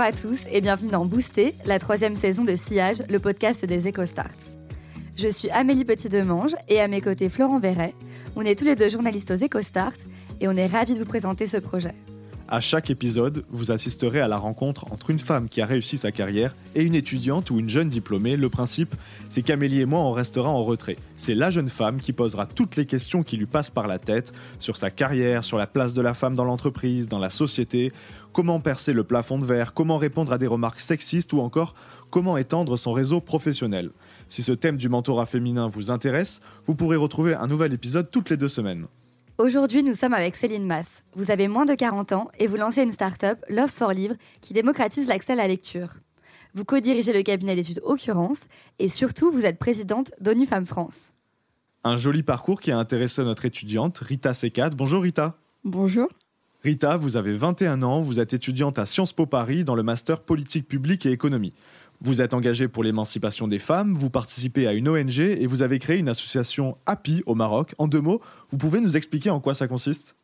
Bonjour 0.00 0.14
à 0.14 0.18
tous 0.18 0.40
et 0.50 0.62
bienvenue 0.62 0.90
dans 0.90 1.04
Booster, 1.04 1.54
la 1.66 1.78
troisième 1.78 2.16
saison 2.16 2.42
de 2.42 2.56
Sillage, 2.56 3.02
le 3.10 3.18
podcast 3.18 3.66
des 3.66 3.86
EcoStart. 3.86 4.30
Je 5.18 5.28
suis 5.28 5.50
Amélie 5.50 5.84
Petit-Demange 5.84 6.56
et 6.68 6.80
à 6.80 6.88
mes 6.88 7.02
côtés 7.02 7.28
Florent 7.28 7.60
Verret. 7.60 7.92
On 8.34 8.40
est 8.40 8.58
tous 8.58 8.64
les 8.64 8.76
deux 8.76 8.88
journalistes 8.88 9.30
aux 9.30 9.44
EcoStart 9.44 9.92
et 10.40 10.48
on 10.48 10.52
est 10.52 10.68
ravis 10.68 10.94
de 10.94 11.00
vous 11.00 11.04
présenter 11.04 11.46
ce 11.46 11.58
projet. 11.58 11.94
À 12.52 12.58
chaque 12.58 12.90
épisode, 12.90 13.44
vous 13.50 13.70
assisterez 13.70 14.20
à 14.20 14.26
la 14.26 14.36
rencontre 14.36 14.92
entre 14.92 15.10
une 15.10 15.20
femme 15.20 15.48
qui 15.48 15.60
a 15.60 15.66
réussi 15.66 15.96
sa 15.98 16.10
carrière 16.10 16.56
et 16.74 16.82
une 16.82 16.96
étudiante 16.96 17.52
ou 17.52 17.60
une 17.60 17.68
jeune 17.68 17.88
diplômée. 17.88 18.36
Le 18.36 18.48
principe, 18.48 18.96
c'est 19.28 19.42
qu'Amélie 19.42 19.82
et 19.82 19.86
moi, 19.86 20.00
on 20.00 20.10
restera 20.10 20.48
en 20.50 20.64
retrait. 20.64 20.96
C'est 21.16 21.36
la 21.36 21.52
jeune 21.52 21.68
femme 21.68 22.00
qui 22.00 22.12
posera 22.12 22.46
toutes 22.46 22.74
les 22.74 22.86
questions 22.86 23.22
qui 23.22 23.36
lui 23.36 23.46
passent 23.46 23.70
par 23.70 23.86
la 23.86 24.00
tête 24.00 24.32
sur 24.58 24.76
sa 24.76 24.90
carrière, 24.90 25.44
sur 25.44 25.58
la 25.58 25.68
place 25.68 25.92
de 25.92 26.02
la 26.02 26.12
femme 26.12 26.34
dans 26.34 26.44
l'entreprise, 26.44 27.06
dans 27.06 27.20
la 27.20 27.30
société, 27.30 27.92
comment 28.32 28.58
percer 28.58 28.94
le 28.94 29.04
plafond 29.04 29.38
de 29.38 29.44
verre, 29.44 29.72
comment 29.72 29.98
répondre 29.98 30.32
à 30.32 30.38
des 30.38 30.48
remarques 30.48 30.80
sexistes 30.80 31.32
ou 31.32 31.38
encore 31.38 31.76
comment 32.10 32.36
étendre 32.36 32.76
son 32.76 32.92
réseau 32.92 33.20
professionnel. 33.20 33.90
Si 34.26 34.42
ce 34.42 34.50
thème 34.50 34.76
du 34.76 34.88
mentorat 34.88 35.26
féminin 35.26 35.68
vous 35.68 35.92
intéresse, 35.92 36.40
vous 36.66 36.74
pourrez 36.74 36.96
retrouver 36.96 37.34
un 37.34 37.46
nouvel 37.46 37.72
épisode 37.72 38.10
toutes 38.10 38.28
les 38.28 38.36
deux 38.36 38.48
semaines. 38.48 38.88
Aujourd'hui, 39.40 39.82
nous 39.82 39.94
sommes 39.94 40.12
avec 40.12 40.36
Céline 40.36 40.66
Mass. 40.66 41.02
Vous 41.14 41.30
avez 41.30 41.48
moins 41.48 41.64
de 41.64 41.74
40 41.74 42.12
ans 42.12 42.30
et 42.38 42.46
vous 42.46 42.56
lancez 42.56 42.82
une 42.82 42.90
start-up, 42.90 43.38
Love 43.48 43.70
for 43.74 43.94
Livre, 43.94 44.14
qui 44.42 44.52
démocratise 44.52 45.08
l'accès 45.08 45.32
à 45.32 45.36
la 45.36 45.48
lecture. 45.48 45.94
Vous 46.52 46.66
co-dirigez 46.66 47.14
le 47.14 47.22
cabinet 47.22 47.54
d'études 47.54 47.80
Occurrence 47.82 48.40
et 48.78 48.90
surtout, 48.90 49.32
vous 49.32 49.46
êtes 49.46 49.58
présidente 49.58 50.10
d'ONU 50.20 50.44
Femmes 50.44 50.66
France. 50.66 51.14
Un 51.84 51.96
joli 51.96 52.22
parcours 52.22 52.60
qui 52.60 52.70
a 52.70 52.76
intéressé 52.76 53.24
notre 53.24 53.46
étudiante, 53.46 53.96
Rita 53.96 54.34
Secat. 54.34 54.68
Bonjour 54.76 55.02
Rita. 55.02 55.38
Bonjour. 55.64 56.10
Rita, 56.62 56.98
vous 56.98 57.16
avez 57.16 57.32
21 57.32 57.80
ans, 57.80 58.02
vous 58.02 58.20
êtes 58.20 58.34
étudiante 58.34 58.78
à 58.78 58.84
Sciences 58.84 59.14
Po 59.14 59.24
Paris 59.24 59.64
dans 59.64 59.74
le 59.74 59.82
master 59.82 60.20
politique 60.20 60.68
publique 60.68 61.06
et 61.06 61.12
économie. 61.12 61.54
Vous 62.02 62.22
êtes 62.22 62.32
engagée 62.32 62.66
pour 62.66 62.82
l'émancipation 62.82 63.46
des 63.46 63.58
femmes, 63.58 63.92
vous 63.92 64.08
participez 64.08 64.66
à 64.66 64.72
une 64.72 64.88
ONG 64.88 65.18
et 65.18 65.46
vous 65.46 65.60
avez 65.60 65.78
créé 65.78 65.98
une 65.98 66.08
association 66.08 66.78
Happy 66.86 67.22
au 67.26 67.34
Maroc. 67.34 67.74
En 67.76 67.88
deux 67.88 68.00
mots, 68.00 68.22
vous 68.50 68.56
pouvez 68.56 68.80
nous 68.80 68.96
expliquer 68.96 69.28
en 69.28 69.38
quoi 69.38 69.54
ça 69.54 69.68
consiste? 69.68 70.16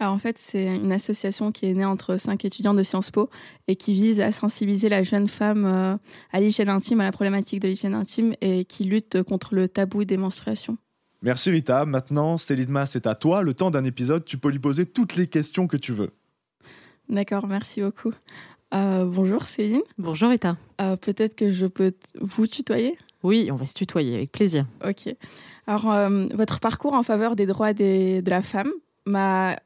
Alors 0.00 0.14
en 0.14 0.18
fait, 0.18 0.38
c'est 0.38 0.64
une 0.64 0.92
association 0.92 1.52
qui 1.52 1.66
est 1.66 1.74
née 1.74 1.84
entre 1.84 2.16
cinq 2.16 2.46
étudiants 2.46 2.72
de 2.72 2.82
Sciences 2.82 3.10
Po 3.10 3.28
et 3.66 3.76
qui 3.76 3.92
vise 3.92 4.22
à 4.22 4.32
sensibiliser 4.32 4.88
la 4.88 5.02
jeune 5.02 5.28
femme 5.28 5.66
euh, 5.66 5.96
à 6.32 6.40
l'hygiène 6.40 6.70
intime, 6.70 7.00
à 7.00 7.04
la 7.04 7.12
problématique 7.12 7.60
de 7.60 7.68
l'hygiène 7.68 7.94
intime 7.94 8.32
et 8.40 8.64
qui 8.64 8.84
lutte 8.84 9.22
contre 9.24 9.54
le 9.54 9.68
tabou 9.68 10.04
des 10.04 10.16
menstruations. 10.16 10.78
Merci 11.20 11.50
Rita. 11.50 11.84
Maintenant, 11.84 12.38
Céline 12.38 12.84
c'est 12.86 13.06
à 13.06 13.14
toi. 13.14 13.42
Le 13.42 13.52
temps 13.52 13.70
d'un 13.70 13.84
épisode, 13.84 14.24
tu 14.24 14.38
peux 14.38 14.50
lui 14.50 14.60
poser 14.60 14.86
toutes 14.86 15.16
les 15.16 15.26
questions 15.26 15.66
que 15.66 15.76
tu 15.76 15.92
veux. 15.92 16.12
D'accord, 17.08 17.46
merci 17.46 17.82
beaucoup. 17.82 18.12
Euh, 18.74 19.04
bonjour 19.06 19.44
Céline. 19.44 19.80
Bonjour 19.96 20.28
Rita. 20.30 20.56
Euh, 20.80 20.96
peut-être 20.96 21.34
que 21.34 21.50
je 21.50 21.66
peux 21.66 21.92
vous 22.20 22.46
tutoyer? 22.46 22.98
Oui, 23.22 23.48
on 23.50 23.56
va 23.56 23.66
se 23.66 23.74
tutoyer 23.74 24.14
avec 24.14 24.30
plaisir. 24.30 24.66
Ok. 24.86 25.14
Alors, 25.66 25.90
euh, 25.90 26.26
votre 26.34 26.60
parcours 26.60 26.92
en 26.92 27.02
faveur 27.02 27.34
des 27.34 27.46
droits 27.46 27.72
de 27.72 28.28
la 28.28 28.42
femme 28.42 28.70
m'a 29.06 29.56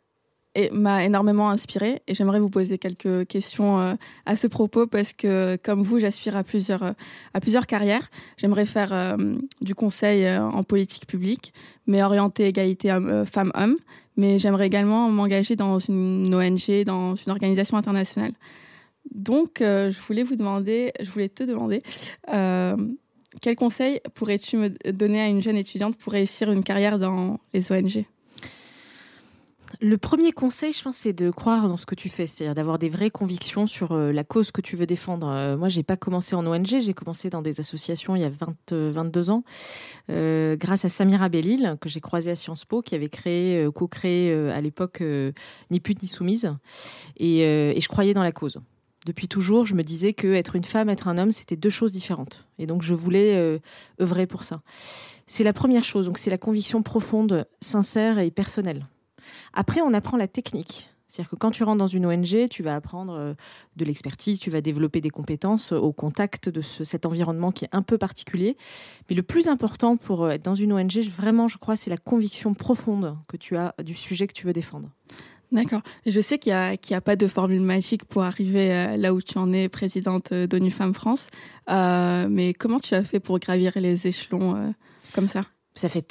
énormément 0.54 1.50
inspiré 1.50 2.02
et 2.06 2.14
j'aimerais 2.14 2.38
vous 2.38 2.50
poser 2.50 2.78
quelques 2.78 3.26
questions 3.26 3.96
à 4.26 4.36
ce 4.36 4.46
propos 4.46 4.86
parce 4.86 5.14
que 5.14 5.56
comme 5.62 5.82
vous 5.82 5.98
j'aspire 5.98 6.36
à 6.36 6.44
plusieurs 6.44 6.94
à 7.32 7.40
plusieurs 7.40 7.66
carrières 7.66 8.10
j'aimerais 8.36 8.66
faire 8.66 9.16
du 9.62 9.74
conseil 9.74 10.28
en 10.28 10.62
politique 10.62 11.06
publique 11.06 11.54
mais 11.86 12.02
orienté 12.02 12.46
égalité 12.46 12.94
femmes-hommes 13.24 13.76
mais 14.18 14.38
j'aimerais 14.38 14.66
également 14.66 15.08
m'engager 15.08 15.56
dans 15.56 15.78
une 15.78 16.34
ONG 16.34 16.84
dans 16.84 17.14
une 17.14 17.32
organisation 17.32 17.78
internationale 17.78 18.32
donc, 19.10 19.60
euh, 19.60 19.90
je 19.90 20.00
voulais 20.00 20.22
vous 20.22 20.36
demander, 20.36 20.92
je 21.00 21.10
voulais 21.10 21.28
te 21.28 21.42
demander, 21.42 21.80
euh, 22.32 22.76
quel 23.40 23.56
conseil 23.56 24.00
pourrais-tu 24.14 24.56
me 24.56 24.92
donner 24.92 25.20
à 25.20 25.28
une 25.28 25.42
jeune 25.42 25.56
étudiante 25.56 25.96
pour 25.96 26.12
réussir 26.12 26.50
une 26.50 26.64
carrière 26.64 26.98
dans 26.98 27.38
les 27.52 27.72
ONG 27.72 28.04
le 29.80 29.96
premier 29.96 30.32
conseil, 30.32 30.74
je 30.74 30.82
pense, 30.82 30.98
c'est 30.98 31.14
de 31.14 31.30
croire 31.30 31.66
dans 31.66 31.78
ce 31.78 31.86
que 31.86 31.94
tu 31.94 32.10
fais, 32.10 32.26
c'est-à-dire 32.26 32.54
d'avoir 32.54 32.78
des 32.78 32.90
vraies 32.90 33.10
convictions 33.10 33.66
sur 33.66 33.92
euh, 33.92 34.12
la 34.12 34.22
cause 34.22 34.50
que 34.50 34.60
tu 34.60 34.76
veux 34.76 34.84
défendre. 34.84 35.56
Moi, 35.56 35.68
j'ai 35.68 35.82
pas 35.82 35.96
commencé 35.96 36.36
en 36.36 36.46
ONG, 36.46 36.78
j'ai 36.78 36.92
commencé 36.92 37.30
dans 37.30 37.40
des 37.40 37.58
associations 37.58 38.14
il 38.14 38.20
y 38.20 38.24
a 38.26 38.30
22 38.70 39.30
ans, 39.30 39.44
grâce 40.08 40.84
à 40.84 40.90
Samira 40.90 41.30
Bellil, 41.30 41.78
que 41.80 41.88
j'ai 41.88 42.00
croisé 42.00 42.30
à 42.30 42.36
Sciences 42.36 42.66
Po, 42.66 42.82
qui 42.82 42.94
avait 42.94 43.08
créé, 43.08 43.66
co-créé 43.74 44.32
à 44.50 44.60
l'époque 44.60 45.02
Ni 45.70 45.80
pute 45.80 46.02
ni 46.02 46.08
soumise, 46.08 46.52
et 47.16 47.74
je 47.80 47.88
croyais 47.88 48.12
dans 48.12 48.22
la 48.22 48.32
cause 48.32 48.60
depuis 49.06 49.28
toujours, 49.28 49.66
je 49.66 49.74
me 49.74 49.82
disais 49.82 50.12
que 50.12 50.32
être 50.32 50.56
une 50.56 50.64
femme, 50.64 50.88
être 50.88 51.08
un 51.08 51.18
homme, 51.18 51.32
c'était 51.32 51.56
deux 51.56 51.70
choses 51.70 51.92
différentes. 51.92 52.46
Et 52.58 52.66
donc, 52.66 52.82
je 52.82 52.94
voulais 52.94 53.36
euh, 53.36 53.58
œuvrer 54.00 54.26
pour 54.26 54.44
ça. 54.44 54.62
C'est 55.26 55.44
la 55.44 55.52
première 55.52 55.84
chose. 55.84 56.06
Donc, 56.06 56.18
c'est 56.18 56.30
la 56.30 56.38
conviction 56.38 56.82
profonde, 56.82 57.46
sincère 57.60 58.18
et 58.18 58.30
personnelle. 58.30 58.86
Après, 59.52 59.80
on 59.80 59.94
apprend 59.94 60.16
la 60.16 60.28
technique. 60.28 60.92
C'est-à-dire 61.12 61.30
que 61.30 61.36
quand 61.36 61.50
tu 61.50 61.62
rentres 61.62 61.78
dans 61.78 61.86
une 61.86 62.06
ONG, 62.06 62.48
tu 62.48 62.62
vas 62.62 62.74
apprendre 62.74 63.12
euh, 63.12 63.34
de 63.76 63.84
l'expertise, 63.84 64.38
tu 64.38 64.48
vas 64.48 64.62
développer 64.62 65.02
des 65.02 65.10
compétences 65.10 65.72
au 65.72 65.92
contact 65.92 66.48
de 66.48 66.62
cet 66.62 67.04
environnement 67.04 67.52
qui 67.52 67.66
est 67.66 67.68
un 67.72 67.82
peu 67.82 67.98
particulier. 67.98 68.56
Mais 69.10 69.16
le 69.16 69.22
plus 69.22 69.48
important 69.48 69.98
pour 69.98 70.24
euh, 70.24 70.30
être 70.30 70.42
dans 70.42 70.54
une 70.54 70.72
ONG, 70.72 71.00
vraiment, 71.14 71.48
je 71.48 71.58
crois, 71.58 71.76
c'est 71.76 71.90
la 71.90 71.98
conviction 71.98 72.54
profonde 72.54 73.18
que 73.28 73.36
tu 73.36 73.58
as 73.58 73.74
du 73.84 73.92
sujet 73.92 74.26
que 74.26 74.32
tu 74.32 74.46
veux 74.46 74.54
défendre. 74.54 74.88
D'accord. 75.52 75.82
Je 76.06 76.20
sais 76.20 76.38
qu'il 76.38 76.52
n'y 76.52 76.96
a, 76.96 77.00
pas 77.00 77.14
de 77.14 77.26
formule 77.26 77.60
magique 77.60 78.06
pour 78.06 78.22
arriver 78.22 78.72
euh, 78.72 78.96
là 78.96 79.12
où 79.12 79.20
tu 79.20 79.36
en 79.36 79.52
es 79.52 79.68
présidente 79.68 80.32
euh, 80.32 80.46
d'ONU 80.46 80.70
Femmes 80.70 80.94
France. 80.94 81.28
Euh, 81.70 82.26
mais 82.28 82.54
comment 82.54 82.80
tu 82.80 82.94
as 82.94 83.04
fait 83.04 83.20
pour 83.20 83.38
gravir 83.38 83.72
les 83.76 84.06
échelons 84.06 84.74
comme 85.14 85.28
ça? 85.28 85.44
Ça 85.74 85.88
fait, 85.88 86.02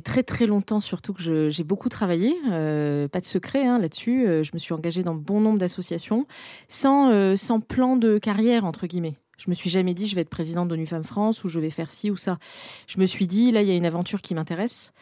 très 0.00 0.22
très 0.22 0.46
longtemps 0.46 0.80
surtout 0.80 1.12
que 1.12 1.48
j'ai 1.50 1.64
beaucoup 1.64 1.88
travaillé, 1.90 2.34
pas 2.48 3.20
de 3.20 3.24
secret 3.24 3.66
hein, 3.66 3.78
là-dessus. 3.78 4.24
je 4.42 4.50
me 4.54 4.58
suis 4.58 4.72
engagée 4.72 5.02
dans 5.02 5.14
bon 5.14 5.40
nombre 5.40 5.58
d'associations 5.58 6.24
sans, 6.68 7.36
sans 7.36 7.60
plan 7.60 7.96
de 7.96 8.18
carrière, 8.18 8.64
entre 8.64 8.86
guillemets. 8.86 9.16
Je 9.36 9.50
me 9.50 9.54
suis 9.54 9.68
jamais 9.68 9.92
dit 9.92 10.06
je 10.06 10.14
vais 10.14 10.22
être 10.22 10.30
présidente 10.30 10.68
d'ONU 10.68 10.86
Femmes 10.86 11.04
France 11.04 11.44
ou 11.44 11.48
je 11.48 11.60
vais 11.60 11.70
faire 11.70 11.90
ci 11.90 12.10
ou 12.10 12.16
ça. 12.16 12.38
Je 12.86 12.98
me 12.98 13.04
suis 13.04 13.26
dit 13.26 13.50
là 13.50 13.60
il 13.60 13.68
y 13.68 13.72
a 13.72 13.76
une 13.76 13.86
aventure 13.86 14.22
qui 14.22 14.34
m'intéresse 14.34 14.94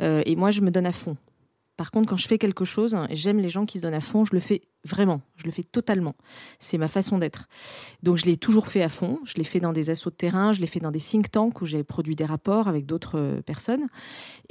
et 0.00 0.36
moi 0.36 0.50
je 0.50 0.62
me 0.62 0.70
donne 0.70 0.86
à 0.86 0.92
fond. 0.92 1.16
Par 1.76 1.90
contre, 1.90 2.08
quand 2.08 2.16
je 2.16 2.26
fais 2.26 2.38
quelque 2.38 2.64
chose, 2.64 2.96
j'aime 3.10 3.38
les 3.38 3.50
gens 3.50 3.66
qui 3.66 3.78
se 3.78 3.82
donnent 3.82 3.94
à 3.94 4.00
fond, 4.00 4.24
je 4.24 4.34
le 4.34 4.40
fais 4.40 4.62
vraiment, 4.84 5.20
je 5.36 5.44
le 5.44 5.50
fais 5.50 5.62
totalement. 5.62 6.14
C'est 6.58 6.78
ma 6.78 6.88
façon 6.88 7.18
d'être. 7.18 7.48
Donc 8.02 8.16
je 8.16 8.24
l'ai 8.24 8.36
toujours 8.38 8.68
fait 8.68 8.82
à 8.82 8.88
fond, 8.88 9.18
je 9.24 9.34
l'ai 9.34 9.44
fait 9.44 9.60
dans 9.60 9.72
des 9.72 9.90
assauts 9.90 10.10
de 10.10 10.14
terrain, 10.14 10.52
je 10.52 10.60
l'ai 10.60 10.66
fait 10.66 10.80
dans 10.80 10.90
des 10.90 11.00
think 11.00 11.30
tanks 11.30 11.60
où 11.60 11.66
j'ai 11.66 11.82
produit 11.84 12.16
des 12.16 12.24
rapports 12.24 12.68
avec 12.68 12.86
d'autres 12.86 13.18
euh, 13.18 13.42
personnes. 13.42 13.88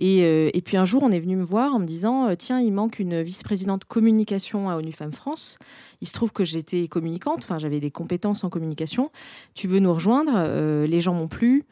Euh, 0.02 0.52
et, 0.54 0.62
puis 0.62 0.78
un 0.78 0.86
jour, 0.86 1.02
on 1.04 1.12
est 1.12 1.20
venu 1.20 1.36
me 1.36 1.44
voir 1.44 1.74
en 1.74 1.80
me 1.80 1.86
disant, 1.86 2.28
euh, 2.28 2.36
tiens, 2.38 2.60
il 2.60 2.72
manque 2.72 3.00
une 3.00 3.22
vice-présidente 3.24 3.86
communication 3.86 4.70
à 4.70 4.76
ONU 4.76 4.92
Femmes 4.92 5.14
France. 5.14 5.58
Il 6.02 6.08
se 6.08 6.14
trouve 6.14 6.32
que 6.32 6.44
j'étais 6.44 6.88
communicante, 6.88 7.40
enfin 7.44 7.58
j'avais 7.58 7.80
des 7.80 7.92
compétences 7.92 8.44
en 8.44 8.50
communication. 8.50 9.12
Tu 9.56 9.68
veux 9.68 9.80
nous 9.80 9.94
rejoindre? 9.94 10.86
Les 10.86 11.00
gens 11.00 11.14
m'ont 11.14 11.28
plu, 11.28 11.64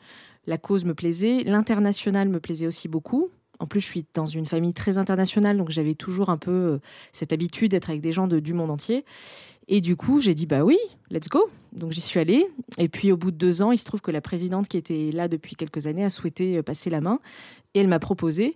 la 0.47 0.57
cause 0.57 0.85
me 0.85 0.95
plaisait, 0.95 1.43
l'international 1.43 2.29
me 2.29 2.39
plaisait 2.39 2.65
aussi 2.65 2.87
beaucoup. 2.87 3.29
En 3.63 3.65
plus, 3.65 3.79
je 3.79 3.85
suis 3.85 4.05
dans 4.13 4.25
une 4.25 4.45
famille 4.45 4.73
très 4.73 4.97
internationale, 4.97 5.57
donc 5.57 5.69
j'avais 5.69 5.95
toujours 5.95 6.29
un 6.29 6.35
peu 6.35 6.51
euh, 6.51 6.81
cette 7.13 7.31
habitude 7.31 7.71
d'être 7.71 7.89
avec 7.89 8.01
des 8.01 8.11
gens 8.11 8.27
de, 8.27 8.41
du 8.41 8.53
monde 8.53 8.69
entier. 8.69 9.05
Et 9.69 9.79
du 9.79 9.95
coup, 9.95 10.19
j'ai 10.19 10.33
dit 10.33 10.45
bah 10.45 10.65
oui, 10.65 10.77
let's 11.09 11.29
go. 11.29 11.49
Donc 11.71 11.93
j'y 11.93 12.01
suis 12.01 12.19
allée. 12.19 12.45
Et 12.77 12.89
puis 12.89 13.13
au 13.13 13.15
bout 13.15 13.31
de 13.31 13.37
deux 13.37 13.61
ans, 13.61 13.71
il 13.71 13.77
se 13.77 13.85
trouve 13.85 14.01
que 14.01 14.11
la 14.11 14.19
présidente 14.19 14.67
qui 14.67 14.75
était 14.75 15.11
là 15.13 15.29
depuis 15.29 15.55
quelques 15.55 15.87
années 15.87 16.03
a 16.03 16.09
souhaité 16.09 16.57
euh, 16.57 16.61
passer 16.61 16.89
la 16.89 16.99
main 16.99 17.21
et 17.73 17.79
elle 17.79 17.87
m'a 17.87 17.99
proposé. 17.99 18.53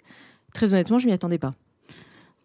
Très 0.53 0.73
honnêtement, 0.73 0.97
je 0.97 1.07
m'y 1.07 1.13
attendais 1.13 1.37
pas. 1.37 1.53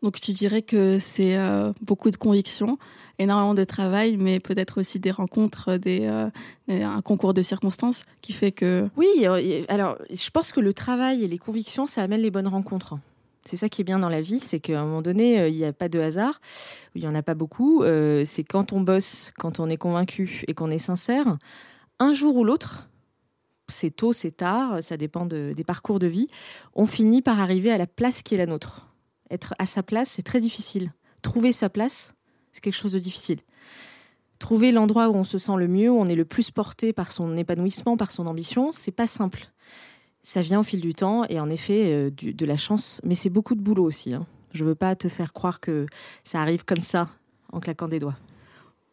Donc 0.04 0.20
tu 0.20 0.32
dirais 0.32 0.62
que 0.62 1.00
c'est 1.00 1.36
euh, 1.36 1.72
beaucoup 1.80 2.12
de 2.12 2.16
conviction, 2.16 2.78
énormément 3.18 3.54
de 3.54 3.64
travail, 3.64 4.16
mais 4.16 4.40
peut-être 4.40 4.80
aussi 4.80 4.98
des 4.98 5.10
rencontres, 5.10 5.76
des, 5.76 6.02
euh, 6.02 6.30
un 6.68 7.00
concours 7.02 7.34
de 7.34 7.42
circonstances 7.42 8.04
qui 8.20 8.32
fait 8.32 8.52
que... 8.52 8.88
Oui, 8.96 9.26
alors 9.68 9.98
je 10.10 10.30
pense 10.30 10.52
que 10.52 10.60
le 10.60 10.72
travail 10.72 11.24
et 11.24 11.28
les 11.28 11.38
convictions, 11.38 11.86
ça 11.86 12.02
amène 12.02 12.20
les 12.20 12.30
bonnes 12.30 12.48
rencontres. 12.48 12.96
C'est 13.44 13.56
ça 13.56 13.68
qui 13.68 13.80
est 13.80 13.84
bien 13.84 13.98
dans 13.98 14.08
la 14.08 14.20
vie, 14.20 14.38
c'est 14.38 14.60
qu'à 14.60 14.80
un 14.80 14.84
moment 14.84 15.02
donné, 15.02 15.40
euh, 15.40 15.48
il 15.48 15.56
n'y 15.56 15.64
a 15.64 15.72
pas 15.72 15.88
de 15.88 15.98
hasard, 15.98 16.40
il 16.94 17.02
n'y 17.02 17.08
en 17.08 17.14
a 17.14 17.22
pas 17.22 17.34
beaucoup. 17.34 17.82
c'est 18.24 18.44
quand 18.44 18.72
on 18.72 18.80
bosse, 18.80 19.32
quand 19.38 19.60
on 19.60 19.68
est 19.68 19.76
convaincu 19.76 20.44
et 20.46 20.54
qu'on 20.54 20.70
est 20.70 20.78
sincère, 20.78 21.38
un 21.98 22.12
jour 22.12 22.36
ou 22.36 22.44
l'autre, 22.44 22.88
c'est 23.68 23.90
tôt, 23.90 24.12
c'est 24.12 24.30
tard, 24.30 24.82
ça 24.82 24.96
dépend 24.96 25.26
des 25.26 25.64
parcours 25.64 25.98
de 25.98 26.06
vie, 26.06 26.28
on 26.74 26.86
finit 26.86 27.22
par 27.22 27.40
arriver 27.40 27.70
à 27.72 27.78
la 27.78 27.86
place 27.86 28.22
qui 28.22 28.34
est 28.34 28.38
la 28.38 28.46
nôtre. 28.46 28.86
Être 29.30 29.54
à 29.58 29.66
sa 29.66 29.82
place, 29.82 30.10
c'est 30.10 30.22
très 30.22 30.40
difficile. 30.40 30.92
Trouver 31.22 31.52
sa 31.52 31.70
place, 31.70 32.14
c'est 32.52 32.60
quelque 32.60 32.74
chose 32.74 32.92
de 32.92 32.98
difficile. 32.98 33.38
Trouver 34.38 34.72
l'endroit 34.72 35.08
où 35.08 35.14
on 35.14 35.24
se 35.24 35.38
sent 35.38 35.56
le 35.56 35.68
mieux, 35.68 35.90
où 35.90 35.98
on 35.98 36.06
est 36.06 36.14
le 36.14 36.24
plus 36.24 36.50
porté 36.50 36.92
par 36.92 37.12
son 37.12 37.36
épanouissement, 37.36 37.96
par 37.96 38.12
son 38.12 38.26
ambition, 38.26 38.72
c'est 38.72 38.90
pas 38.90 39.06
simple. 39.06 39.46
Ça 40.22 40.40
vient 40.40 40.60
au 40.60 40.62
fil 40.62 40.80
du 40.80 40.94
temps 40.94 41.24
et 41.28 41.40
en 41.40 41.50
effet 41.50 41.92
euh, 41.92 42.10
de 42.10 42.46
la 42.46 42.56
chance, 42.56 43.00
mais 43.04 43.14
c'est 43.14 43.30
beaucoup 43.30 43.54
de 43.54 43.60
boulot 43.60 43.84
aussi. 43.84 44.14
Hein. 44.14 44.26
Je 44.52 44.64
veux 44.64 44.74
pas 44.74 44.94
te 44.94 45.08
faire 45.08 45.32
croire 45.32 45.60
que 45.60 45.86
ça 46.24 46.40
arrive 46.40 46.64
comme 46.64 46.80
ça 46.80 47.08
en 47.52 47.60
claquant 47.60 47.88
des 47.88 47.98
doigts. 47.98 48.16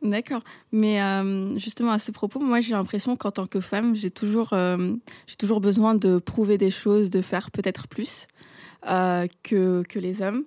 D'accord. 0.02 0.44
Mais 0.72 1.02
euh, 1.02 1.58
justement, 1.58 1.92
à 1.92 2.00
ce 2.00 2.12
propos, 2.12 2.40
moi, 2.40 2.62
j'ai 2.62 2.74
l'impression 2.74 3.18
qu'en 3.18 3.32
tant 3.32 3.48
que 3.48 3.60
femme, 3.60 3.96
j'ai 3.96 4.12
toujours, 4.12 4.54
euh, 4.54 4.94
toujours 5.38 5.60
besoin 5.60 5.94
de 5.94 6.20
prouver 6.20 6.58
des 6.58 6.72
choses, 6.72 7.10
de 7.10 7.22
faire 7.22 7.52
peut-être 7.52 7.88
plus 7.88 8.28
que, 8.84 9.84
que 9.84 10.00
les 10.00 10.22
hommes. 10.22 10.46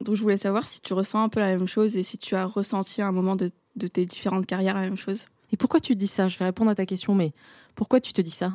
Donc, 0.00 0.14
je 0.14 0.22
voulais 0.22 0.36
savoir 0.36 0.66
si 0.66 0.80
tu 0.80 0.92
ressens 0.92 1.22
un 1.22 1.28
peu 1.28 1.40
la 1.40 1.48
même 1.48 1.66
chose 1.66 1.96
et 1.96 2.02
si 2.02 2.18
tu 2.18 2.34
as 2.36 2.44
ressenti 2.44 3.02
à 3.02 3.08
un 3.08 3.12
moment 3.12 3.36
de, 3.36 3.50
de 3.76 3.86
tes 3.86 4.06
différentes 4.06 4.46
carrières 4.46 4.74
la 4.74 4.80
même 4.80 4.96
chose. 4.96 5.26
Et 5.52 5.56
pourquoi 5.56 5.80
tu 5.80 5.96
dis 5.96 6.06
ça? 6.06 6.28
Je 6.28 6.38
vais 6.38 6.44
répondre 6.44 6.70
à 6.70 6.74
ta 6.74 6.86
question, 6.86 7.14
mais 7.14 7.32
pourquoi 7.74 8.00
tu 8.00 8.12
te 8.12 8.20
dis 8.20 8.30
ça? 8.30 8.52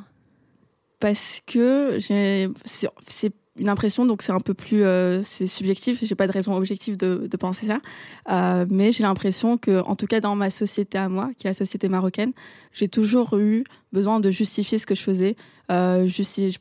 Parce 0.99 1.41
que 1.45 1.97
c'est 1.99 3.33
une 3.59 3.69
impression, 3.69 4.05
donc 4.05 4.23
c'est 4.23 4.31
un 4.31 4.39
peu 4.39 4.53
plus 4.53 4.83
euh, 4.83 5.21
c'est 5.21 5.47
subjectif. 5.47 6.03
J'ai 6.03 6.15
pas 6.15 6.27
de 6.27 6.31
raison 6.31 6.55
objective 6.55 6.97
de, 6.97 7.27
de 7.29 7.37
penser 7.37 7.67
ça, 7.67 7.81
euh, 8.29 8.65
mais 8.69 8.91
j'ai 8.91 9.03
l'impression 9.03 9.57
que, 9.57 9.81
en 9.83 9.95
tout 9.95 10.07
cas 10.07 10.19
dans 10.19 10.35
ma 10.35 10.49
société 10.49 10.97
à 10.97 11.07
moi, 11.07 11.29
qui 11.37 11.45
est 11.45 11.51
la 11.51 11.53
société 11.53 11.87
marocaine, 11.87 12.33
j'ai 12.71 12.87
toujours 12.87 13.37
eu 13.37 13.63
besoin 13.91 14.19
de 14.19 14.31
justifier 14.31 14.79
ce 14.79 14.87
que 14.87 14.95
je 14.95 15.03
faisais. 15.03 15.35
Euh, 15.71 16.07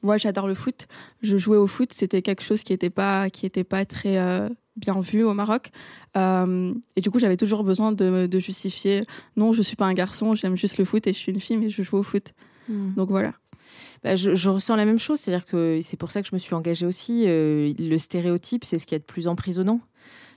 moi, 0.02 0.16
j'adore 0.16 0.46
le 0.46 0.54
foot. 0.54 0.86
Je 1.22 1.36
jouais 1.36 1.56
au 1.56 1.66
foot. 1.66 1.92
C'était 1.92 2.22
quelque 2.22 2.42
chose 2.42 2.62
qui 2.62 2.72
n'était 2.72 2.90
pas 2.90 3.30
qui 3.30 3.46
était 3.46 3.64
pas 3.64 3.84
très 3.84 4.48
bien 4.76 5.00
vu 5.00 5.24
au 5.24 5.34
Maroc. 5.34 5.70
Et 6.14 7.00
du 7.00 7.10
coup, 7.10 7.18
j'avais 7.18 7.36
toujours 7.36 7.64
besoin 7.64 7.92
de, 7.92 8.26
de, 8.26 8.38
justifier. 8.38 9.04
Non, 9.36 9.52
je 9.52 9.62
suis 9.62 9.76
pas 9.76 9.86
un 9.86 9.94
garçon. 9.94 10.34
J'aime 10.34 10.56
juste 10.56 10.78
le 10.78 10.84
foot 10.84 11.06
et 11.06 11.12
je 11.12 11.18
suis 11.18 11.32
une 11.32 11.40
fille, 11.40 11.56
mais 11.56 11.68
je 11.68 11.82
joue 11.82 11.96
au 11.96 12.02
foot. 12.02 12.32
Hmm. 12.68 12.94
Donc 12.94 13.08
voilà. 13.08 13.32
Bah, 14.02 14.16
je, 14.16 14.50
ressens 14.50 14.74
la 14.74 14.84
même 14.84 14.98
chose, 14.98 15.20
c'est-à-dire 15.20 15.46
que 15.46 15.78
c'est 15.82 15.96
pour 15.96 16.10
ça 16.10 16.22
que 16.22 16.28
je 16.28 16.34
me 16.34 16.38
suis 16.38 16.54
engagée 16.54 16.86
aussi. 16.86 17.24
Euh, 17.26 17.72
le 17.78 17.98
stéréotype, 17.98 18.64
c'est 18.64 18.78
ce 18.78 18.86
qui 18.86 18.94
est 18.94 18.98
de 18.98 19.04
plus 19.04 19.28
emprisonnant. 19.28 19.80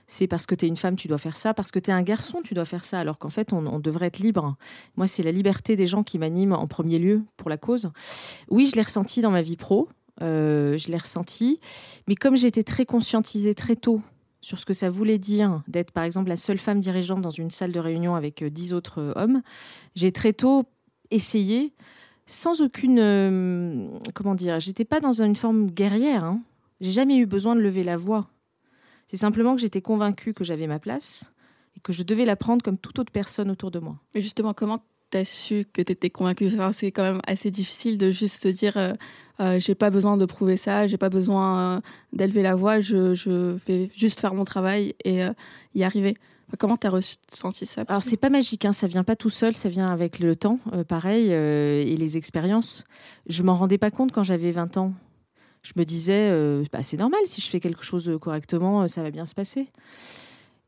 C'est 0.06 0.28
parce 0.28 0.46
que 0.46 0.54
tu 0.54 0.66
es 0.66 0.68
une 0.68 0.76
femme, 0.76 0.94
tu 0.94 1.08
dois 1.08 1.18
faire 1.18 1.36
ça. 1.36 1.52
Parce 1.52 1.72
que 1.72 1.80
tu 1.80 1.90
es 1.90 1.92
un 1.92 2.02
garçon, 2.02 2.40
tu 2.44 2.54
dois 2.54 2.64
faire 2.64 2.84
ça. 2.84 3.00
Alors 3.00 3.18
qu'en 3.18 3.28
fait, 3.28 3.52
on, 3.52 3.80
devrait 3.80 4.06
être 4.06 4.20
libre. 4.20 4.56
Moi, 4.96 5.08
c'est 5.08 5.24
la 5.24 5.32
liberté 5.32 5.74
des 5.74 5.86
gens 5.86 6.04
qui 6.04 6.18
m'animent 6.18 6.52
en 6.52 6.68
premier 6.68 7.00
lieu 7.00 7.22
pour 7.36 7.50
la 7.50 7.56
cause. 7.56 7.90
Oui, 8.48 8.66
je 8.70 8.76
l'ai 8.76 8.82
ressenti 8.82 9.20
dans 9.20 9.32
ma 9.32 9.42
vie 9.42 9.56
pro. 9.56 9.88
Euh, 10.22 10.78
je 10.78 10.88
l'ai 10.88 10.96
ressenti. 10.96 11.58
Mais 12.06 12.14
comme 12.14 12.36
j'ai 12.36 12.46
été 12.46 12.62
très 12.62 12.86
conscientisée 12.86 13.54
très 13.54 13.74
tôt 13.74 14.00
sur 14.40 14.60
ce 14.60 14.64
que 14.64 14.74
ça 14.74 14.90
voulait 14.90 15.18
dire 15.18 15.62
d'être, 15.66 15.90
par 15.90 16.04
exemple, 16.04 16.28
la 16.28 16.36
seule 16.36 16.58
femme 16.58 16.78
dirigeante 16.78 17.20
dans 17.20 17.30
une 17.30 17.50
salle 17.50 17.72
de 17.72 17.80
réunion 17.80 18.14
avec 18.14 18.42
euh, 18.42 18.50
dix 18.50 18.72
autres 18.74 19.12
hommes, 19.16 19.42
j'ai 19.96 20.12
très 20.12 20.32
tôt 20.32 20.66
essayé 21.10 21.72
sans 22.26 22.60
aucune. 22.60 22.98
Euh, 22.98 23.86
comment 24.14 24.34
dire 24.34 24.60
J'étais 24.60 24.84
pas 24.84 25.00
dans 25.00 25.22
une 25.22 25.36
forme 25.36 25.70
guerrière. 25.70 26.24
Hein. 26.24 26.40
J'ai 26.80 26.92
jamais 26.92 27.16
eu 27.16 27.26
besoin 27.26 27.56
de 27.56 27.60
lever 27.60 27.84
la 27.84 27.96
voix. 27.96 28.28
C'est 29.06 29.16
simplement 29.16 29.54
que 29.54 29.60
j'étais 29.60 29.80
convaincue 29.80 30.34
que 30.34 30.44
j'avais 30.44 30.66
ma 30.66 30.78
place 30.78 31.32
et 31.76 31.80
que 31.80 31.92
je 31.92 32.02
devais 32.02 32.24
la 32.24 32.36
prendre 32.36 32.62
comme 32.62 32.76
toute 32.76 32.98
autre 32.98 33.12
personne 33.12 33.50
autour 33.50 33.70
de 33.70 33.78
moi. 33.78 33.96
Et 34.14 34.22
justement, 34.22 34.52
comment 34.52 34.80
tu 35.10 35.18
as 35.18 35.24
su 35.24 35.64
que 35.72 35.80
tu 35.80 35.92
étais 35.92 36.10
convaincue 36.10 36.50
C'est 36.72 36.90
quand 36.90 37.04
même 37.04 37.20
assez 37.26 37.52
difficile 37.52 37.98
de 37.98 38.10
juste 38.10 38.42
se 38.42 38.48
dire 38.48 38.76
euh, 38.76 38.94
euh, 39.38 39.60
j'ai 39.60 39.76
pas 39.76 39.90
besoin 39.90 40.16
de 40.16 40.24
prouver 40.24 40.56
ça, 40.56 40.88
j'ai 40.88 40.96
pas 40.96 41.08
besoin 41.08 41.82
d'élever 42.12 42.42
la 42.42 42.56
voix, 42.56 42.80
je, 42.80 43.54
vais 43.66 43.88
juste 43.94 44.18
faire 44.18 44.34
mon 44.34 44.44
travail 44.44 44.96
et 45.04 45.20
y 45.74 45.84
arriver. 45.84 46.16
Comment 46.58 46.76
tu 46.76 46.86
as 46.86 46.90
ressenti 46.90 47.66
ça 47.66 47.82
Alors, 47.88 48.02
c'est 48.02 48.16
pas 48.16 48.30
magique, 48.30 48.64
hein, 48.64 48.72
ça 48.72 48.86
vient 48.86 49.02
pas 49.02 49.16
tout 49.16 49.30
seul, 49.30 49.56
ça 49.56 49.68
vient 49.68 49.90
avec 49.90 50.20
le 50.20 50.36
temps, 50.36 50.60
euh, 50.72 50.84
pareil, 50.84 51.32
euh, 51.32 51.82
et 51.82 51.96
les 51.96 52.16
expériences. 52.16 52.84
Je 53.28 53.42
m'en 53.42 53.54
rendais 53.54 53.78
pas 53.78 53.90
compte 53.90 54.12
quand 54.12 54.22
j'avais 54.22 54.52
20 54.52 54.76
ans. 54.76 54.94
Je 55.62 55.72
me 55.76 55.84
disais, 55.84 56.30
euh, 56.30 56.64
bah, 56.72 56.82
c'est 56.82 56.96
normal, 56.96 57.20
si 57.26 57.40
je 57.40 57.50
fais 57.50 57.58
quelque 57.58 57.82
chose 57.82 58.16
correctement, 58.20 58.86
ça 58.86 59.02
va 59.02 59.10
bien 59.10 59.26
se 59.26 59.34
passer. 59.34 59.66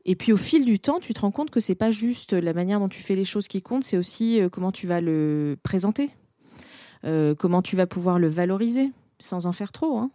Et 0.05 0.15
puis 0.15 0.33
au 0.33 0.37
fil 0.37 0.65
du 0.65 0.79
temps, 0.79 0.99
tu 0.99 1.13
te 1.13 1.21
rends 1.21 1.31
compte 1.31 1.49
que 1.49 1.59
c'est 1.59 1.75
pas 1.75 1.91
juste 1.91 2.33
la 2.33 2.53
manière 2.53 2.79
dont 2.79 2.89
tu 2.89 3.01
fais 3.01 3.15
les 3.15 3.25
choses 3.25 3.47
qui 3.47 3.61
compte, 3.61 3.83
c'est 3.83 3.97
aussi 3.97 4.41
comment 4.51 4.71
tu 4.71 4.87
vas 4.87 5.01
le 5.01 5.57
présenter, 5.61 6.09
comment 7.37 7.61
tu 7.61 7.75
vas 7.75 7.85
pouvoir 7.85 8.17
le 8.17 8.27
valoriser 8.27 8.91
sans 9.19 9.45
en 9.45 9.51
faire 9.51 9.71
trop. 9.71 9.97
Hein. 9.99 10.09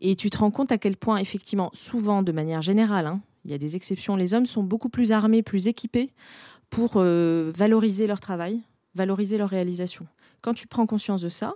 Et 0.00 0.16
tu 0.16 0.30
te 0.30 0.38
rends 0.38 0.50
compte 0.50 0.72
à 0.72 0.78
quel 0.78 0.96
point, 0.96 1.18
effectivement, 1.18 1.70
souvent, 1.74 2.22
de 2.22 2.32
manière 2.32 2.60
générale, 2.60 3.06
hein, 3.06 3.20
il 3.44 3.50
y 3.50 3.54
a 3.54 3.58
des 3.58 3.76
exceptions, 3.76 4.16
les 4.16 4.34
hommes 4.34 4.46
sont 4.46 4.62
beaucoup 4.62 4.88
plus 4.88 5.12
armés, 5.12 5.42
plus 5.42 5.66
équipés 5.68 6.10
pour 6.70 6.94
euh, 6.96 7.52
valoriser 7.54 8.06
leur 8.06 8.20
travail, 8.20 8.60
valoriser 8.94 9.38
leur 9.38 9.50
réalisation. 9.50 10.06
Quand 10.40 10.54
tu 10.54 10.66
prends 10.66 10.86
conscience 10.86 11.20
de 11.20 11.28
ça, 11.28 11.54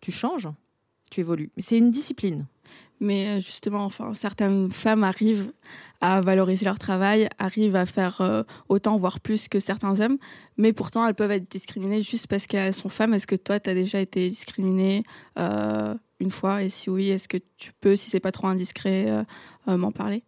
tu 0.00 0.10
changes, 0.10 0.48
tu 1.10 1.20
évolues. 1.20 1.50
C'est 1.58 1.78
une 1.78 1.90
discipline. 1.90 2.46
Mais 3.00 3.28
euh, 3.28 3.40
justement, 3.40 3.84
enfin, 3.84 4.14
certaines 4.14 4.72
femmes 4.72 5.04
arrivent 5.04 5.52
à 6.00 6.20
valoriser 6.20 6.64
leur 6.64 6.78
travail, 6.78 7.28
arrivent 7.38 7.76
à 7.76 7.86
faire 7.86 8.20
euh, 8.20 8.42
autant, 8.68 8.96
voire 8.96 9.20
plus 9.20 9.48
que 9.48 9.60
certains 9.60 10.00
hommes, 10.00 10.18
mais 10.56 10.72
pourtant 10.72 11.06
elles 11.06 11.14
peuvent 11.14 11.30
être 11.30 11.50
discriminées 11.50 12.02
juste 12.02 12.26
parce 12.26 12.46
qu'elles 12.46 12.74
sont 12.74 12.88
femmes. 12.88 13.14
Est-ce 13.14 13.26
que 13.26 13.36
toi, 13.36 13.60
tu 13.60 13.70
as 13.70 13.74
déjà 13.74 14.00
été 14.00 14.28
discriminée 14.28 15.02
une 15.36 16.30
fois? 16.30 16.62
Et 16.62 16.68
si 16.68 16.90
oui, 16.90 17.10
est-ce 17.10 17.28
que 17.28 17.38
tu 17.56 17.72
peux, 17.80 17.96
si 17.96 18.10
c'est 18.10 18.20
pas 18.20 18.32
trop 18.32 18.48
indiscret, 18.48 19.24
m'en 19.66 19.92
parler? 19.92 20.24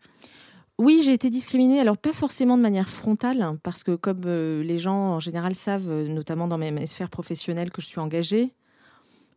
Oui, 0.81 1.03
j'ai 1.05 1.13
été 1.13 1.29
discriminée, 1.29 1.79
alors 1.79 1.99
pas 1.99 2.13
forcément 2.13 2.57
de 2.57 2.63
manière 2.63 2.89
frontale, 2.89 3.59
parce 3.63 3.85
que 3.85 3.97
comme 3.97 4.23
euh, 4.25 4.63
les 4.63 4.79
gens 4.79 4.97
en 4.97 5.21
général 5.21 5.55
savent, 5.55 5.91
euh, 5.91 6.09
notamment 6.09 6.49
dans 6.49 6.57
mes, 6.57 6.87
sphères 6.87 7.11
professionnelles, 7.11 7.71
que 7.71 7.83
je 7.83 7.87
suis 7.87 8.01
engagée, 8.01 8.55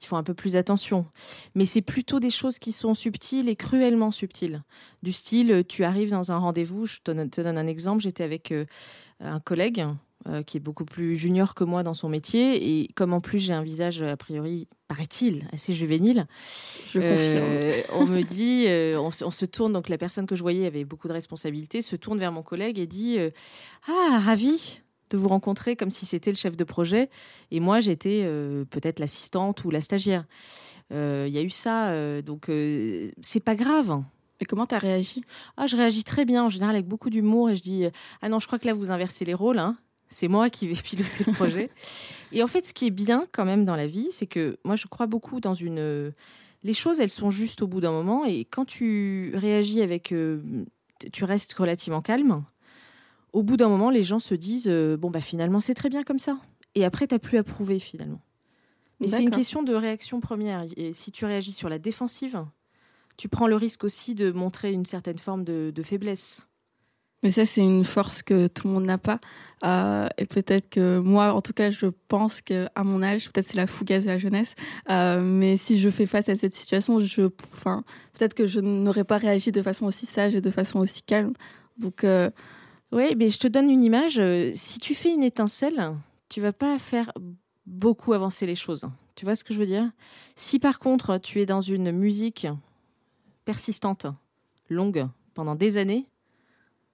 ils 0.02 0.06
font 0.06 0.16
un 0.16 0.24
peu 0.24 0.34
plus 0.34 0.56
attention. 0.56 1.06
Mais 1.54 1.66
c'est 1.66 1.82
plutôt 1.82 2.22
des 2.22 2.30
choses 2.30 2.60
qui 2.60 2.72
sont 2.72 2.94
subtiles 2.94 3.50
et 3.50 3.58
cruellement 3.58 4.10
subtiles. 4.10 4.64
Du 5.04 5.12
style, 5.12 5.52
euh, 5.52 5.64
tu 5.68 5.84
arrives 5.84 6.12
dans 6.12 6.32
un 6.32 6.38
rendez-vous, 6.38 6.86
je 6.86 7.00
te 7.04 7.42
donne 7.42 7.58
un 7.58 7.68
exemple, 7.68 8.02
j'étais 8.02 8.24
avec 8.24 8.54
un 9.20 9.40
collègue 9.42 9.86
euh, 10.30 10.42
qui 10.42 10.56
est 10.56 10.62
beaucoup 10.62 10.86
plus 10.86 11.18
junior 11.18 11.53
que 11.53 11.65
moi 11.65 11.84
dans 11.84 11.94
son 11.94 12.08
métier. 12.08 12.80
Et 12.80 12.88
comme 12.94 13.12
en 13.12 13.20
plus 13.20 13.39
j'ai 13.39 13.51
un 13.51 13.62
visage, 13.62 14.01
a 14.01 14.15
priori, 14.15 14.70
paraît-il, 14.88 15.50
assez 15.51 15.74
juvénile, 15.74 16.27
euh, 16.96 17.82
on 17.92 18.06
me 18.06 18.22
dit, 18.22 18.63
euh, 18.70 18.98
on, 18.98 19.12
se 19.12 19.46
tourne, 19.46 19.74
donc 19.74 19.89
la 19.89 19.98
personne 19.98 20.25
que 20.25 20.38
je 20.38 20.42
voyais 20.42 20.65
avait 20.65 20.86
beaucoup 20.86 21.10
de 21.10 21.13
responsabilités, 21.13 21.82
se 21.82 21.98
tourne 21.98 22.20
vers 22.20 22.32
mon 22.32 22.42
collègue 22.42 22.80
et 22.80 22.88
dit 22.88 23.18
Ah, 23.86 24.18
ravi 24.20 24.80
de 25.10 25.18
vous 25.18 25.27
rencontrer 25.27 25.75
comme 25.75 25.92
si 25.92 26.06
c'était 26.06 26.32
le 26.32 26.38
chef 26.38 26.56
de 26.56 26.63
projet. 26.63 27.10
Et 27.51 27.60
moi, 27.60 27.82
j'étais 27.82 28.22
peut-être 28.70 29.00
l'assistante 29.00 29.65
ou 29.65 29.72
la 29.72 29.82
stagiaire. 29.82 30.24
Il 30.89 31.27
y 31.27 31.38
a 31.38 31.42
eu 31.42 31.50
ça, 31.50 32.22
donc 32.22 32.50
c'est 33.22 33.42
pas 33.44 33.56
grave. 33.56 34.01
Et 34.39 34.46
comment 34.46 34.68
tu 34.68 34.75
as 34.75 34.80
réagi? 34.80 35.25
Ah, 35.58 35.68
je 35.68 35.75
réagis 35.75 36.06
très 36.06 36.24
bien, 36.24 36.46
en 36.46 36.50
général 36.50 36.75
avec 36.75 36.88
beaucoup 36.88 37.10
d'humour, 37.10 37.50
et 37.50 37.58
je 37.58 37.62
dis 37.62 37.84
Ah 38.22 38.30
non, 38.30 38.39
je 38.39 38.48
crois 38.48 38.58
que 38.58 38.68
là 38.68 38.74
vous 38.74 38.89
inversez 38.89 39.25
les 39.25 39.34
rôles. 39.34 39.60
Hein 39.60 39.75
c'est 40.13 40.27
moi 40.27 40.50
qui 40.50 40.67
vais 40.67 40.74
piloter 40.84 41.24
le 41.25 41.34
projet. 41.34 41.70
et 42.32 42.43
en 42.43 42.48
fait, 42.48 42.65
ce 42.65 42.74
qui 42.74 42.88
est 42.88 42.91
bien 42.91 43.27
quand 43.32 43.46
même 43.46 43.65
dans 43.65 43.75
la 43.75 43.88
vie, 43.88 44.10
c'est 44.12 44.27
que 44.27 44.58
moi, 44.63 44.75
je 44.75 44.88
crois 44.88 45.08
beaucoup 45.08 45.39
dans 45.39 45.53
une. 45.53 46.13
Les 46.63 46.74
choses, 46.74 47.01
elles 47.01 47.10
sont 47.10 47.29
justes 47.29 47.62
au 47.62 47.67
bout 47.67 47.82
d'un 47.82 47.91
moment. 47.91 48.24
Et 48.25 48.46
quand 48.46 48.65
tu 48.65 49.34
réagis 49.36 49.82
avec. 49.82 50.12
Euh, 50.12 50.41
tu 51.12 51.25
restes 51.25 51.53
relativement 51.53 52.01
calme. 52.01 52.43
Au 53.34 53.43
bout 53.43 53.58
d'un 53.58 53.67
moment, 53.67 53.89
les 53.89 54.03
gens 54.03 54.20
se 54.20 54.36
disent 54.36 54.70
euh, 54.70 54.96
bon, 54.96 55.10
bah 55.10 55.22
finalement, 55.22 55.60
c'est 55.60 55.74
très 55.74 55.89
bien 55.89 56.03
comme 56.03 56.20
ça. 56.20 56.38
Et 56.75 56.86
après, 56.86 57.08
tu 57.08 57.15
n'as 57.15 57.20
plus 57.20 57.38
à 57.38 57.43
prouver 57.43 57.79
finalement. 57.79 58.22
Mais 59.00 59.08
c'est 59.08 59.24
une 59.24 59.32
question 59.32 59.63
de 59.63 59.74
réaction 59.74 60.22
première. 60.22 60.65
Et 60.77 60.93
si 60.93 61.12
tu 61.12 61.25
réagis 61.25 61.51
sur 61.51 61.67
la 61.67 61.79
défensive, 61.79 62.46
tu 63.17 63.27
prends 63.27 63.48
le 63.48 63.55
risque 63.55 63.84
aussi 63.84 64.15
de 64.15 64.32
montrer 64.32 64.72
une 64.72 64.86
certaine 64.86 65.17
forme 65.17 65.43
de, 65.43 65.72
de 65.75 65.84
faiblesse. 65.84 66.48
Mais 67.24 67.32
ça, 67.32 67.46
c'est 67.46 67.62
une 67.62 67.86
force 67.86 68.22
que 68.22 68.48
tout 68.48 68.68
le 68.68 68.74
monde 68.74 68.86
n'a 68.86 68.98
pas. 68.98 69.20
Euh, 69.63 70.08
et 70.18 70.25
peut-être 70.25 70.70
que 70.70 71.00
moi, 71.00 71.34
en 71.34 71.42
tout 71.42 71.53
cas, 71.53 71.72
je 71.72 71.86
pense 72.10 72.42
qu'à 72.42 72.70
mon 72.84 73.01
âge, 73.01 73.32
peut-être 73.32 73.48
c'est 73.48 73.58
la 73.58 73.68
fougasse 73.68 74.03
de 74.03 74.10
la 74.10 74.18
jeunesse, 74.18 74.56
euh, 74.89 75.22
mais 75.22 75.56
si 75.56 75.80
je 75.80 75.89
fais 75.89 76.06
face 76.06 76.27
à 76.27 76.36
cette 76.36 76.53
situation, 76.53 77.00
je, 77.00 77.30
enfin, 77.53 77.86
peut-être 78.13 78.34
que 78.34 78.46
je 78.46 78.60
n'aurais 78.60 79.06
pas 79.06 79.18
réagi 79.18 79.53
de 79.53 79.62
façon 79.62 79.86
aussi 79.86 80.06
sage 80.06 80.36
et 80.36 80.42
de 80.42 80.50
façon 80.50 80.80
aussi 80.80 81.01
calme. 81.01 81.34
Donc, 81.77 82.03
euh, 82.03 82.30
oui, 82.92 83.15
mais 83.18 83.30
je 83.30 83.39
te 83.39 83.48
donne 83.48 83.70
une 83.70 83.84
image. 83.84 84.22
Si 84.53 84.80
tu 84.80 84.94
fais 84.94 85.13
une 85.13 85.24
étincelle, 85.24 85.94
tu 86.27 86.42
vas 86.42 86.53
pas 86.53 86.77
faire 86.77 87.12
beaucoup 87.65 88.12
avancer 88.12 88.46
les 88.46 88.56
choses. 88.56 88.86
Tu 89.15 89.24
vois 89.24 89.36
ce 89.36 89.44
que 89.44 89.53
je 89.53 89.60
veux 89.60 89.65
dire? 89.65 89.89
Si 90.36 90.60
par 90.60 90.77
contre, 90.77 91.18
tu 91.20 91.39
es 91.39 91.46
dans 91.46 91.62
une 91.62 91.92
musique 91.92 92.48
persistante, 93.46 94.08
longue, 94.70 95.08
pendant 95.34 95.56
des 95.56 95.77
années, 95.77 96.08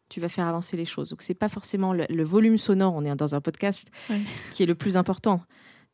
tu 0.10 0.20
vas 0.20 0.30
faire 0.30 0.48
avancer 0.48 0.76
les 0.76 0.86
choses. 0.86 1.10
Donc 1.10 1.22
c'est 1.22 1.34
pas 1.34 1.50
forcément 1.50 1.94
le, 1.94 2.24
volume 2.24 2.58
sonore, 2.58 2.94
on 2.96 3.06
est 3.06 3.16
dans 3.16 3.36
un 3.36 3.42
podcast, 3.42 3.90
qui 4.52 4.64
est 4.64 4.66
le 4.66 4.76
plus 4.76 4.98
important. 4.98 5.42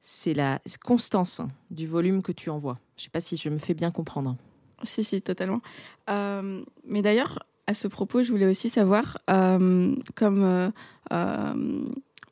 C'est 0.02 0.34
la 0.34 0.60
constance 0.84 1.42
du 1.72 1.88
volume 1.88 2.22
que 2.22 2.32
tu 2.32 2.50
envoies. 2.50 2.80
Je 2.98 3.04
sais 3.04 3.10
pas 3.10 3.22
si 3.22 3.38
je 3.38 3.50
me 3.50 3.58
fais 3.58 3.74
bien 3.74 3.92
comprendre. 3.92 4.38
Si, 4.84 5.04
si, 5.04 5.22
totalement. 5.22 5.62
Euh, 6.10 6.64
mais 6.86 7.02
d'ailleurs, 7.02 7.40
à 7.68 7.74
ce 7.74 7.88
propos, 7.88 8.24
je 8.24 8.32
voulais 8.32 8.46
aussi 8.46 8.70
savoir, 8.70 9.18
euh, 9.30 9.96
comme 10.16 10.72
euh, 11.12 11.86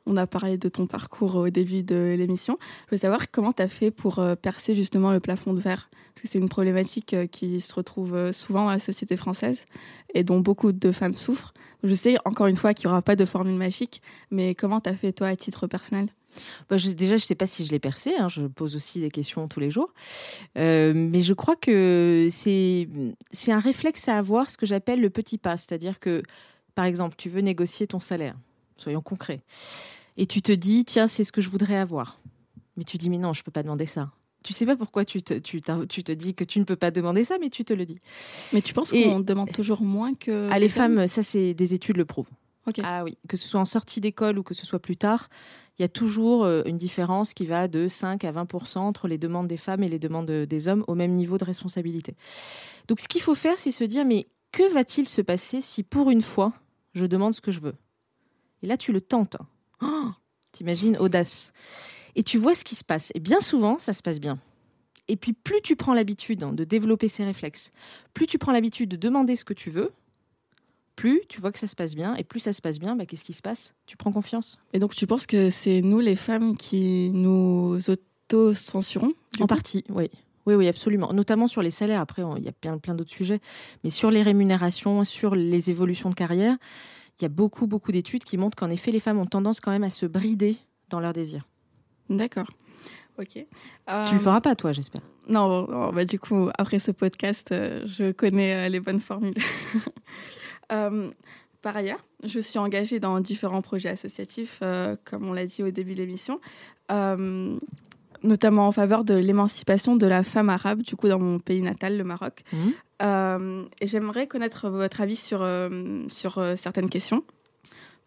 on 0.06 0.16
a 0.16 0.26
parlé 0.26 0.58
de 0.58 0.68
ton 0.68 0.86
parcours 0.86 1.36
au 1.36 1.50
début 1.50 1.82
de 1.82 2.14
l'émission, 2.18 2.58
je 2.86 2.96
veux 2.96 2.98
savoir 2.98 3.30
comment 3.30 3.52
tu 3.52 3.62
as 3.62 3.68
fait 3.68 3.90
pour 3.90 4.22
percer 4.42 4.74
justement 4.74 5.12
le 5.12 5.20
plafond 5.20 5.54
de 5.54 5.60
verre? 5.60 5.88
Parce 6.14 6.22
que 6.22 6.28
c'est 6.28 6.38
une 6.38 6.48
problématique 6.48 7.16
qui 7.32 7.60
se 7.60 7.74
retrouve 7.74 8.30
souvent 8.32 8.64
dans 8.64 8.70
la 8.70 8.78
société 8.78 9.16
française 9.16 9.64
et 10.14 10.22
dont 10.22 10.40
beaucoup 10.40 10.72
de 10.72 10.92
femmes 10.92 11.16
souffrent. 11.16 11.54
Je 11.82 11.94
sais, 11.94 12.16
encore 12.24 12.46
une 12.46 12.56
fois, 12.56 12.72
qu'il 12.72 12.86
n'y 12.86 12.92
aura 12.92 13.02
pas 13.02 13.16
de 13.16 13.24
formule 13.24 13.56
magique, 13.56 14.00
mais 14.30 14.54
comment 14.54 14.80
tu 14.80 14.88
as 14.88 14.94
fait, 14.94 15.12
toi, 15.12 15.26
à 15.26 15.36
titre 15.36 15.66
personnel? 15.66 16.08
Bah, 16.68 16.76
déjà, 16.76 17.16
je 17.16 17.22
ne 17.22 17.26
sais 17.26 17.34
pas 17.34 17.46
si 17.46 17.64
je 17.64 17.72
l'ai 17.72 17.78
percé. 17.78 18.14
Hein, 18.16 18.28
je 18.28 18.46
pose 18.46 18.76
aussi 18.76 19.00
des 19.00 19.10
questions 19.10 19.48
tous 19.48 19.60
les 19.60 19.70
jours. 19.70 19.92
Euh, 20.56 20.92
mais 20.94 21.20
je 21.20 21.34
crois 21.34 21.56
que 21.56 22.28
c'est 22.30 22.88
un 23.48 23.58
réflexe 23.58 24.08
à 24.08 24.16
avoir, 24.16 24.50
ce 24.50 24.56
que 24.56 24.66
j'appelle 24.66 25.00
le 25.00 25.10
petit 25.10 25.38
pas. 25.38 25.56
C'est-à-dire 25.56 25.98
que, 26.00 26.22
par 26.74 26.84
exemple, 26.84 27.16
tu 27.18 27.28
veux 27.28 27.40
négocier 27.40 27.86
ton 27.86 28.00
salaire. 28.00 28.36
Soyons 28.76 29.02
concrets. 29.02 29.42
Et 30.16 30.26
tu 30.26 30.42
te 30.42 30.52
dis, 30.52 30.84
tiens, 30.84 31.06
c'est 31.06 31.24
ce 31.24 31.32
que 31.32 31.40
je 31.40 31.50
voudrais 31.50 31.76
avoir. 31.76 32.20
Mais 32.76 32.84
tu 32.84 32.98
dis, 32.98 33.10
mais 33.10 33.18
non, 33.18 33.32
je 33.32 33.40
ne 33.40 33.44
peux 33.44 33.50
pas 33.50 33.62
demander 33.62 33.86
ça. 33.86 34.10
Tu 34.42 34.52
sais 34.52 34.66
pas 34.66 34.76
pourquoi 34.76 35.04
tu 35.04 35.22
te, 35.22 35.34
tu, 35.38 35.62
tu 35.88 36.04
te 36.04 36.12
dis 36.12 36.34
que 36.34 36.44
tu 36.44 36.58
ne 36.58 36.64
peux 36.64 36.76
pas 36.76 36.90
demander 36.90 37.24
ça, 37.24 37.38
mais 37.40 37.48
tu 37.48 37.64
te 37.64 37.72
le 37.72 37.86
dis. 37.86 37.98
Mais 38.52 38.60
tu 38.60 38.74
penses 38.74 38.90
qu'on 38.90 39.20
demande 39.20 39.52
toujours 39.52 39.82
moins 39.82 40.14
que. 40.14 40.48
Ah, 40.50 40.58
les, 40.58 40.68
femmes, 40.68 41.06
ça, 41.06 41.22
c'est 41.22 41.54
des 41.54 41.72
études 41.72 41.96
le 41.96 42.04
prouvent. 42.04 42.28
Ah 42.82 43.04
oui, 43.04 43.18
que 43.28 43.36
ce 43.36 43.46
soit 43.46 43.60
en 43.60 43.64
sortie 43.64 44.00
d'école 44.00 44.38
ou 44.38 44.42
que 44.42 44.54
ce 44.54 44.64
soit 44.64 44.78
plus 44.78 44.96
tard, 44.96 45.28
il 45.78 45.82
y 45.82 45.84
a 45.84 45.88
toujours 45.88 46.44
euh, 46.44 46.62
une 46.66 46.78
différence 46.78 47.34
qui 47.34 47.46
va 47.46 47.68
de 47.68 47.88
5 47.88 48.24
à 48.24 48.32
20% 48.32 48.78
entre 48.78 49.08
les 49.08 49.18
demandes 49.18 49.48
des 49.48 49.56
femmes 49.56 49.82
et 49.82 49.88
les 49.88 49.98
demandes 49.98 50.30
des 50.30 50.68
hommes 50.68 50.84
au 50.86 50.94
même 50.94 51.12
niveau 51.12 51.36
de 51.36 51.44
responsabilité. 51.44 52.16
Donc 52.88 53.00
ce 53.00 53.08
qu'il 53.08 53.20
faut 53.20 53.34
faire, 53.34 53.58
c'est 53.58 53.70
se 53.70 53.84
dire, 53.84 54.04
mais 54.04 54.28
que 54.52 54.72
va-t-il 54.72 55.08
se 55.08 55.20
passer 55.20 55.60
si 55.60 55.82
pour 55.82 56.10
une 56.10 56.22
fois, 56.22 56.52
je 56.94 57.06
demande 57.06 57.34
ce 57.34 57.40
que 57.40 57.50
je 57.50 57.60
veux? 57.60 57.74
Et 58.62 58.66
là, 58.66 58.76
tu 58.76 58.92
le 58.92 59.00
tentes. 59.00 59.36
Oh, 59.82 60.10
T'imagines, 60.52 60.96
audace 60.98 61.52
et 62.16 62.22
tu 62.22 62.38
vois 62.38 62.54
ce 62.54 62.64
qui 62.64 62.74
se 62.74 62.84
passe. 62.84 63.10
Et 63.14 63.20
bien 63.20 63.40
souvent, 63.40 63.78
ça 63.78 63.92
se 63.92 64.02
passe 64.02 64.20
bien. 64.20 64.38
Et 65.08 65.16
puis, 65.16 65.32
plus 65.32 65.60
tu 65.62 65.76
prends 65.76 65.94
l'habitude 65.94 66.42
hein, 66.42 66.52
de 66.52 66.64
développer 66.64 67.08
ces 67.08 67.24
réflexes, 67.24 67.72
plus 68.14 68.26
tu 68.26 68.38
prends 68.38 68.52
l'habitude 68.52 68.88
de 68.88 68.96
demander 68.96 69.36
ce 69.36 69.44
que 69.44 69.52
tu 69.52 69.70
veux, 69.70 69.92
plus 70.96 71.20
tu 71.28 71.40
vois 71.40 71.52
que 71.52 71.58
ça 71.58 71.66
se 71.66 71.76
passe 71.76 71.94
bien. 71.94 72.14
Et 72.14 72.24
plus 72.24 72.40
ça 72.40 72.52
se 72.52 72.62
passe 72.62 72.78
bien, 72.78 72.96
bah, 72.96 73.04
qu'est-ce 73.04 73.24
qui 73.24 73.32
se 73.32 73.42
passe? 73.42 73.74
Tu 73.86 73.96
prends 73.96 74.12
confiance. 74.12 74.58
Et 74.72 74.78
donc, 74.78 74.94
tu 74.94 75.06
penses 75.06 75.26
que 75.26 75.50
c'est 75.50 75.82
nous, 75.82 76.00
les 76.00 76.16
femmes, 76.16 76.56
qui 76.56 77.10
nous 77.10 77.78
auto-censurons 77.88 79.12
En 79.40 79.46
partie, 79.46 79.84
oui. 79.90 80.10
Oui, 80.46 80.54
oui, 80.54 80.68
absolument. 80.68 81.12
Notamment 81.12 81.46
sur 81.46 81.62
les 81.62 81.70
salaires. 81.70 82.00
Après, 82.00 82.22
il 82.36 82.44
y 82.44 82.48
a 82.48 82.52
plein, 82.52 82.76
plein 82.76 82.94
d'autres 82.94 83.10
sujets. 83.10 83.40
Mais 83.82 83.88
sur 83.88 84.10
les 84.10 84.22
rémunérations, 84.22 85.02
sur 85.04 85.34
les 85.34 85.70
évolutions 85.70 86.10
de 86.10 86.14
carrière, 86.14 86.56
il 87.18 87.22
y 87.22 87.26
a 87.26 87.28
beaucoup, 87.28 87.66
beaucoup 87.66 87.92
d'études 87.92 88.24
qui 88.24 88.36
montrent 88.36 88.56
qu'en 88.56 88.70
effet, 88.70 88.90
les 88.90 89.00
femmes 89.00 89.18
ont 89.18 89.26
tendance 89.26 89.60
quand 89.60 89.70
même 89.70 89.84
à 89.84 89.90
se 89.90 90.06
brider 90.06 90.56
dans 90.88 91.00
leurs 91.00 91.12
désirs. 91.12 91.46
D'accord. 92.10 92.48
Ok. 93.18 93.32
Tu 93.32 94.14
le 94.14 94.18
feras 94.18 94.40
pas, 94.40 94.56
toi, 94.56 94.72
j'espère. 94.72 95.02
Non, 95.28 95.92
bah, 95.92 96.04
du 96.04 96.18
coup, 96.18 96.50
après 96.58 96.78
ce 96.78 96.90
podcast, 96.90 97.52
euh, 97.52 97.82
je 97.86 98.12
connais 98.12 98.66
euh, 98.66 98.68
les 98.68 98.80
bonnes 98.80 99.00
formules. 99.00 99.34
Euh, 100.72 101.10
par 101.60 101.76
ailleurs, 101.76 102.02
je 102.22 102.40
suis 102.40 102.58
engagée 102.58 102.98
dans 102.98 103.20
différents 103.20 103.60
projets 103.60 103.90
associatifs, 103.90 104.60
comme 105.04 105.28
on 105.28 105.34
l'a 105.34 105.44
dit 105.44 105.62
au 105.62 105.70
début 105.70 105.92
de 105.92 105.98
l'émission, 105.98 106.40
notamment 108.24 108.66
en 108.66 108.72
faveur 108.72 109.04
de 109.04 109.14
l'émancipation 109.14 109.94
de 109.94 110.06
la 110.06 110.24
femme 110.24 110.50
arabe, 110.50 110.82
du 110.82 110.96
coup, 110.96 111.08
dans 111.08 111.20
mon 111.20 111.38
pays 111.38 111.60
natal, 111.60 111.96
le 111.96 112.04
Maroc. 112.04 112.42
Mmh. 112.52 113.66
et 113.80 113.86
j'aimerais 113.86 114.26
connaître 114.26 114.68
votre 114.68 115.00
avis 115.00 115.16
sur, 115.16 115.46
sur 116.08 116.42
certaines 116.56 116.88
questions. 116.88 117.22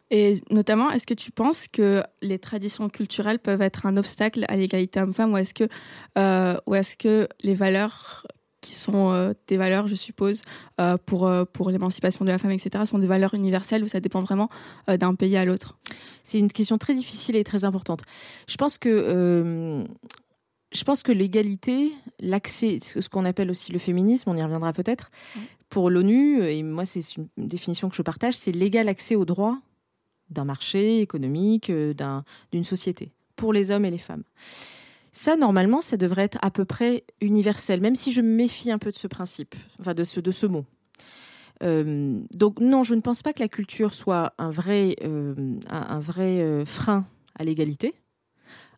Et 0.10 0.42
notamment, 0.50 0.90
est-ce 0.92 1.06
que 1.06 1.14
tu 1.14 1.32
penses 1.32 1.68
que 1.68 2.02
les 2.22 2.40
traditions 2.40 2.88
culturelles 2.88 3.40
peuvent 3.40 3.62
être 3.62 3.86
un 3.86 3.98
obstacle 3.98 4.46
à 4.48 4.56
l'égalité 4.56 5.02
homme-femme 5.02 5.34
ou 5.34 5.38
est-ce 5.38 5.54
que, 5.54 5.68
euh, 6.18 6.58
ou 6.66 6.76
est-ce 6.76 6.96
que 6.96 7.28
les 7.42 7.56
valeurs 7.56 8.26
qui 8.68 8.76
sont 8.76 9.12
euh, 9.12 9.34
des 9.48 9.58
valeurs, 9.58 9.88
je 9.88 9.96
suppose, 9.96 10.42
euh, 10.82 10.98
pour, 11.06 11.32
pour 11.54 11.70
l'émancipation 11.70 12.26
de 12.26 12.30
la 12.30 12.38
femme, 12.38 12.52
etc., 12.52 12.84
sont 12.86 13.00
des 13.00 13.08
valeurs 13.08 13.34
universelles 13.34 13.84
ou 13.84 13.88
ça 13.88 14.00
dépend 14.00 14.22
vraiment 14.22 14.50
d'un 14.88 15.16
pays 15.16 15.38
à 15.38 15.46
l'autre? 15.46 15.78
C'est 16.24 16.40
une 16.40 16.52
question 16.52 16.78
très 16.78 16.94
difficile 16.94 17.36
et 17.36 17.44
très 17.44 17.66
importante. 17.66 18.02
Je 18.48 18.56
pense 18.58 18.78
que 18.78 19.86
je 20.74 20.84
pense 20.84 21.02
que 21.02 21.14
l'égalité, 21.14 21.94
l'accès, 22.20 22.80
ce 22.82 23.08
qu'on 23.08 23.24
appelle 23.24 23.50
aussi 23.50 23.72
le 23.72 23.80
féminisme, 23.80 24.30
on 24.30 24.36
y 24.36 24.44
reviendra 24.44 24.74
peut-être, 24.74 25.12
pour 25.70 25.90
l'ONU, 25.90 26.44
et 26.44 26.62
moi 26.62 26.86
c'est 26.86 27.02
une 27.16 27.28
définition 27.38 27.90
que 27.90 27.96
je 27.96 28.02
partage, 28.02 28.36
c'est 28.36 28.52
l'égal 28.52 28.90
accès 28.90 29.16
aux 29.16 29.26
droits 29.26 29.60
d'un 30.30 30.46
marché 30.46 31.02
économique, 31.02 31.70
euh, 31.70 31.94
d'une 32.52 32.64
société, 32.64 33.12
pour 33.36 33.54
les 33.54 33.72
hommes 33.72 33.86
et 33.86 33.92
les 33.92 33.98
femmes. 33.98 34.24
Ça, 35.12 35.36
normalement, 35.36 35.82
ça 35.82 35.98
devrait 35.98 36.24
être 36.24 36.38
à 36.42 36.52
peu 36.52 36.66
près 36.66 37.04
universel, 37.22 37.82
même 37.82 37.96
si 37.96 38.12
je 38.12 38.22
me 38.22 38.28
méfie 38.28 38.72
un 38.72 38.78
peu 38.78 38.92
de 38.92 38.98
ce 38.98 39.08
principe, 39.08 39.56
enfin 39.80 39.94
de 39.94 40.04
ce, 40.04 40.20
de 40.20 40.32
ce 40.32 40.46
mot. 40.46 40.66
Euh, 41.64 42.20
donc 42.32 42.60
non, 42.60 42.84
je 42.84 42.94
ne 42.94 43.02
pense 43.02 43.24
pas 43.24 43.34
que 43.34 43.40
la 43.40 43.48
culture 43.48 43.96
soit 43.96 44.34
un 44.38 44.52
vrai, 44.52 44.96
euh, 45.04 45.34
un, 45.70 46.00
vrai 46.00 46.64
frein 46.66 47.08
à 47.36 47.44
l'égalité. 47.44 47.96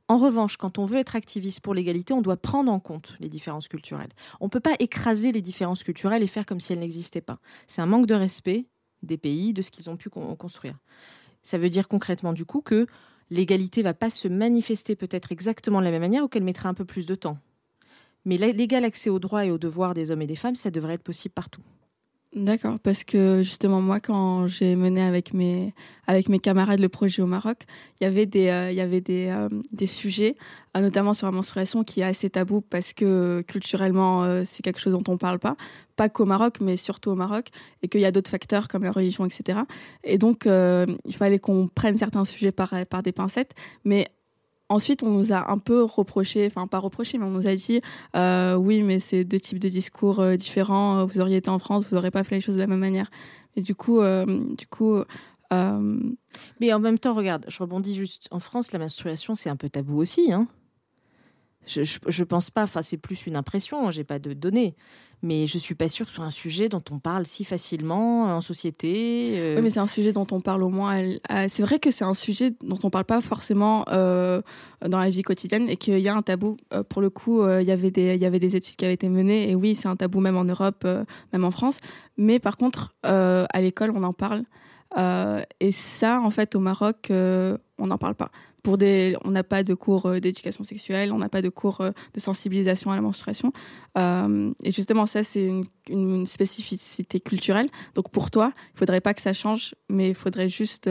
En 0.07 0.17
revanche, 0.17 0.57
quand 0.57 0.79
on 0.79 0.85
veut 0.85 0.97
être 0.97 1.15
activiste 1.15 1.59
pour 1.59 1.75
l'égalité, 1.75 2.13
on 2.13 2.21
doit 2.21 2.35
prendre 2.35 2.71
en 2.71 2.79
compte 2.79 3.15
les 3.19 3.29
différences 3.29 3.67
culturelles. 3.67 4.09
On 4.39 4.45
ne 4.45 4.49
peut 4.49 4.59
pas 4.59 4.75
écraser 4.79 5.31
les 5.31 5.41
différences 5.41 5.83
culturelles 5.83 6.23
et 6.23 6.27
faire 6.27 6.47
comme 6.47 6.59
si 6.59 6.73
elles 6.73 6.79
n'existaient 6.79 7.21
pas. 7.21 7.37
C'est 7.67 7.81
un 7.81 7.85
manque 7.85 8.07
de 8.07 8.15
respect 8.15 8.65
des 9.03 9.17
pays, 9.17 9.53
de 9.53 9.61
ce 9.61 9.69
qu'ils 9.69 9.87
ont 9.89 9.97
pu 9.97 10.09
construire. 10.09 10.75
Ça 11.43 11.57
veut 11.57 11.69
dire 11.69 11.87
concrètement 11.87 12.33
du 12.33 12.43
coup 12.43 12.61
que 12.61 12.87
l'égalité 13.29 13.81
va 13.81 13.93
pas 13.93 14.09
se 14.09 14.27
manifester 14.27 14.95
peut-être 14.95 15.31
exactement 15.31 15.79
de 15.79 15.85
la 15.85 15.91
même 15.91 16.01
manière 16.01 16.23
ou 16.23 16.27
qu'elle 16.27 16.43
mettra 16.43 16.69
un 16.69 16.73
peu 16.73 16.85
plus 16.85 17.05
de 17.05 17.15
temps. 17.15 17.37
Mais 18.25 18.37
l'égal 18.37 18.83
accès 18.83 19.09
aux 19.09 19.19
droits 19.19 19.45
et 19.45 19.51
aux 19.51 19.57
devoirs 19.57 19.93
des 19.93 20.11
hommes 20.11 20.21
et 20.21 20.27
des 20.27 20.35
femmes, 20.35 20.55
ça 20.55 20.71
devrait 20.71 20.95
être 20.95 21.03
possible 21.03 21.33
partout. 21.33 21.61
D'accord, 22.35 22.77
parce 22.83 23.03
que 23.03 23.41
justement 23.41 23.81
moi, 23.81 23.99
quand 23.99 24.45
j'ai 24.45 24.75
mené 24.75 25.01
avec 25.01 25.33
mes 25.33 25.73
avec 26.05 26.29
mes 26.29 26.37
camarades 26.37 26.79
le 26.79 26.87
projet 26.87 27.23
au 27.23 27.25
Maroc, 27.25 27.63
il 27.99 28.03
y 28.03 28.07
avait 28.07 28.27
des 28.27 28.49
euh, 28.49 28.71
y 28.71 28.81
avait 28.81 29.01
des, 29.01 29.29
euh, 29.29 29.49
des 29.71 29.87
sujets, 29.87 30.35
euh, 30.77 30.81
notamment 30.81 31.15
sur 31.15 31.25
la 31.25 31.31
menstruation, 31.31 31.83
qui 31.83 32.01
est 32.01 32.03
assez 32.03 32.29
tabou 32.29 32.61
parce 32.61 32.93
que 32.93 33.43
culturellement 33.47 34.43
c'est 34.45 34.61
quelque 34.61 34.79
chose 34.79 34.93
dont 34.93 35.03
on 35.11 35.17
parle 35.17 35.39
pas, 35.39 35.55
pas 35.95 36.07
qu'au 36.07 36.25
Maroc, 36.25 36.57
mais 36.61 36.77
surtout 36.77 37.09
au 37.09 37.15
Maroc, 37.15 37.47
et 37.81 37.87
qu'il 37.87 38.01
y 38.01 38.05
a 38.05 38.11
d'autres 38.11 38.29
facteurs 38.29 38.67
comme 38.67 38.83
la 38.83 38.91
religion, 38.91 39.25
etc. 39.25 39.61
Et 40.03 40.19
donc 40.19 40.45
il 40.45 41.15
fallait 41.15 41.39
qu'on 41.39 41.67
prenne 41.67 41.97
certains 41.97 42.25
sujets 42.25 42.51
par 42.51 42.75
par 42.91 43.01
des 43.01 43.11
pincettes, 43.11 43.55
mais 43.85 44.07
Ensuite, 44.69 45.01
on 45.01 45.09
nous 45.09 45.33
a 45.33 45.51
un 45.51 45.57
peu 45.57 45.81
reproché, 45.81 46.45
enfin 46.45 46.67
pas 46.67 46.77
reproché, 46.77 47.17
mais 47.17 47.25
on 47.25 47.31
nous 47.31 47.47
a 47.47 47.55
dit 47.55 47.81
euh, 48.15 48.53
oui, 48.53 48.83
mais 48.83 48.99
c'est 48.99 49.23
deux 49.23 49.39
types 49.39 49.57
de 49.57 49.67
discours 49.67 50.19
euh, 50.19 50.35
différents. 50.35 51.05
Vous 51.05 51.19
auriez 51.19 51.37
été 51.37 51.49
en 51.49 51.57
France, 51.57 51.87
vous 51.89 51.95
n'aurez 51.95 52.11
pas 52.11 52.23
fait 52.23 52.35
les 52.35 52.41
choses 52.41 52.55
de 52.55 52.59
la 52.61 52.67
même 52.67 52.79
manière. 52.79 53.09
Et 53.55 53.61
du 53.61 53.73
coup, 53.73 53.99
euh, 53.99 54.25
du 54.55 54.67
coup. 54.67 55.01
Mais 56.59 56.71
en 56.71 56.79
même 56.79 56.99
temps, 56.99 57.15
regarde, 57.15 57.45
je 57.47 57.57
rebondis 57.57 57.95
juste. 57.95 58.27
En 58.29 58.39
France, 58.39 58.71
la 58.71 58.77
menstruation, 58.77 59.33
c'est 59.33 59.49
un 59.49 59.55
peu 59.55 59.69
tabou 59.69 59.97
aussi. 59.97 60.31
Hein 60.31 60.47
je, 61.65 61.81
je, 61.83 62.23
pense 62.23 62.49
pas, 62.49 62.63
enfin 62.63 62.81
c'est 62.81 62.97
plus 62.97 63.27
une 63.27 63.35
impression, 63.35 63.91
j'ai 63.91 64.03
pas 64.03 64.19
de 64.19 64.33
données, 64.33 64.75
mais 65.21 65.47
je 65.47 65.57
suis 65.57 65.75
pas 65.75 65.87
sûre 65.87 66.05
que 66.05 66.11
ce 66.11 66.15
soit 66.15 66.25
un 66.25 66.29
sujet 66.29 66.69
dont 66.69 66.83
on 66.91 66.99
parle 66.99 67.25
si 67.25 67.43
facilement 67.43 68.35
en 68.35 68.41
société. 68.41 69.33
Euh. 69.35 69.55
Oui, 69.57 69.61
mais 69.63 69.69
c'est 69.69 69.81
un 69.81 69.87
sujet 69.87 70.13
dont 70.13 70.27
on 70.31 70.39
parle 70.39 70.63
au 70.63 70.69
moins. 70.69 71.03
C'est 71.49 71.61
vrai 71.61 71.79
que 71.79 71.91
c'est 71.91 72.05
un 72.05 72.13
sujet 72.13 72.53
dont 72.63 72.79
on 72.83 72.89
parle 72.89 73.03
pas 73.03 73.19
forcément 73.19 73.83
euh, 73.89 74.41
dans 74.87 74.99
la 74.99 75.09
vie 75.09 75.23
quotidienne 75.23 75.69
et 75.69 75.75
qu'il 75.75 75.99
y 75.99 76.07
a 76.07 76.15
un 76.15 76.21
tabou. 76.21 76.55
Euh, 76.73 76.83
pour 76.83 77.01
le 77.01 77.09
coup, 77.09 77.45
il 77.45 77.67
y 77.67 77.71
avait 77.71 77.91
des 77.91 78.15
il 78.15 78.21
y 78.21 78.25
avait 78.25 78.39
des 78.39 78.55
études 78.55 78.77
qui 78.77 78.85
avaient 78.85 78.93
été 78.93 79.09
menées 79.09 79.49
et 79.49 79.55
oui, 79.55 79.75
c'est 79.75 79.87
un 79.87 79.97
tabou 79.97 80.21
même 80.21 80.37
en 80.37 80.45
Europe, 80.45 80.87
même 81.33 81.43
en 81.43 81.51
France. 81.51 81.79
Mais 82.17 82.39
par 82.39 82.55
contre, 82.55 82.95
à 83.03 83.61
l'école, 83.61 83.91
on 83.93 84.03
en 84.03 84.13
parle. 84.13 84.43
et 85.59 85.71
ça, 85.71 86.21
en 86.21 86.31
fait, 86.31 86.55
au 86.55 86.59
Maroc, 86.61 87.11
on 87.79 87.87
n'en 87.87 87.97
parle 87.97 88.15
pas 88.15 88.31
pour 88.63 88.77
des, 88.77 89.15
on 89.23 89.31
n'a 89.31 89.43
pas 89.43 89.63
de 89.63 89.73
cours 89.73 90.05
euh, 90.05 90.19
d'éducation 90.19 90.63
sexuelle, 90.63 91.11
on 91.11 91.17
n'a 91.17 91.29
pas 91.29 91.41
de 91.41 91.49
cours 91.49 91.81
euh, 91.81 91.91
de 92.13 92.19
sensibilisation 92.19 92.91
à 92.91 92.95
la 92.95 93.01
menstruation. 93.01 93.51
Euh, 93.97 94.51
et 94.63 94.71
justement, 94.71 95.05
ça, 95.05 95.23
c'est 95.23 95.45
une, 95.45 95.65
une, 95.89 96.27
spécificité 96.27 97.19
culturelle. 97.19 97.69
Donc 97.95 98.11
pour 98.11 98.31
toi, 98.31 98.51
il 98.75 98.79
faudrait 98.79 99.01
pas 99.01 99.13
que 99.13 99.21
ça 99.21 99.33
change, 99.33 99.75
mais 99.89 100.09
il 100.09 100.15
faudrait 100.15 100.49
juste 100.49 100.89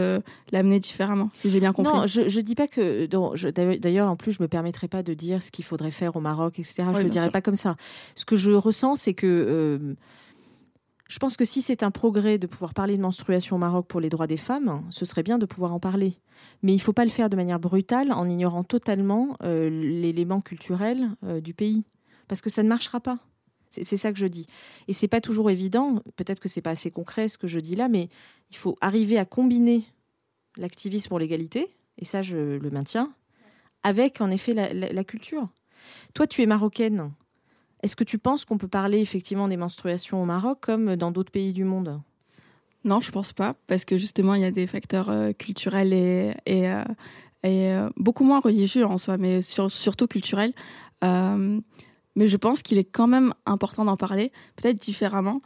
l'amener 0.51 0.81
différemment, 0.81 1.31
si 1.35 1.51
j'ai 1.51 1.61
bien 1.61 1.73
compris. 1.73 1.93
Non, 1.93 2.07
je 2.07 2.23
ne 2.23 2.41
dis 2.43 2.55
pas 2.55 2.69
que. 2.69 3.07
D'ailleurs, 3.77 4.09
en 4.09 4.17
plus, 4.17 4.33
je 4.33 4.43
me 4.43 4.49
permettrai 4.49 4.89
pas 4.89 5.03
de 5.03 5.15
dire 5.15 5.43
ce 5.43 5.51
qu'il 5.51 5.65
faudrait 5.65 5.91
faire 5.91 6.17
au 6.17 6.21
Maroc, 6.21 6.59
etc. 6.59 6.85
je 6.93 6.99
ne 6.99 7.05
le 7.05 7.11
dirais 7.11 7.31
pas 7.31 7.43
comme 7.43 7.57
ça. 7.57 7.77
Ce 8.15 8.25
que 8.25 8.37
je 8.37 8.53
ressens, 8.53 8.97
c'est 8.97 9.15
que. 9.15 9.97
je 11.09 11.19
pense 11.19 11.37
que 11.37 11.45
si 11.45 11.63
c'est 11.63 11.83
un 11.83 11.91
progrès 11.91 12.39
de 12.39 12.47
pouvoir 12.47 12.75
parler 12.75 12.97
de 12.97 13.03
menstruation 13.03 13.57
au 13.57 13.59
Maroc 13.59 13.87
pour 13.87 14.01
les 14.01 14.11
droits 14.11 14.27
des 14.27 14.37
femmes, 14.37 14.83
ce 14.91 15.05
serait 15.05 15.23
bien 15.23 15.39
de 15.39 15.47
pouvoir 15.47 15.73
en 15.73 15.81
parler. 15.81 16.19
Mais 16.63 16.73
il 16.73 16.77
ne 16.77 16.81
faut 16.81 16.93
pas 16.93 17.05
le 17.05 17.11
faire 17.11 17.31
de 17.31 17.37
manière 17.37 17.61
brutale 17.61 18.13
en 18.13 18.29
ignorant 18.29 18.65
totalement 18.65 19.37
euh, 19.43 19.69
l'élément 19.71 20.41
culturel 20.41 21.11
euh, 21.25 21.41
du 21.41 21.55
pays. 21.55 21.85
Parce 22.27 22.41
que 22.41 22.51
ça 22.51 22.63
ne 22.63 22.69
marchera 22.69 23.01
pas. 23.01 23.19
C'est 23.71 23.99
ça 23.99 24.13
que 24.13 24.19
je 24.19 24.27
dis. 24.27 24.47
Et 24.89 24.95
c'est 24.95 25.09
pas 25.09 25.21
toujours 25.21 25.51
évident, 25.51 26.03
peut-être 26.17 26.41
que 26.41 26.49
c'est 26.49 26.63
pas 26.63 26.71
assez 26.71 26.91
concret 26.91 27.29
ce 27.29 27.37
que 27.37 27.47
je 27.47 27.61
dis 27.61 27.77
là, 27.77 27.89
mais 27.89 28.09
il 28.51 28.57
faut 28.57 28.77
arriver 28.81 29.19
à 29.19 29.27
combiner 29.27 29.85
l'activisme 30.57 31.09
pour 31.09 31.19
l'égalité, 31.19 31.69
et 31.99 32.07
ça 32.07 32.23
je 32.23 32.57
le 32.57 32.71
maintiens, 32.71 33.13
avec 33.83 34.23
en 34.23 34.31
effet 34.31 34.55
la 34.55 35.05
culture. 35.05 35.51
Toi, 36.15 36.27
tu 36.27 36.43
es 36.43 36.47
marocaine. 36.47 37.13
Est-ce 37.83 37.95
que 37.95 38.05
tu 38.05 38.19
penses 38.19 38.45
qu'on 38.45 38.59
peut 38.59 38.69
parler 38.69 39.01
effectivement 39.01 39.49
des 39.49 39.57
menstruations 39.57 40.23
au 40.23 40.25
Maroc 40.25 40.59
comme 40.61 40.97
dans 40.97 41.11
d'autres 41.11 41.31
pays 41.31 41.53
du 41.53 41.65
monde? 41.65 42.01
Non, 42.89 43.01
je 43.01 43.13
pense 43.13 43.33
pas, 43.33 43.55
parce 43.67 43.85
que 43.85 43.99
justement, 43.99 44.35
il 44.35 44.43
y 44.43 44.45
a 44.45 44.51
des 44.51 44.67
facteurs 44.67 45.11
euh, 45.11 45.33
culturels 45.33 45.93
et, 45.93 46.33
et, 46.47 46.69
euh, 46.69 46.83
euh, 47.47 47.91
beaucoup 47.97 48.25
moins 48.25 48.41
religieux 48.41 48.85
en 48.85 48.99
soi, 48.99 49.19
mais 49.19 49.43
surtout 49.43 50.07
culturels. 50.09 50.53
mais 51.03 52.27
je 52.27 52.37
pense 52.37 52.63
qu'il 52.63 52.79
est 52.79 52.85
quand 52.85 53.07
même 53.07 53.33
important 53.47 53.85
d'en 53.85 53.97
parler, 53.97 54.33
peut-être 54.57 54.81
différemment. 54.81 55.41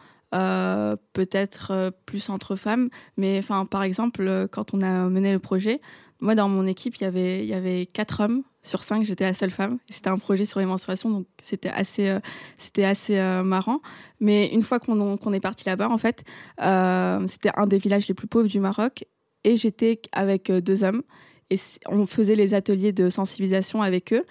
peut-être 1.13 1.93
plus 2.07 2.31
entre 2.31 2.57
femmes, 2.57 2.89
mais 3.19 3.43
par 3.71 3.83
exemple, 3.83 4.49
quand 4.51 4.73
on 4.73 4.81
a 4.81 5.09
mené 5.11 5.33
le 5.33 5.39
projet, 5.39 5.81
moi, 6.21 6.35
dans 6.35 6.49
mon 6.49 6.67
équipe, 6.67 6.97
il 6.97 7.05
avait, 7.05 7.41
il 7.41 7.47
y 7.47 7.55
avait 7.55 7.85
quatre 7.85 8.21
hommes 8.21 8.43
sur 8.63 8.83
cinq. 8.83 9.05
J'étais 9.05 9.25
la 9.25 9.35
seule 9.35 9.51
femme. 9.51 9.79
C'était 9.91 10.09
un 10.09 10.19
projet 10.19 10.45
sur 10.45 10.61
les 10.61 10.67
menstruations, 10.67 11.11
donc 11.11 11.27
c'était 11.41 11.69
assez, 11.69 12.09
euh, 12.09 12.21
c'était 12.59 12.85
assez 12.85 13.19
euh, 13.19 13.43
marrant. 13.43 13.81
Mais 14.21 14.49
une 14.53 14.63
fois 14.63 14.79
qu'on 14.79 15.33
est 15.33 15.41
parti 15.41 15.65
là-bas, 15.67 15.89
en 15.89 15.99
fait, 15.99 16.25
euh, 16.61 17.27
c'était 17.27 17.51
un 17.57 17.67
des 17.67 17.79
villages 17.79 18.07
les 18.09 18.15
plus 18.15 18.29
pauvres 18.29 18.49
du 18.49 18.61
Maroc, 18.61 19.05
et 19.45 19.57
j'étais 19.57 20.01
avec 20.13 20.51
deux 20.51 20.85
hommes, 20.85 21.03
et 21.51 21.57
on 21.89 22.07
faisait 22.07 22.37
les 22.37 22.55
ateliers 22.55 22.93
de 22.93 23.11
sensibilisation 23.11 23.83
avec 23.83 24.13
eux. 24.13 24.25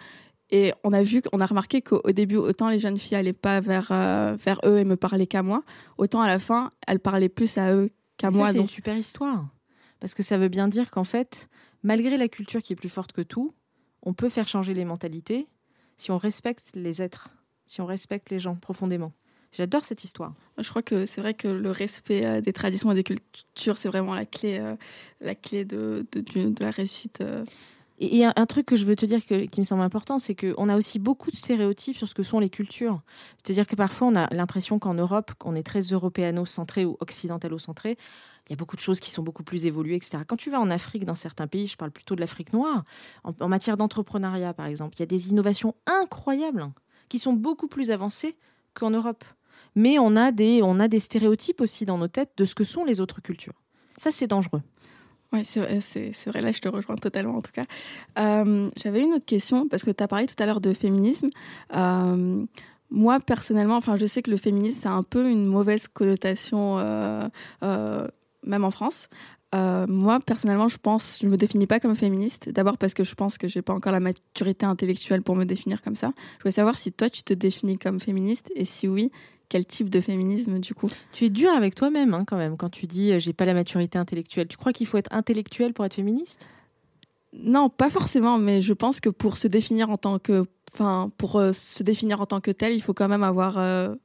Et 0.54 0.74
on 0.84 0.92
a 0.92 1.02
vu, 1.02 1.22
on 1.32 1.40
a 1.40 1.46
remarqué 1.46 1.82
qu'au 1.82 2.12
début, 2.12 2.36
autant 2.36 2.70
les 2.70 2.80
jeunes 2.80 2.98
filles 2.98 3.18
n'allaient 3.18 3.32
pas 3.32 3.62
vers, 3.62 3.88
vers 4.38 4.60
eux 4.66 4.80
et 4.80 4.84
me 4.84 4.98
parlaient 4.98 5.28
qu'à 5.28 5.44
moi, 5.44 5.64
autant 5.98 6.22
à 6.22 6.28
la 6.28 6.40
fin, 6.40 6.72
elles 6.88 7.00
parlaient 7.00 7.30
plus 7.30 7.58
à 7.58 7.74
eux 7.74 7.90
qu'à 8.18 8.32
moi. 8.32 8.52
C'est 8.52 8.60
une 8.60 8.68
super 8.68 8.98
histoire. 8.98 9.46
Parce 10.02 10.14
que 10.14 10.24
ça 10.24 10.38
veut 10.38 10.50
bien 10.50 10.68
dire 10.68 10.92
qu'en 10.92 11.06
fait, 11.06 11.48
malgré 11.84 12.18
la 12.18 12.28
culture 12.28 12.62
qui 12.62 12.74
est 12.74 12.76
plus 12.76 12.90
forte 12.90 13.14
que 13.14 13.22
tout, 13.22 13.54
on 14.03 14.13
peut 14.13 14.29
faire 14.29 14.48
changer 14.48 14.74
les 14.74 14.86
mentalités 14.86 15.48
si 15.98 16.12
on 16.12 16.17
respecte 16.17 16.72
les 16.75 17.01
êtres, 17.01 17.29
si 17.65 17.81
on 17.81 17.86
respecte 17.86 18.29
les 18.29 18.39
gens 18.39 18.55
profondément. 18.55 19.13
J'adore 19.51 19.84
cette 19.84 20.03
histoire. 20.03 20.34
Je 20.58 20.70
crois 20.70 20.81
que 20.81 21.05
c'est 21.05 21.20
vrai 21.20 21.34
que 21.34 21.48
le 21.48 21.72
respect 21.72 22.25
euh, 22.25 22.41
des 22.41 22.53
traditions 22.53 22.91
et 22.91 22.96
des 22.96 23.03
cultures, 23.03 23.77
c'est 23.77 23.89
vraiment 23.89 24.15
la 24.15 24.25
clé, 24.25 24.60
euh, 24.60 24.75
la 25.20 25.36
clé 25.36 25.65
de, 25.65 26.05
de, 26.13 26.63
la 26.63 26.72
réussite. 26.72 27.20
Euh. 27.20 27.43
Et, 28.00 28.25
un, 28.25 28.46
truc 28.46 28.65
que 28.65 28.75
je 28.77 28.86
veux 28.86 28.96
te 28.96 29.05
dire 29.05 29.24
qui 29.25 29.60
me 29.60 29.63
semble 29.63 29.84
important, 29.84 30.20
c'est 30.20 30.36
qu'on 30.36 30.70
a 30.70 30.77
aussi 30.77 30.98
beaucoup 30.98 31.29
de 31.29 31.36
stéréotypes 31.36 31.98
sur 31.98 32.08
ce 32.08 32.15
que 32.15 32.24
sont 32.24 32.39
les 32.39 32.50
cultures. 32.50 33.01
C'est-à-dire 33.43 33.67
que 33.67 33.75
parfois, 33.75 34.08
on 34.08 34.15
a 34.15 34.34
l'impression 34.34 34.79
qu'en 34.79 34.96
Europe, 34.96 35.34
qu'on 35.38 35.53
est 35.53 35.63
très 35.63 35.81
européano-centré 35.81 36.84
ou 36.86 36.98
occidentalo-centré, 37.00 37.98
il 38.51 38.55
y 38.55 38.58
a 38.58 38.58
beaucoup 38.58 38.75
de 38.75 38.81
choses 38.81 39.00
qui 39.00 39.12
sont 39.12 39.24
beaucoup 39.24 39.43
plus 39.43 39.65
évoluées, 39.65 39.96
etc. 39.96 40.17
Quand 40.27 40.36
tu 40.36 40.50
vas 40.50 40.60
en 40.60 40.70
Afrique, 40.70 41.05
dans 41.05 41.15
certains 41.15 41.48
pays, 41.48 41.67
je 41.67 41.77
parle 41.77 41.91
plutôt 41.91 42.15
de 42.15 42.20
l'Afrique 42.20 42.51
noire, 42.51 42.84
en, 43.24 43.48
matière 43.48 43.77
d'entrepreneuriat, 43.77 44.53
par 44.53 44.65
exemple, 44.65 44.96
il 44.98 45.00
y 45.00 45.03
a 45.03 45.05
des 45.05 45.29
innovations 45.29 45.74
incroyables 45.86 46.70
qui 47.08 47.17
sont 47.17 47.31
beaucoup 47.31 47.67
plus 47.67 47.91
avancées 47.91 48.36
qu'en 48.73 48.89
Europe. 48.89 49.23
Mais 49.76 49.99
on 49.99 50.17
a, 50.17 50.34
des, 50.34 50.60
on 50.63 50.82
a 50.82 50.89
des 50.89 50.99
stéréotypes 50.99 51.62
aussi 51.62 51.86
dans 51.86 51.97
nos 51.97 52.10
têtes 52.10 52.32
de 52.36 52.43
ce 52.43 52.54
que 52.54 52.65
sont 52.65 52.84
les 52.84 52.99
autres 52.99 53.21
cultures. 53.21 53.54
Ça, 53.95 54.12
c'est 54.12 54.28
dangereux. 54.28 54.62
Oui, 55.32 55.45
c'est 55.45 55.62
vrai, 56.28 56.41
là 56.41 56.52
je 56.52 56.60
te 56.60 56.67
rejoins 56.67 56.97
totalement 56.97 57.38
en 57.38 57.41
tout 57.41 57.54
cas. 57.54 57.63
Euh, 58.19 58.69
j'avais 58.76 59.02
une 59.02 59.13
autre 59.13 59.26
question, 59.26 59.69
parce 59.69 59.84
que 59.84 59.91
tu 59.91 60.04
as 60.04 60.10
parlé 60.10 60.26
tout 60.26 60.36
à 60.43 60.45
l'heure 60.45 60.60
de 60.60 60.73
féminisme. 60.73 61.30
Euh, 61.73 62.45
moi, 62.89 63.21
personnellement, 63.21 63.78
enfin, 63.78 63.95
je 63.95 64.06
sais 64.06 64.21
que 64.21 64.30
le 64.30 64.36
féminisme, 64.36 64.80
c'est 64.82 64.89
un 64.89 65.04
peu 65.04 65.30
une 65.30 65.45
mauvaise 65.45 65.88
connotation 65.88 66.80
euh, 66.80 67.30
même 68.45 68.63
en 68.63 68.71
France. 68.71 69.10
Euh, 69.54 69.86
moi, 69.88 70.19
personnellement, 70.19 70.69
je 70.69 70.77
pense, 70.77 71.19
je 71.21 71.27
me 71.27 71.36
définis 71.36 71.67
pas 71.67 71.80
comme 71.80 71.95
féministe. 71.95 72.49
D'abord 72.49 72.77
parce 72.77 72.93
que 72.93 73.04
je 73.04 73.13
pense 73.15 73.38
que 73.38 73.47
j'ai 73.47 73.62
pas 73.62 73.73
encore 73.73 73.91
la 73.91 73.99
maturité 73.99 74.65
intellectuelle 74.65 75.21
pour 75.23 75.36
me 75.36 75.43
définir 75.43 75.82
comme 75.82 75.95
ça. 75.95 76.12
Je 76.38 76.43
voulais 76.43 76.54
savoir 76.54 76.77
si 76.77 76.91
toi, 76.91 77.10
tu 77.10 77.23
te 77.23 77.34
définis 77.34 77.77
comme 77.77 77.99
féministe 77.99 78.51
et 78.56 78.63
si 78.63 78.88
oui, 78.88 79.12
quel 79.49 79.65
type 79.65 79.89
de 79.89 79.99
féminisme 79.99 80.60
du 80.60 80.73
coup? 80.73 80.89
Tu 81.12 81.25
es 81.25 81.30
dur 81.30 81.49
avec 81.49 81.75
toi-même 81.75 82.13
hein, 82.13 82.23
quand 82.25 82.38
même 82.38 82.56
quand 82.56 82.69
tu 82.69 82.88
dis 82.88 83.12
euh, 83.12 83.19
j'ai 83.19 83.34
pas 83.34 83.43
la 83.43 83.54
maturité 83.54 83.97
intellectuelle. 83.97 84.47
Tu 84.47 84.56
crois 84.56 84.71
qu'il 84.71 84.88
faut 84.88 84.97
être 84.97 85.13
intellectuel 85.13 85.73
pour 85.73 85.84
être 85.84 85.95
féministe? 85.95 86.47
Non, 87.34 87.69
pas 87.69 87.89
forcément, 87.89 88.38
mais 88.38 88.62
je 88.62 88.73
pense 88.73 89.01
que 89.01 89.10
pour 89.10 89.36
se 89.36 89.49
définir 89.49 89.89
en 89.89 89.97
tant 89.97 90.19
que, 90.19 90.45
enfin, 90.73 91.12
pour 91.17 91.38
euh, 91.38 91.51
se 91.51 91.84
définir 91.84 92.21
en 92.21 92.25
tant 92.25 92.39
que 92.39 92.51
tel, 92.51 92.73
il 92.73 92.82
faut 92.82 92.93
quand 92.93 93.10
même 93.10 93.23
avoir 93.23 93.56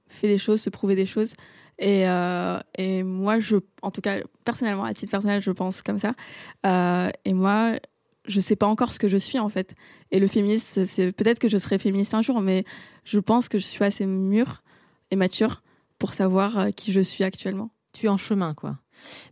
fait 0.09 0.27
des 0.27 0.39
choses, 0.39 0.61
se 0.61 0.71
prouver 0.71 0.97
des 0.97 1.07
choses. 1.07 1.35
Et, 1.79 2.09
euh, 2.09 2.59
et, 2.77 3.03
moi, 3.03 3.39
je, 3.39 3.57
en 3.83 3.91
tout 3.91 4.01
cas, 4.01 4.21
personnellement, 4.45 4.85
à 4.85 4.95
titre 4.95 5.11
personnel, 5.11 5.41
je 5.43 5.51
pense 5.51 5.83
comme 5.83 5.99
ça. 5.99 6.15
Euh, 6.65 7.11
et 7.25 7.35
moi, 7.35 7.73
je 8.27 8.41
sais 8.41 8.57
pas 8.57 8.67
encore 8.67 8.93
ce 8.93 8.99
que 8.99 9.09
je 9.09 9.17
suis 9.17 9.39
en 9.39 9.49
fait. 9.49 9.75
Et 10.11 10.19
le 10.19 10.27
féminisme, 10.27 10.85
c'est 10.85 11.13
peut-être 11.13 11.39
que 11.39 11.49
je 11.49 11.59
serai 11.59 11.79
féministe 11.79 12.15
un 12.15 12.23
jour, 12.23 12.41
mais 12.41 12.65
je 13.05 13.19
pense 13.19 13.49
que 13.49 13.59
je 13.59 13.65
suis 13.65 13.85
assez 13.85 14.07
mûre 14.07 14.63
et 15.11 15.17
mature 15.17 15.63
pour 15.99 16.13
savoir 16.13 16.59
euh, 16.59 16.71
qui 16.71 16.93
je 16.93 17.01
suis 17.01 17.25
actuellement. 17.25 17.71
Tu 17.93 18.07
es 18.07 18.09
en 18.09 18.17
chemin, 18.17 18.55
quoi. 18.55 18.79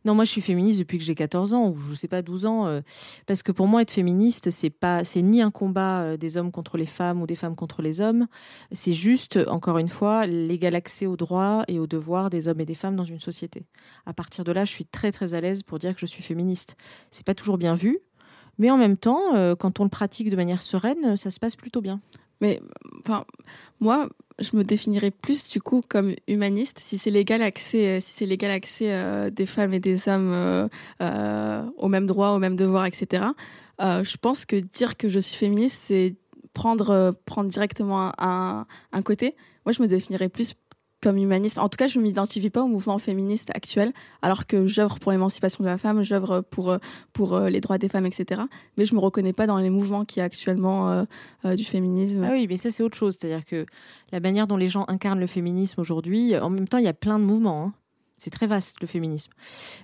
Non, 0.05 0.15
moi 0.15 0.25
je 0.25 0.31
suis 0.31 0.41
féministe 0.41 0.79
depuis 0.79 0.99
que 0.99 1.05
j'ai 1.05 1.15
14 1.15 1.55
ans 1.55 1.69
ou 1.69 1.77
je 1.77 1.95
sais 1.95 2.09
pas 2.09 2.23
12 2.23 2.47
ans 2.47 2.67
euh, 2.67 2.81
parce 3.27 3.43
que 3.43 3.53
pour 3.53 3.67
moi 3.67 3.83
être 3.83 3.91
féministe 3.91 4.51
c'est 4.51 4.71
pas 4.71 5.05
c'est 5.05 5.23
ni 5.23 5.43
un 5.43 5.51
combat 5.51 6.03
euh, 6.03 6.17
des 6.17 6.37
hommes 6.37 6.53
contre 6.53 6.77
les 6.77 6.87
femmes 6.87 7.23
ou 7.23 7.27
des 7.27 7.35
femmes 7.35 7.57
contre 7.57 7.83
les 7.83 8.01
hommes, 8.01 8.27
c'est 8.73 8.93
juste 8.93 9.39
encore 9.49 9.79
une 9.79 9.89
fois 9.89 10.27
l'égal 10.27 10.75
accès 10.75 11.07
aux 11.07 11.17
droits 11.17 11.65
et 11.69 11.79
aux 11.79 11.87
devoirs 11.87 12.31
des 12.31 12.49
hommes 12.49 12.61
et 12.61 12.67
des 12.67 12.75
femmes 12.75 12.97
dans 12.97 13.05
une 13.05 13.21
société. 13.21 13.67
À 14.07 14.13
partir 14.13 14.45
de 14.45 14.53
là, 14.53 14.65
je 14.65 14.71
suis 14.71 14.85
très 14.85 15.13
très 15.13 15.35
à 15.35 15.41
l'aise 15.41 15.63
pour 15.63 15.79
dire 15.79 15.95
que 15.95 16.01
je 16.01 16.07
suis 16.07 16.23
féministe. 16.23 16.77
C'est 17.11 17.27
pas 17.27 17.35
toujours 17.35 17.59
bien 17.59 17.75
vu, 17.75 17.99
mais 18.59 18.71
en 18.71 18.77
même 18.77 18.97
temps 18.97 19.35
euh, 19.35 19.55
quand 19.55 19.81
on 19.81 19.85
le 19.85 19.91
pratique 19.91 20.31
de 20.31 20.37
manière 20.37 20.63
sereine, 20.63 21.17
ça 21.17 21.31
se 21.31 21.41
passe 21.41 21.57
plutôt 21.57 21.81
bien. 21.81 22.01
Mais 22.41 22.61
enfin, 23.01 23.25
moi, 23.81 24.09
je 24.41 24.57
me 24.57 24.65
définirais 24.65 25.11
plus 25.11 25.49
du 25.49 25.61
coup 25.61 25.81
comme 25.89 26.15
humaniste 26.27 26.79
si 26.81 26.99
c'est 26.99 27.11
l'égal 27.11 27.43
accès, 27.43 28.01
si 28.01 28.13
c'est 28.13 28.27
l'égal 28.27 28.51
accès 28.51 28.93
euh, 28.93 29.31
des 29.31 29.47
femmes 29.47 29.73
et 29.73 29.81
des 29.81 30.09
hommes 30.09 30.33
euh, 30.33 30.69
euh, 31.01 31.63
aux 31.77 31.89
mêmes 31.89 32.07
droits, 32.07 32.33
aux 32.33 32.39
mêmes 32.39 32.57
devoirs, 32.57 32.87
etc. 32.87 33.25
je 33.81 34.17
pense 34.17 34.45
que 34.45 34.57
dire 34.57 34.97
que 34.97 35.09
je 35.09 35.19
suis 35.19 35.37
féministe, 35.37 35.83
c'est 35.87 36.15
prendre 36.53 37.15
prendre 37.25 37.49
directement 37.49 38.13
un, 38.19 38.67
un, 38.93 39.03
côté. 39.03 39.35
Moi, 39.67 39.73
je 39.73 39.83
me 39.83 39.89
définirais 39.89 40.29
plus 40.29 40.55
comme 41.05 41.19
humaniste. 41.19 41.59
En 41.59 41.69
tout 41.69 41.77
cas, 41.77 41.87
je 41.87 41.99
ne 41.99 42.05
m'identifie 42.05 42.49
pas 42.49 42.63
au 42.63 42.67
mouvement 42.67 42.97
féministe 42.99 43.51
actuel, 43.55 43.93
alors 44.23 44.47
que 44.47 44.67
j'œuvre 44.67 44.99
pour 44.99 45.13
l'émancipation 45.13 45.63
de 45.63 45.69
la 45.69 45.77
femme, 45.77 46.03
j'œuvre 46.03 46.41
pour, 46.41 46.79
pour 47.13 47.35
euh, 47.35 47.51
les 47.51 47.61
droits 47.61 47.77
des 47.77 47.91
femmes, 47.91 48.07
etc. 48.07 48.41
Mais 48.79 48.87
je 48.87 48.95
ne 48.95 48.97
me 48.99 49.05
reconnais 49.05 49.35
pas 49.35 49.47
dans 49.47 49.59
les 49.59 49.69
mouvements 49.69 50.07
qui 50.07 50.23
actuellement 50.23 50.91
euh, 50.91 51.05
euh, 51.45 51.57
du 51.57 51.65
féminisme. 51.65 52.25
Ah 52.25 52.33
oui, 52.33 52.47
mais 52.49 52.57
ça, 52.57 52.71
c'est 52.71 52.83
autre 52.83 52.97
chose. 52.97 53.19
C'est-à-dire 53.21 53.45
que 53.45 53.67
la 54.13 54.21
manière 54.21 54.47
dont 54.47 54.57
les 54.57 54.69
gens 54.69 54.87
incarnent 54.89 55.21
le 55.21 55.27
féminisme 55.27 55.79
aujourd'hui, 55.79 56.39
en 56.39 56.49
même 56.49 56.67
temps, 56.67 56.79
il 56.79 56.85
y 56.85 56.89
a 56.89 56.95
plein 56.95 57.19
de 57.19 57.25
mouvements. 57.25 57.65
Hein. 57.67 57.75
C'est 58.17 58.31
très 58.31 58.47
vaste 58.47 58.81
le 58.81 58.87
féminisme. 58.87 59.33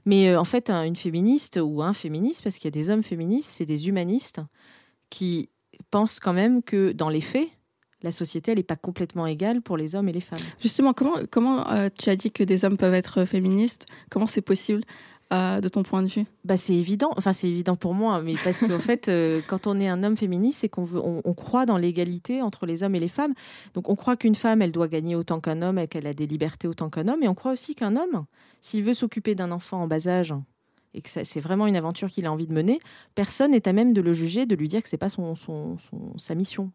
Mais 0.06 0.34
en 0.34 0.46
fait, 0.46 0.70
une 0.70 0.96
féministe 0.96 1.60
ou 1.62 1.82
un 1.82 1.92
féministe, 1.92 2.42
parce 2.42 2.56
qu'il 2.56 2.64
y 2.64 2.68
a 2.68 2.70
des 2.70 2.88
hommes 2.88 3.02
féministes, 3.02 3.50
c'est 3.50 3.66
des 3.66 3.88
humanistes 3.88 4.40
qui 5.10 5.50
pensent 5.90 6.18
quand 6.18 6.32
même 6.32 6.62
que 6.62 6.92
dans 6.92 7.10
les 7.10 7.20
faits, 7.20 7.48
la 8.02 8.10
société, 8.10 8.52
elle 8.52 8.58
n'est 8.58 8.64
pas 8.64 8.76
complètement 8.76 9.26
égale 9.26 9.60
pour 9.60 9.76
les 9.76 9.94
hommes 9.94 10.08
et 10.08 10.12
les 10.12 10.20
femmes. 10.20 10.40
Justement, 10.60 10.92
comment, 10.92 11.16
comment 11.30 11.70
euh, 11.70 11.88
tu 11.96 12.10
as 12.10 12.16
dit 12.16 12.30
que 12.30 12.44
des 12.44 12.64
hommes 12.64 12.76
peuvent 12.76 12.94
être 12.94 13.24
féministes 13.24 13.86
Comment 14.10 14.26
c'est 14.26 14.40
possible 14.40 14.82
euh, 15.32 15.60
de 15.60 15.68
ton 15.68 15.82
point 15.82 16.02
de 16.02 16.08
vue? 16.08 16.24
Bah, 16.44 16.56
C'est 16.56 16.74
évident, 16.74 17.10
enfin 17.16 17.32
c'est 17.32 17.48
évident 17.48 17.76
pour 17.76 17.94
moi, 17.94 18.20
mais 18.22 18.34
parce 18.42 18.60
qu'en 18.60 18.78
fait, 18.80 19.08
euh, 19.08 19.42
quand 19.46 19.66
on 19.66 19.78
est 19.78 19.88
un 19.88 20.02
homme 20.02 20.16
féministe, 20.16 20.60
c'est 20.60 20.68
qu'on 20.68 20.88
on, 21.24 21.34
croit 21.34 21.66
dans 21.66 21.76
l'égalité 21.76 22.42
entre 22.42 22.66
les 22.66 22.82
hommes 22.82 22.94
et 22.94 23.00
les 23.00 23.08
femmes. 23.08 23.34
Donc 23.74 23.88
on 23.88 23.96
croit 23.96 24.16
qu'une 24.16 24.34
femme, 24.34 24.62
elle 24.62 24.72
doit 24.72 24.88
gagner 24.88 25.14
autant 25.14 25.40
qu'un 25.40 25.62
homme 25.62 25.78
et 25.78 25.86
qu'elle 25.86 26.06
a 26.06 26.14
des 26.14 26.26
libertés 26.26 26.68
autant 26.68 26.90
qu'un 26.90 27.06
homme. 27.06 27.22
Et 27.22 27.28
on 27.28 27.34
croit 27.34 27.52
aussi 27.52 27.74
qu'un 27.74 27.96
homme, 27.96 28.24
s'il 28.60 28.82
veut 28.82 28.94
s'occuper 28.94 29.34
d'un 29.34 29.52
enfant 29.52 29.82
en 29.82 29.86
bas 29.86 30.08
âge, 30.08 30.34
et 30.94 31.02
que 31.02 31.08
c'est 31.08 31.40
vraiment 31.40 31.66
une 31.66 31.76
aventure 31.76 32.10
qu'il 32.10 32.26
a 32.26 32.32
envie 32.32 32.48
de 32.48 32.52
mener, 32.52 32.80
personne 33.14 33.52
n'est 33.52 33.68
à 33.68 33.72
même 33.72 33.92
de 33.92 34.00
le 34.00 34.12
juger, 34.12 34.46
de 34.46 34.56
lui 34.56 34.68
dire 34.68 34.82
que 34.82 34.88
c'est 34.88 34.98
pas 34.98 35.08
son, 35.08 35.34
son, 35.36 35.76
sa 36.16 36.34
mission. 36.34 36.72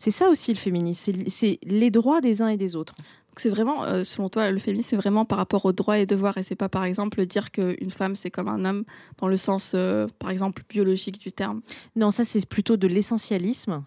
C'est 0.00 0.10
ça 0.10 0.30
aussi 0.30 0.50
le 0.50 0.58
féminisme, 0.58 1.12
c'est 1.28 1.58
les 1.62 1.90
droits 1.90 2.22
des 2.22 2.40
uns 2.40 2.48
et 2.48 2.56
des 2.56 2.74
autres. 2.74 2.94
C'est 3.36 3.50
vraiment, 3.50 3.84
euh, 3.84 4.02
selon 4.02 4.30
toi, 4.30 4.50
le 4.50 4.58
féminisme, 4.58 4.88
c'est 4.88 4.96
vraiment 4.96 5.26
par 5.26 5.36
rapport 5.36 5.66
aux 5.66 5.74
droits 5.74 5.98
et 5.98 6.06
devoirs, 6.06 6.38
et 6.38 6.42
c'est 6.42 6.56
pas, 6.56 6.70
par 6.70 6.84
exemple, 6.84 7.24
dire 7.26 7.50
qu'une 7.50 7.90
femme, 7.90 8.16
c'est 8.16 8.30
comme 8.30 8.48
un 8.48 8.64
homme, 8.64 8.84
dans 9.18 9.28
le 9.28 9.36
sens, 9.36 9.72
euh, 9.74 10.06
par 10.18 10.30
exemple, 10.30 10.62
biologique 10.70 11.20
du 11.20 11.32
terme. 11.32 11.60
Non, 11.96 12.10
ça, 12.10 12.24
c'est 12.24 12.46
plutôt 12.46 12.78
de 12.78 12.86
l'essentialisme. 12.86 13.84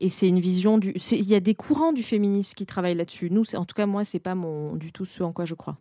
Et 0.00 0.08
c'est 0.08 0.28
une 0.28 0.40
vision 0.40 0.78
du. 0.78 0.94
Il 1.12 1.28
y 1.28 1.36
a 1.36 1.40
des 1.40 1.54
courants 1.54 1.92
du 1.92 2.02
féminisme 2.02 2.54
qui 2.54 2.66
travaillent 2.66 2.96
là-dessus. 2.96 3.30
Nous, 3.30 3.54
en 3.54 3.64
tout 3.64 3.76
cas, 3.76 3.86
moi, 3.86 4.04
c'est 4.04 4.18
pas 4.18 4.34
mon, 4.34 4.74
du 4.74 4.90
tout 4.90 5.04
ce 5.04 5.22
en 5.22 5.32
quoi 5.32 5.44
je 5.44 5.54
crois. 5.54 5.78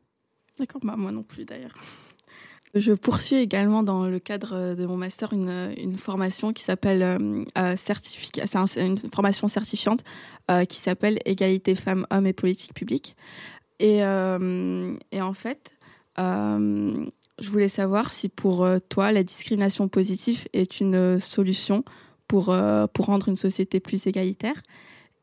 D'accord, 0.59 0.81
bah, 0.83 0.93
moi 0.95 1.11
non 1.11 1.23
plus, 1.23 1.43
d'ailleurs. 1.43 1.73
Je 2.73 2.93
poursuis 2.93 3.35
également 3.35 3.83
dans 3.83 4.05
le 4.05 4.19
cadre 4.19 4.75
de 4.75 4.85
mon 4.85 4.95
master 4.95 5.33
une, 5.33 5.73
une 5.77 5.97
formation 5.97 6.53
qui 6.53 6.63
s'appelle 6.63 7.03
euh, 7.03 7.43
euh 7.57 7.75
une 8.77 8.97
formation 9.13 9.49
certifiante 9.49 10.03
euh, 10.49 10.63
qui 10.63 10.77
s'appelle 10.77 11.19
Égalité 11.25 11.75
femmes-hommes 11.75 12.27
et 12.27 12.33
politique 12.33 12.73
publique. 12.73 13.15
Et, 13.79 14.03
euh, 14.03 14.95
et 15.11 15.21
en 15.21 15.33
fait, 15.33 15.73
je 16.17 17.49
voulais 17.49 17.67
savoir 17.67 18.13
si 18.13 18.29
pour 18.29 18.65
toi 18.87 19.11
la 19.11 19.23
discrimination 19.23 19.89
positive 19.89 20.47
est 20.53 20.79
une 20.79 21.19
solution 21.19 21.83
pour, 22.27 22.55
pour 22.93 23.05
rendre 23.05 23.27
une 23.27 23.35
société 23.35 23.81
plus 23.81 24.07
égalitaire. 24.07 24.61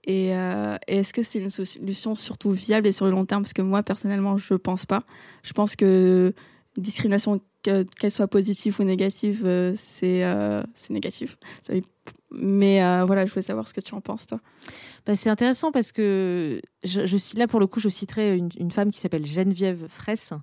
Et, 0.04 0.30
et 0.30 0.96
est-ce 0.96 1.14
que 1.14 1.22
c'est 1.22 1.38
une 1.38 1.50
solution 1.50 2.14
surtout 2.14 2.50
viable 2.50 2.88
et 2.88 2.92
sur 2.92 3.04
le 3.06 3.12
long 3.12 3.24
terme? 3.24 3.42
Parce 3.42 3.52
que 3.52 3.62
moi, 3.62 3.82
personnellement, 3.82 4.37
je 4.37 4.54
ne 4.54 4.58
pense 4.58 4.87
pas. 4.87 5.04
Je 5.44 5.52
pense 5.52 5.76
que 5.76 6.34
discrimination, 6.80 7.40
qu'elle 7.62 8.10
soit 8.10 8.28
positive 8.28 8.80
ou 8.80 8.84
négative, 8.84 9.42
euh, 9.44 9.74
c'est 9.76 10.24
euh, 10.24 10.62
négatif. 10.90 11.36
Mais 12.30 12.82
euh, 12.82 13.04
voilà, 13.04 13.26
je 13.26 13.32
voulais 13.32 13.42
savoir 13.42 13.66
ce 13.68 13.74
que 13.74 13.80
tu 13.80 13.94
en 13.94 14.00
penses, 14.00 14.26
toi. 14.26 14.38
Bah, 15.06 15.14
c'est 15.14 15.30
intéressant 15.30 15.72
parce 15.72 15.92
que 15.92 16.60
je, 16.84 17.38
là, 17.38 17.46
pour 17.46 17.58
le 17.58 17.66
coup, 17.66 17.80
je 17.80 17.88
citerai 17.88 18.36
une, 18.36 18.70
femme 18.70 18.90
qui 18.90 19.00
s'appelle 19.00 19.26
Geneviève 19.26 19.86
Fraisse, 19.88 20.34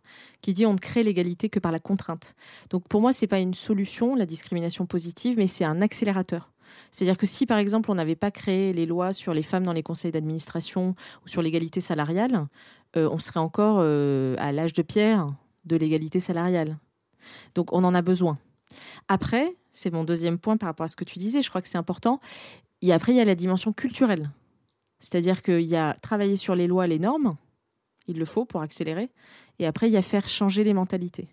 qui 0.41 0.53
dit 0.53 0.65
on 0.65 0.73
ne 0.73 0.79
crée 0.79 1.03
l'égalité 1.03 1.49
que 1.49 1.59
par 1.59 1.71
la 1.71 1.79
contrainte. 1.79 2.35
Donc 2.69 2.87
pour 2.87 3.01
moi, 3.01 3.13
c'est 3.13 3.27
pas 3.27 3.39
une 3.39 3.53
solution, 3.53 4.15
la 4.15 4.25
discrimination 4.25 4.85
positive, 4.85 5.35
mais 5.37 5.47
c'est 5.47 5.65
un 5.65 5.81
accélérateur. 5.81 6.51
C'est-à-dire 6.91 7.17
que 7.17 7.25
si, 7.25 7.45
par 7.45 7.57
exemple, 7.57 7.89
on 7.91 7.95
n'avait 7.95 8.15
pas 8.15 8.31
créé 8.31 8.73
les 8.73 8.85
lois 8.85 9.13
sur 9.13 9.33
les 9.33 9.43
femmes 9.43 9.63
dans 9.63 9.71
les 9.71 9.83
conseils 9.83 10.11
d'administration 10.11 10.95
ou 11.23 11.27
sur 11.27 11.41
l'égalité 11.41 11.79
salariale, 11.79 12.47
on 12.95 13.17
serait 13.17 13.41
encore 13.41 13.79
à 13.79 14.51
l'âge 14.51 14.73
de 14.73 14.81
pierre 14.81 15.33
de 15.65 15.75
l'égalité 15.75 16.19
salariale. 16.19 16.77
Donc 17.53 17.73
on 17.73 17.83
en 17.83 17.93
a 17.93 18.01
besoin. 18.01 18.37
Après, 19.07 19.55
c'est 19.71 19.91
mon 19.91 20.03
deuxième 20.03 20.37
point 20.37 20.57
par 20.57 20.67
rapport 20.67 20.85
à 20.85 20.87
ce 20.87 20.95
que 20.95 21.03
tu 21.03 21.19
disais, 21.19 21.41
je 21.41 21.49
crois 21.49 21.61
que 21.61 21.67
c'est 21.67 21.77
important. 21.77 22.19
Et 22.81 22.93
après, 22.93 23.13
il 23.13 23.15
y 23.15 23.21
a 23.21 23.25
la 23.25 23.35
dimension 23.35 23.73
culturelle. 23.73 24.29
C'est-à-dire 24.99 25.41
qu'il 25.41 25.61
y 25.61 25.75
a 25.75 25.93
travailler 25.95 26.37
sur 26.37 26.55
les 26.55 26.67
lois, 26.67 26.87
les 26.87 26.99
normes, 26.99 27.35
il 28.07 28.17
le 28.17 28.25
faut 28.25 28.45
pour 28.45 28.61
accélérer. 28.61 29.09
Et 29.59 29.65
après, 29.65 29.87
il 29.87 29.93
y 29.93 29.97
a 29.97 30.01
faire 30.01 30.27
changer 30.27 30.63
les 30.63 30.73
mentalités. 30.73 31.27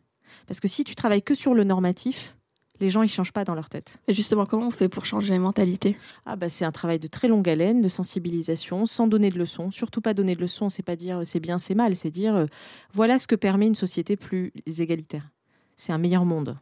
Parce 0.47 0.61
que 0.61 0.69
si 0.69 0.85
tu 0.85 0.95
travailles 0.95 1.23
que 1.23 1.35
sur 1.35 1.55
le 1.55 1.65
normatif, 1.65 2.37
les 2.81 2.91
gens 2.91 3.03
ils 3.03 3.09
changent 3.09 3.33
pas 3.33 3.45
dans 3.45 3.55
leur 3.55 3.69
tête. 3.69 4.01
Et 4.09 4.15
justement, 4.15 4.47
comment 4.47 4.67
on 4.67 4.71
fait 4.71 4.89
pour 4.89 5.07
changer 5.07 5.33
les 5.33 5.39
mentalités? 5.39 5.97
Ah 6.27 6.37
bah 6.37 6.49
c'est 6.49 6.65
un 6.65 6.73
travail 6.73 6.99
de 6.99 7.07
très 7.07 7.29
longue 7.29 7.49
haleine, 7.49 7.83
de 7.83 7.89
sensibilisation, 7.89 8.87
sans 8.87 9.07
donner 9.07 9.31
de 9.31 9.39
leçons. 9.39 9.71
Surtout 9.71 10.01
pas 10.01 10.15
donner 10.15 10.35
de 10.35 10.41
leçons, 10.41 10.69
c'est 10.69 10.83
pas 10.83 10.97
dire 10.97 11.21
c'est 11.25 11.41
bien, 11.41 11.59
c'est 11.59 11.75
mal, 11.75 11.97
c'est 11.97 12.11
dire 12.11 12.35
euh, 12.35 12.47
voilà 12.93 13.19
ce 13.19 13.27
que 13.27 13.37
permet 13.37 13.67
une 13.67 13.75
société 13.75 14.17
plus 14.17 14.53
égalitaire. 14.67 15.29
C'est 15.77 15.93
un 15.93 15.99
meilleur 15.99 16.25
monde. 16.25 16.59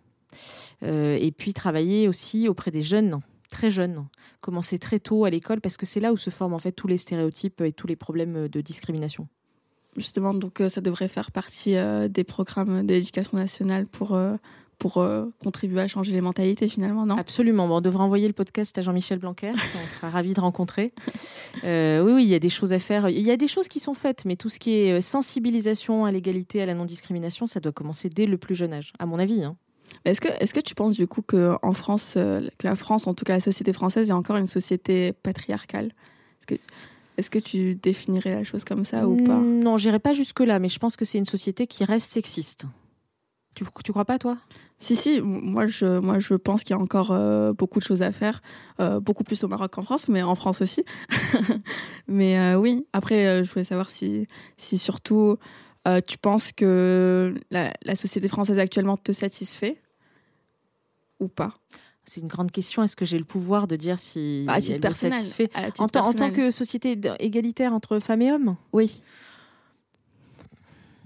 Euh, 0.82 1.16
et 1.20 1.32
puis 1.32 1.52
travailler 1.52 2.08
aussi 2.08 2.48
auprès 2.48 2.70
des 2.70 2.82
jeunes, 2.82 3.20
très 3.50 3.70
jeunes, 3.70 4.06
commencer 4.40 4.78
très 4.78 5.00
tôt 5.00 5.24
à 5.24 5.30
l'école 5.30 5.60
parce 5.60 5.76
que 5.76 5.86
c'est 5.86 6.00
là 6.00 6.12
où 6.12 6.16
se 6.16 6.30
forment 6.30 6.54
en 6.54 6.58
fait 6.58 6.72
tous 6.72 6.86
les 6.86 6.96
stéréotypes 6.96 7.60
et 7.62 7.72
tous 7.72 7.86
les 7.86 7.96
problèmes 7.96 8.48
de 8.48 8.60
discrimination 8.60 9.28
justement, 9.96 10.32
donc 10.32 10.60
euh, 10.60 10.68
ça 10.68 10.80
devrait 10.80 11.08
faire 11.08 11.32
partie 11.32 11.74
des 12.08 12.22
programmes 12.22 12.86
d'éducation 12.86 13.36
nationale 13.36 13.86
pour, 13.86 14.16
pour 14.80 14.96
euh, 14.96 15.26
contribuer 15.44 15.82
à 15.82 15.86
changer 15.86 16.12
les 16.12 16.22
mentalités 16.22 16.66
finalement, 16.66 17.06
non? 17.06 17.16
Absolument. 17.16 17.66
on 17.66 17.80
devrait 17.80 18.02
envoyer 18.02 18.26
le 18.26 18.32
podcast 18.32 18.76
à 18.78 18.82
Jean-Michel 18.82 19.18
Blanquer. 19.18 19.52
on 19.84 19.88
sera 19.88 20.10
ravis 20.10 20.32
de 20.32 20.40
rencontrer. 20.40 20.92
Euh, 21.64 22.02
oui, 22.02 22.12
oui, 22.12 22.24
il 22.24 22.28
y 22.28 22.34
a 22.34 22.38
des 22.38 22.48
choses 22.48 22.72
à 22.72 22.78
faire. 22.78 23.08
Il 23.10 23.20
y 23.20 23.30
a 23.30 23.36
des 23.36 23.46
choses 23.46 23.68
qui 23.68 23.78
sont 23.78 23.94
faites, 23.94 24.24
mais 24.24 24.36
tout 24.36 24.48
ce 24.48 24.58
qui 24.58 24.72
est 24.72 24.98
euh, 24.98 25.00
sensibilisation 25.02 26.06
à 26.06 26.10
l'égalité, 26.10 26.62
à 26.62 26.66
la 26.66 26.74
non-discrimination, 26.74 27.46
ça 27.46 27.60
doit 27.60 27.72
commencer 27.72 28.08
dès 28.08 28.24
le 28.24 28.38
plus 28.38 28.54
jeune 28.54 28.72
âge, 28.72 28.94
à 28.98 29.04
mon 29.04 29.18
avis. 29.18 29.44
Hein. 29.44 29.56
Est-ce 30.06 30.20
que, 30.20 30.28
est 30.28 30.50
que 30.50 30.60
tu 30.60 30.74
penses 30.74 30.94
du 30.94 31.06
coup 31.06 31.20
qu'en 31.20 31.72
France, 31.74 32.14
que 32.14 32.66
la 32.66 32.74
France, 32.74 33.06
en 33.06 33.12
tout 33.12 33.24
cas 33.24 33.34
la 33.34 33.40
société 33.40 33.74
française, 33.74 34.08
est 34.08 34.14
encore 34.14 34.36
une 34.36 34.46
société 34.46 35.12
patriarcale? 35.12 35.92
Est-ce 37.18 37.28
que, 37.28 37.38
que 37.38 37.44
tu 37.44 37.74
définirais 37.74 38.30
la 38.30 38.44
chose 38.44 38.64
comme 38.64 38.84
ça 38.84 39.06
ou 39.06 39.16
pas? 39.16 39.36
Non, 39.36 39.76
j'irai 39.76 39.98
pas 39.98 40.14
jusque-là, 40.14 40.58
mais 40.58 40.68
je 40.68 40.78
pense 40.78 40.96
que 40.96 41.04
c'est 41.04 41.18
une 41.18 41.26
société 41.26 41.66
qui 41.66 41.84
reste 41.84 42.10
sexiste. 42.10 42.66
Tu, 43.60 43.66
tu 43.84 43.92
crois 43.92 44.06
pas, 44.06 44.18
toi? 44.18 44.38
Si, 44.78 44.96
si, 44.96 45.20
moi 45.20 45.66
je, 45.66 45.98
moi, 45.98 46.18
je 46.18 46.32
pense 46.32 46.64
qu'il 46.64 46.74
y 46.74 46.78
a 46.78 46.80
encore 46.80 47.10
euh, 47.10 47.52
beaucoup 47.52 47.78
de 47.78 47.84
choses 47.84 48.00
à 48.00 48.10
faire, 48.10 48.40
euh, 48.80 49.00
beaucoup 49.00 49.22
plus 49.22 49.44
au 49.44 49.48
Maroc 49.48 49.72
qu'en 49.72 49.82
France, 49.82 50.08
mais 50.08 50.22
en 50.22 50.34
France 50.34 50.62
aussi. 50.62 50.82
mais 52.08 52.38
euh, 52.38 52.54
oui, 52.54 52.86
après, 52.94 53.44
je 53.44 53.50
voulais 53.50 53.64
savoir 53.64 53.90
si, 53.90 54.26
si 54.56 54.78
surtout 54.78 55.36
tu 56.06 56.16
penses 56.16 56.52
que 56.52 57.34
la, 57.50 57.74
société 57.96 58.28
française 58.28 58.58
actuellement 58.58 58.96
te 58.96 59.12
satisfait 59.12 59.76
ou 61.18 61.28
pas? 61.28 61.52
C'est 62.06 62.22
une 62.22 62.28
grande 62.28 62.50
question. 62.50 62.82
Est-ce 62.82 62.96
que 62.96 63.04
j'ai 63.04 63.18
le 63.18 63.24
pouvoir 63.24 63.66
de 63.66 63.76
dire 63.76 63.98
si 63.98 64.46
titre 64.62 64.80
elle 64.86 64.94
satisfait 64.94 65.50
en, 65.54 65.84
en, 65.84 65.88
tant 65.88 66.30
que 66.30 66.50
société 66.50 66.98
égalitaire 67.18 67.74
entre 67.74 67.98
femmes 67.98 68.22
et 68.22 68.32
hommes? 68.32 68.56
Oui. 68.72 69.02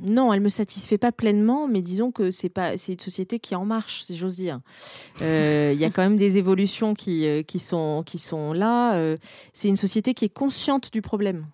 Non, 0.00 0.32
elle 0.32 0.40
me 0.40 0.48
satisfait 0.48 0.98
pas 0.98 1.12
pleinement, 1.12 1.68
mais 1.68 1.80
disons 1.80 2.10
que 2.10 2.30
c'est 2.30 2.48
pas, 2.48 2.76
c'est 2.76 2.94
une 2.94 3.00
société 3.00 3.38
qui 3.38 3.54
est 3.54 3.56
en 3.56 3.64
marche, 3.64 4.02
si 4.02 4.16
j'ose 4.16 4.36
dire. 4.36 4.60
Euh, 5.22 5.70
il 5.72 5.78
y 5.78 5.84
a 5.84 5.90
quand 5.90 6.02
même 6.02 6.16
des 6.16 6.38
évolutions 6.38 6.94
qui, 6.94 7.26
euh, 7.26 7.42
qui, 7.42 7.58
sont, 7.58 8.02
qui 8.04 8.18
sont 8.18 8.52
là. 8.52 8.96
Euh, 8.96 9.16
c'est 9.52 9.68
une 9.68 9.76
société 9.76 10.14
qui 10.14 10.24
est 10.24 10.34
consciente 10.34 10.92
du 10.92 11.00
problème. 11.00 11.46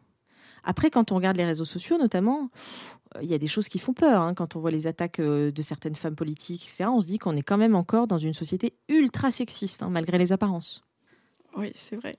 Après, 0.65 0.91
quand 0.91 1.13
on 1.13 1.17
regarde 1.17 1.37
les 1.37 1.45
réseaux 1.45 1.65
sociaux, 1.65 1.99
notamment, 1.99 2.51
il 3.23 3.29
y 3.29 3.35
a 3.35 3.39
des 3.39 3.47
choses 3.47 3.69
qui 3.69 3.79
font 3.79 3.93
peur. 3.93 4.23
Hein. 4.23 4.35
Quand 4.35 4.57
on 4.57 4.61
voit 4.61 4.71
les 4.71 4.87
attaques 4.87 5.21
de 5.21 5.63
certaines 5.63 5.95
femmes 5.95 6.17
politiques, 6.17 6.65
etc., 6.65 6.85
on 6.93 7.01
se 7.01 7.07
dit 7.07 7.19
qu'on 7.19 7.37
est 7.37 7.43
quand 7.43 7.59
même 7.59 7.75
encore 7.75 8.07
dans 8.07 8.19
une 8.19 8.35
société 8.35 8.75
ultra 8.89 9.31
sexiste, 9.31 9.83
hein, 9.83 9.91
malgré 9.91 10.19
les 10.19 10.33
apparences. 10.33 10.83
Oui, 11.57 11.73
c'est 11.75 11.97
vrai. 11.97 12.13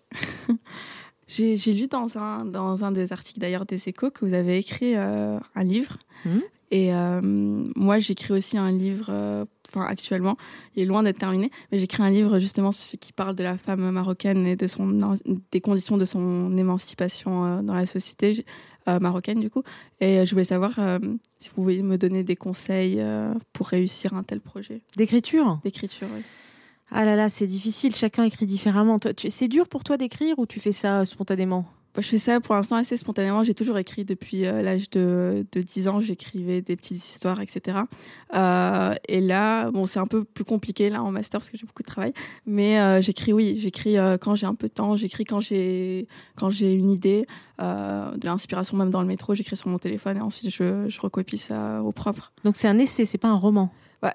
J'ai 1.31 1.73
lu 1.73 1.87
dans 1.87 2.17
un, 2.17 2.43
dans 2.43 2.83
un 2.83 2.91
des 2.91 3.13
articles 3.13 3.39
d'ailleurs 3.39 3.65
des 3.65 3.87
échos 3.87 4.11
que 4.11 4.25
vous 4.25 4.33
avez 4.33 4.57
écrit 4.57 4.95
euh, 4.95 5.39
un 5.55 5.63
livre. 5.63 5.97
Mmh. 6.25 6.39
Et 6.71 6.93
euh, 6.93 7.21
moi, 7.21 7.99
j'écris 7.99 8.33
aussi 8.33 8.57
un 8.57 8.71
livre, 8.71 9.07
euh, 9.09 9.45
enfin 9.69 9.85
actuellement, 9.85 10.37
il 10.75 10.83
est 10.83 10.85
loin 10.85 11.03
d'être 11.03 11.19
terminé, 11.19 11.49
mais 11.71 11.79
j'écris 11.79 12.03
un 12.03 12.09
livre 12.09 12.39
justement 12.39 12.71
qui 12.71 13.13
parle 13.13 13.35
de 13.35 13.43
la 13.43 13.57
femme 13.57 13.89
marocaine 13.91 14.45
et 14.45 14.57
de 14.57 14.67
son, 14.67 15.15
des 15.51 15.61
conditions 15.61 15.97
de 15.97 16.05
son 16.05 16.55
émancipation 16.57 17.61
dans 17.61 17.73
la 17.73 17.85
société 17.85 18.45
marocaine 18.87 19.39
du 19.39 19.49
coup. 19.49 19.63
Et 19.99 20.25
je 20.25 20.31
voulais 20.31 20.45
savoir 20.45 20.79
si 21.39 21.49
vous 21.49 21.55
pouvez 21.55 21.81
me 21.81 21.97
donner 21.97 22.23
des 22.23 22.37
conseils 22.37 23.03
pour 23.51 23.67
réussir 23.67 24.13
un 24.13 24.23
tel 24.23 24.39
projet. 24.39 24.81
D'écriture? 24.95 25.59
D'écriture, 25.63 26.07
oui. 26.13 26.21
Ah 26.93 27.05
là 27.05 27.15
là, 27.15 27.29
c'est 27.29 27.47
difficile, 27.47 27.95
chacun 27.95 28.25
écrit 28.25 28.45
différemment. 28.45 28.99
C'est 29.29 29.47
dur 29.47 29.67
pour 29.69 29.85
toi 29.85 29.95
d'écrire 29.95 30.37
ou 30.39 30.45
tu 30.45 30.59
fais 30.59 30.73
ça 30.73 30.99
euh, 30.99 31.05
spontanément? 31.05 31.65
Je 31.97 32.07
fais 32.07 32.17
ça 32.17 32.39
pour 32.39 32.55
l'instant 32.55 32.75
assez 32.77 32.95
spontanément. 32.95 33.43
J'ai 33.43 33.53
toujours 33.53 33.77
écrit 33.77 34.05
depuis 34.05 34.45
euh, 34.45 34.61
l'âge 34.61 34.89
de, 34.89 35.45
de 35.51 35.61
10 35.61 35.87
ans. 35.87 35.99
J'écrivais 36.01 36.61
des 36.61 36.75
petites 36.75 36.97
histoires, 36.97 37.39
etc. 37.41 37.79
Euh, 38.33 38.95
et 39.07 39.21
là, 39.21 39.71
bon, 39.71 39.85
c'est 39.85 39.99
un 39.99 40.05
peu 40.05 40.23
plus 40.25 40.43
compliqué 40.45 40.89
là 40.89 41.01
en 41.01 41.11
master 41.11 41.39
parce 41.39 41.49
que 41.49 41.57
j'ai 41.57 41.65
beaucoup 41.65 41.81
de 41.81 41.87
travail. 41.87 42.13
Mais 42.45 43.01
j'écris, 43.01 43.33
oui, 43.33 43.55
j'écris 43.57 43.95
quand 44.21 44.35
j'ai 44.35 44.45
un 44.45 44.55
peu 44.55 44.67
de 44.67 44.73
temps. 44.73 44.95
J'écris 44.95 45.25
quand 45.25 45.41
j'ai 45.41 46.07
quand 46.35 46.49
j'ai 46.49 46.73
une 46.73 46.89
idée, 46.89 47.25
de 47.59 48.25
l'inspiration 48.25 48.77
même 48.77 48.89
dans 48.89 49.01
le 49.01 49.07
métro. 49.07 49.35
J'écris 49.35 49.57
sur 49.57 49.67
mon 49.67 49.77
téléphone 49.77 50.15
et 50.15 50.21
ensuite 50.21 50.49
je, 50.49 50.87
je 50.87 51.01
recopie 51.01 51.37
ça 51.37 51.83
au 51.83 51.91
propre. 51.91 52.31
Donc 52.45 52.55
c'est 52.55 52.69
un 52.69 52.79
essai, 52.79 53.03
c'est 53.05 53.17
pas 53.17 53.29
un 53.29 53.35
roman? 53.35 53.69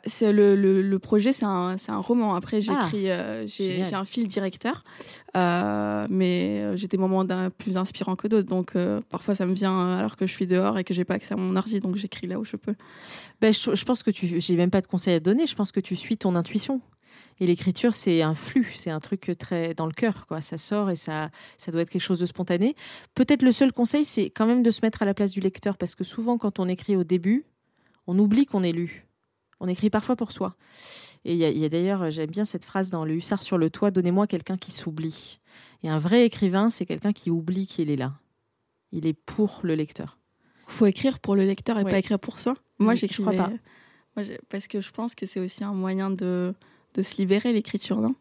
C'est 0.05 0.33
le, 0.33 0.57
le, 0.57 0.99
projet, 0.99 1.33
c'est 1.33 1.45
un, 1.45 1.77
un, 1.89 1.99
roman. 1.99 2.35
Après, 2.35 2.61
j'écris, 2.61 3.11
ah, 3.11 3.15
euh, 3.15 3.45
j'ai 3.47 3.95
un 3.95 4.05
fil 4.05 4.27
directeur, 4.27 4.83
euh, 5.37 6.07
mais 6.11 6.61
euh, 6.61 6.77
j'ai 6.77 6.89
des 6.89 6.97
moments 6.97 7.25
plus 7.57 7.77
inspirants 7.77 8.17
que 8.17 8.27
d'autres. 8.27 8.49
Donc, 8.49 8.75
parfois, 9.11 9.35
ça 9.35 9.47
me 9.47 9.55
vient 9.55 9.97
alors 9.97 10.17
que 10.17 10.27
je 10.27 10.33
suis 10.33 10.47
dehors 10.47 10.79
et 10.79 10.85
que 10.85 10.93
j'ai 10.93 11.05
pas 11.05 11.15
accès 11.15 11.35
à 11.35 11.37
mon 11.37 11.55
ordi, 11.57 11.81
donc 11.81 11.97
j'écris 11.97 12.27
là 12.27 12.39
où 12.39 12.45
je 12.45 12.57
peux. 12.57 12.75
Ben, 13.41 13.53
je, 13.53 13.85
pense 13.85 14.03
que 14.03 14.11
tu, 14.11 14.41
j'ai 14.41 14.57
même 14.57 14.71
pas 14.71 14.81
de 14.81 14.87
conseils 14.87 15.15
à 15.15 15.21
te 15.21 15.25
donner. 15.25 15.47
Je 15.47 15.55
pense 15.55 15.71
que 15.71 15.81
tu 15.81 15.95
suis 15.95 16.17
ton 16.17 16.35
intuition. 16.35 16.81
Et 17.39 17.47
l'écriture, 17.47 17.93
c'est 17.93 18.23
un 18.23 18.35
flux, 18.35 18.73
c'est 18.77 18.91
un 18.91 18.99
truc 18.99 19.31
très 19.39 19.75
dans 19.75 19.87
le 19.87 19.93
cœur, 19.93 20.27
quoi. 20.27 20.41
Ça 20.41 20.57
sort 20.57 20.91
et 20.91 20.97
ça, 20.97 21.29
ça 21.59 21.71
doit 21.71 21.83
être 21.83 21.91
quelque 21.91 22.03
chose 22.03 22.19
de 22.19 22.27
spontané. 22.27 22.75
Peut-être 23.15 23.43
le 23.43 23.53
seul 23.53 23.73
conseil, 23.73 24.05
c'est 24.07 24.31
quand 24.31 24.47
même 24.47 24.63
de 24.63 24.71
se 24.71 24.81
mettre 24.83 25.03
à 25.03 25.05
la 25.05 25.13
place 25.13 25.33
du 25.33 25.41
lecteur, 25.41 25.77
parce 25.77 25.95
que 25.95 26.03
souvent, 26.03 26.39
quand 26.39 26.59
on 26.59 26.69
écrit 26.69 26.97
au 26.97 27.05
début, 27.05 27.45
on 28.07 28.19
oublie 28.19 28.47
qu'on 28.47 28.63
est 28.63 28.73
lu 28.73 29.07
On 29.61 29.69
écrit 29.69 29.91
parfois 29.91 30.17
pour 30.17 30.33
soi. 30.33 30.57
Et 31.25 31.35
il 31.35 31.59
y 31.59 31.65
a, 31.65 31.69
d'ailleurs, 31.69 32.11
j'aime 32.11 32.31
bien 32.31 32.45
cette 32.45 32.65
phrase 32.65 32.91
dans 32.91 33.05
Le 33.05 33.15
Hussard 33.15 33.43
sur 33.43 33.59
le 33.59 33.69
toit 33.69 33.91
Donnez-moi 33.91 34.27
quelqu'un 34.27 34.57
qui 34.57 34.71
s'oublie. 34.71 35.41
Et 35.83 35.89
un 35.89 35.99
vrai 35.99 36.25
écrivain, 36.25 36.71
c'est 36.71 36.87
quelqu'un 36.87 37.13
qui 37.13 37.31
oublie 37.31 37.67
qu'il 37.67 37.91
est 37.91 37.97
là. 37.97 38.13
Il 38.93 39.07
est 39.07 39.13
pour 39.13 39.61
le 39.63 39.75
lecteur. 39.75 40.19
Il 40.69 40.73
faut 40.73 40.87
écrire 40.87 41.19
pour 41.19 41.35
le 41.35 41.45
lecteur 41.45 41.79
et 41.79 41.85
pas 41.85 41.99
écrire 41.99 42.19
pour 42.19 42.39
soi. 42.39 42.55
Moi, 42.79 42.95
j'écris 42.95 43.25
pas. 43.25 43.51
parce 44.49 44.69
que 44.69 44.81
je 44.81 44.91
pense 44.91 45.15
que 45.15 45.27
c'est 45.27 45.41
aussi 45.41 45.65
un 45.65 45.73
moyen 45.73 46.11
de, 46.11 46.55
de 46.95 47.03
se 47.03 47.17
libérer, 47.17 47.53
l'écriture, 47.53 48.01
non? 48.01 48.15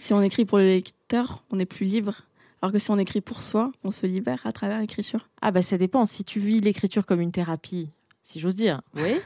Si 0.00 0.12
on 0.12 0.22
écrit 0.22 0.44
pour 0.44 0.58
le 0.58 0.64
lecteur, 0.64 1.44
on 1.50 1.58
est 1.58 1.66
plus 1.66 1.86
libre. 1.86 2.22
Alors 2.60 2.72
que 2.72 2.78
si 2.78 2.90
on 2.90 2.98
écrit 2.98 3.20
pour 3.20 3.42
soi, 3.42 3.72
on 3.82 3.90
se 3.90 4.06
libère 4.06 4.40
à 4.44 4.52
travers 4.52 4.78
l'écriture. 4.78 5.28
Ah 5.40 5.50
bah 5.50 5.62
ça 5.62 5.76
dépend. 5.78 6.04
Si 6.04 6.22
tu 6.22 6.38
vis 6.38 6.60
l'écriture 6.60 7.06
comme 7.06 7.20
une 7.20 7.32
thérapie, 7.32 7.90
si 8.22 8.40
j'ose 8.40 8.54
dire, 8.54 8.82
oui. 8.96 9.16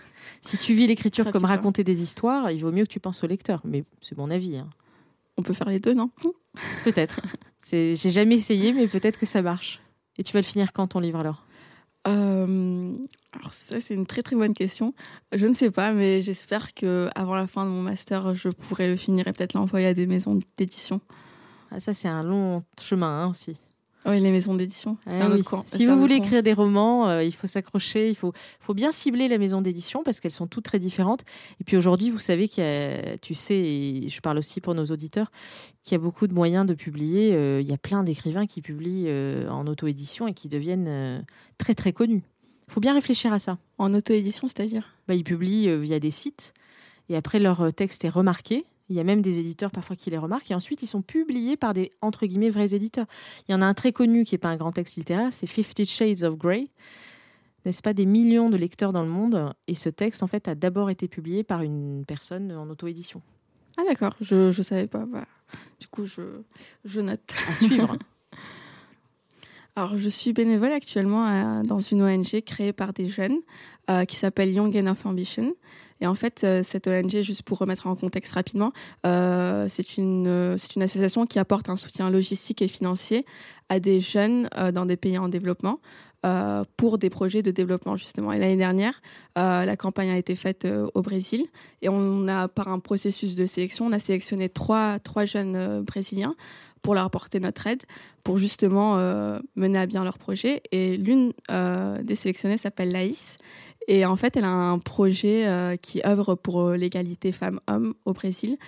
si 0.42 0.58
tu 0.58 0.74
vis 0.74 0.86
l'écriture 0.86 1.30
comme 1.30 1.44
raconter 1.44 1.84
des 1.84 2.02
histoires, 2.02 2.50
il 2.50 2.60
vaut 2.60 2.72
mieux 2.72 2.84
que 2.84 2.92
tu 2.92 3.00
penses 3.00 3.22
au 3.24 3.26
lecteur. 3.26 3.60
Mais 3.64 3.84
c'est 4.00 4.16
mon 4.16 4.30
avis. 4.30 4.56
Hein. 4.56 4.68
On 5.36 5.42
peut 5.42 5.52
faire 5.52 5.68
les 5.68 5.80
deux, 5.80 5.94
non? 5.94 6.10
Peut-être. 6.84 7.20
J'ai 7.70 7.96
jamais 7.96 8.36
essayé, 8.36 8.72
mais 8.72 8.86
peut-être 8.86 9.18
que 9.18 9.26
ça 9.26 9.42
marche. 9.42 9.80
Et 10.18 10.22
tu 10.22 10.32
vas 10.32 10.40
le 10.40 10.46
finir 10.46 10.72
quand 10.72 10.88
ton 10.88 11.00
livre 11.00 11.18
alors? 11.18 11.42
Euh, 12.06 12.92
alors 13.32 13.52
ça 13.52 13.80
c'est 13.80 13.94
une 13.94 14.06
très 14.06 14.22
très 14.22 14.36
bonne 14.36 14.54
question. 14.54 14.94
Je 15.32 15.44
ne 15.46 15.52
sais 15.52 15.72
pas, 15.72 15.92
mais 15.92 16.20
j'espère 16.20 16.72
que 16.72 17.10
avant 17.16 17.34
la 17.34 17.48
fin 17.48 17.64
de 17.64 17.70
mon 17.70 17.82
master, 17.82 18.34
je 18.34 18.48
pourrai 18.48 18.88
le 18.88 18.96
finir 18.96 19.26
et 19.26 19.32
peut-être 19.32 19.54
l'envoyer 19.54 19.88
à 19.88 19.94
des 19.94 20.06
maisons 20.06 20.38
d'édition. 20.56 21.00
Ah, 21.70 21.80
ça, 21.80 21.94
c'est 21.94 22.08
un 22.08 22.22
long 22.22 22.62
chemin 22.80 23.22
hein, 23.22 23.28
aussi. 23.28 23.56
Oui, 24.08 24.20
les 24.20 24.30
maisons 24.30 24.54
d'édition. 24.54 24.98
c'est 25.08 25.20
un 25.20 25.32
autre 25.32 25.64
Si 25.66 25.84
vous 25.84 25.96
voulez 25.96 26.16
écrire 26.16 26.42
des 26.42 26.52
romans, 26.52 27.08
euh, 27.08 27.24
il 27.24 27.34
faut 27.34 27.48
s'accrocher, 27.48 28.08
il 28.08 28.14
faut, 28.14 28.32
faut 28.60 28.74
bien 28.74 28.92
cibler 28.92 29.26
la 29.26 29.36
maison 29.36 29.60
d'édition 29.60 30.02
parce 30.04 30.20
qu'elles 30.20 30.30
sont 30.30 30.46
toutes 30.46 30.64
très 30.64 30.78
différentes. 30.78 31.24
Et 31.60 31.64
puis 31.64 31.76
aujourd'hui, 31.76 32.10
vous 32.10 32.20
savez 32.20 32.46
qu'il 32.46 32.62
y 32.62 32.66
a, 32.66 33.18
tu 33.18 33.34
sais, 33.34 33.56
et 33.56 34.08
je 34.08 34.20
parle 34.20 34.38
aussi 34.38 34.60
pour 34.60 34.74
nos 34.74 34.84
auditeurs, 34.86 35.32
qu'il 35.82 35.92
y 35.92 35.96
a 35.96 35.98
beaucoup 35.98 36.28
de 36.28 36.34
moyens 36.34 36.66
de 36.66 36.74
publier. 36.74 37.34
Euh, 37.34 37.60
il 37.60 37.66
y 37.66 37.72
a 37.72 37.78
plein 37.78 38.04
d'écrivains 38.04 38.46
qui 38.46 38.62
publient 38.62 39.06
euh, 39.08 39.48
en 39.48 39.66
auto-édition 39.66 40.28
et 40.28 40.34
qui 40.34 40.48
deviennent 40.48 41.24
très 41.58 41.74
très 41.74 41.92
connus. 41.92 42.22
Il 42.68 42.72
faut 42.72 42.80
bien 42.80 42.94
réfléchir 42.94 43.32
à 43.32 43.40
ça. 43.40 43.58
En 43.78 43.92
auto-édition, 43.92 44.46
c'est-à-dire? 44.46 44.94
Bah, 45.08 45.14
Ils 45.14 45.24
publient 45.24 45.76
via 45.80 45.98
des 45.98 46.12
sites 46.12 46.52
et 47.08 47.16
après 47.16 47.40
leur 47.40 47.72
texte 47.72 48.04
est 48.04 48.08
remarqué 48.08 48.66
il 48.88 48.96
y 48.96 49.00
a 49.00 49.04
même 49.04 49.22
des 49.22 49.38
éditeurs 49.38 49.70
parfois 49.70 49.96
qui 49.96 50.10
les 50.10 50.18
remarquent. 50.18 50.50
Et 50.50 50.54
ensuite, 50.54 50.82
ils 50.82 50.86
sont 50.86 51.02
publiés 51.02 51.56
par 51.56 51.74
des, 51.74 51.92
entre 52.00 52.26
guillemets, 52.26 52.50
vrais 52.50 52.74
éditeurs. 52.74 53.06
Il 53.48 53.52
y 53.52 53.54
en 53.54 53.62
a 53.62 53.66
un 53.66 53.74
très 53.74 53.92
connu 53.92 54.24
qui 54.24 54.34
n'est 54.34 54.38
pas 54.38 54.48
un 54.48 54.56
grand 54.56 54.72
texte 54.72 54.96
littéraire, 54.96 55.32
c'est 55.32 55.46
Fifty 55.46 55.84
Shades 55.84 56.22
of 56.22 56.36
Grey. 56.36 56.68
N'est-ce 57.64 57.82
pas 57.82 57.92
des 57.92 58.06
millions 58.06 58.48
de 58.48 58.56
lecteurs 58.56 58.92
dans 58.92 59.02
le 59.02 59.08
monde? 59.08 59.52
Et 59.66 59.74
ce 59.74 59.88
texte, 59.88 60.22
en 60.22 60.28
fait, 60.28 60.46
a 60.46 60.54
d'abord 60.54 60.88
été 60.88 61.08
publié 61.08 61.42
par 61.42 61.62
une 61.62 62.04
personne 62.06 62.52
en 62.52 62.70
auto-édition. 62.70 63.22
Ah 63.76 63.82
d'accord, 63.88 64.14
je 64.20 64.46
ne 64.46 64.62
savais 64.62 64.86
pas. 64.86 65.04
Bah, 65.04 65.26
du 65.80 65.88
coup, 65.88 66.06
je, 66.06 66.22
je 66.84 67.00
note. 67.00 67.34
À 67.50 67.54
suivre. 67.54 67.96
Alors, 69.76 69.98
je 69.98 70.08
suis 70.08 70.32
bénévole 70.32 70.72
actuellement 70.72 71.62
dans 71.62 71.80
une 71.80 72.02
ONG 72.02 72.40
créée 72.46 72.72
par 72.72 72.94
des 72.94 73.08
jeunes 73.08 73.38
euh, 73.90 74.06
qui 74.06 74.16
s'appelle 74.16 74.50
Young 74.50 74.74
Enough 74.74 75.04
Ambition. 75.04 75.54
Et 76.00 76.06
en 76.06 76.14
fait, 76.14 76.44
euh, 76.44 76.62
cette 76.62 76.88
ONG, 76.88 77.22
juste 77.22 77.42
pour 77.42 77.58
remettre 77.58 77.86
en 77.86 77.96
contexte 77.96 78.32
rapidement, 78.32 78.72
euh, 79.06 79.66
c'est 79.68 79.96
une, 79.96 80.26
euh, 80.26 80.56
une 80.74 80.82
association 80.82 81.26
qui 81.26 81.38
apporte 81.38 81.68
un 81.68 81.76
soutien 81.76 82.10
logistique 82.10 82.62
et 82.62 82.68
financier 82.68 83.24
à 83.68 83.80
des 83.80 84.00
jeunes 84.00 84.48
dans 84.72 84.86
des 84.86 84.96
pays 84.96 85.18
en 85.18 85.28
développement. 85.28 85.80
pour 86.76 86.98
des 86.98 87.08
projets 87.08 87.40
de 87.42 87.52
développement 87.52 87.94
justement. 87.94 88.32
Et 88.32 88.38
l'année 88.40 88.56
dernière, 88.56 89.00
la 89.36 89.76
campagne 89.76 90.10
a 90.10 90.16
été 90.16 90.34
faite 90.34 90.66
au 90.94 91.00
Brésil 91.00 91.46
et 91.82 91.88
on 91.88 92.26
a, 92.26 92.48
par 92.48 92.66
un 92.66 92.80
processus 92.80 93.36
de 93.36 93.46
sélection, 93.46 93.86
on 93.86 93.92
a 93.92 94.00
sélectionné 94.00 94.48
trois, 94.48 94.98
trois 94.98 95.24
jeunes 95.24 95.82
brésiliens 95.82 96.34
pour 96.86 96.94
leur 96.94 97.04
apporter 97.04 97.40
notre 97.40 97.66
aide, 97.66 97.82
pour 98.22 98.38
justement 98.38 98.96
mener 99.56 99.78
à 99.78 99.86
bien 99.86 100.04
leur 100.04 100.18
projet. 100.18 100.62
Et 100.70 100.96
l'une 100.96 101.32
des 102.02 102.14
sélectionnées 102.14 102.58
s'appelle 102.58 102.92
Laïs. 102.92 103.38
Et 103.88 104.04
en 104.04 104.16
fait, 104.16 104.36
elle 104.36 104.44
a 104.44 104.50
un 104.50 104.78
projet 104.78 105.46
euh, 105.46 105.76
qui 105.76 106.02
œuvre 106.04 106.34
pour 106.34 106.60
euh, 106.60 106.76
l'égalité 106.76 107.32
femmes-hommes 107.32 107.94
au 108.04 108.12
Brésil. 108.12 108.58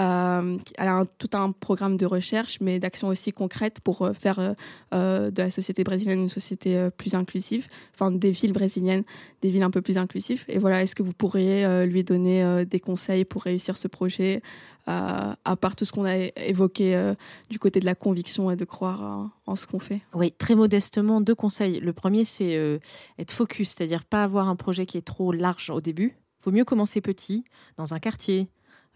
Euh, 0.00 0.58
elle 0.76 0.88
a 0.88 1.04
tout 1.18 1.30
un 1.34 1.52
programme 1.52 1.96
de 1.96 2.06
recherche, 2.06 2.58
mais 2.60 2.78
d'action 2.78 3.08
aussi 3.08 3.32
concrète 3.32 3.80
pour 3.80 4.10
faire 4.14 4.56
de 4.92 5.32
la 5.36 5.50
société 5.50 5.84
brésilienne 5.84 6.20
une 6.20 6.28
société 6.28 6.88
plus 6.96 7.14
inclusive, 7.14 7.68
enfin 7.94 8.10
des 8.10 8.30
villes 8.30 8.52
brésiliennes, 8.52 9.04
des 9.40 9.50
villes 9.50 9.62
un 9.62 9.70
peu 9.70 9.82
plus 9.82 9.98
inclusives. 9.98 10.44
Et 10.48 10.58
voilà, 10.58 10.82
est-ce 10.82 10.94
que 10.94 11.02
vous 11.02 11.12
pourriez 11.12 11.86
lui 11.86 12.02
donner 12.02 12.64
des 12.64 12.80
conseils 12.80 13.24
pour 13.24 13.42
réussir 13.42 13.76
ce 13.76 13.86
projet 13.86 14.42
à 14.86 15.56
part 15.60 15.76
tout 15.76 15.84
ce 15.84 15.92
qu'on 15.92 16.04
a 16.04 16.16
évoqué 16.36 16.94
euh, 16.94 17.14
du 17.50 17.58
côté 17.58 17.80
de 17.80 17.86
la 17.86 17.94
conviction 17.94 18.50
et 18.50 18.56
de 18.56 18.64
croire 18.64 19.30
en, 19.46 19.56
ce 19.56 19.66
qu'on 19.66 19.78
fait? 19.78 20.00
Oui, 20.12 20.32
très 20.32 20.54
modestement, 20.54 21.20
deux 21.20 21.34
conseils. 21.34 21.80
Le 21.80 21.92
premier, 21.92 22.24
c'est 22.24 22.56
euh, 22.56 22.78
être 23.18 23.30
focus, 23.30 23.70
c'est-à-dire 23.70 24.04
pas 24.04 24.24
avoir 24.24 24.48
un 24.48 24.56
projet 24.56 24.86
qui 24.86 24.98
est 24.98 25.06
trop 25.06 25.32
large 25.32 25.70
au 25.70 25.80
début. 25.80 26.16
Vaut 26.42 26.52
mieux 26.52 26.64
commencer 26.64 27.00
petit, 27.00 27.44
dans 27.78 27.94
un 27.94 27.98
quartier, 27.98 28.48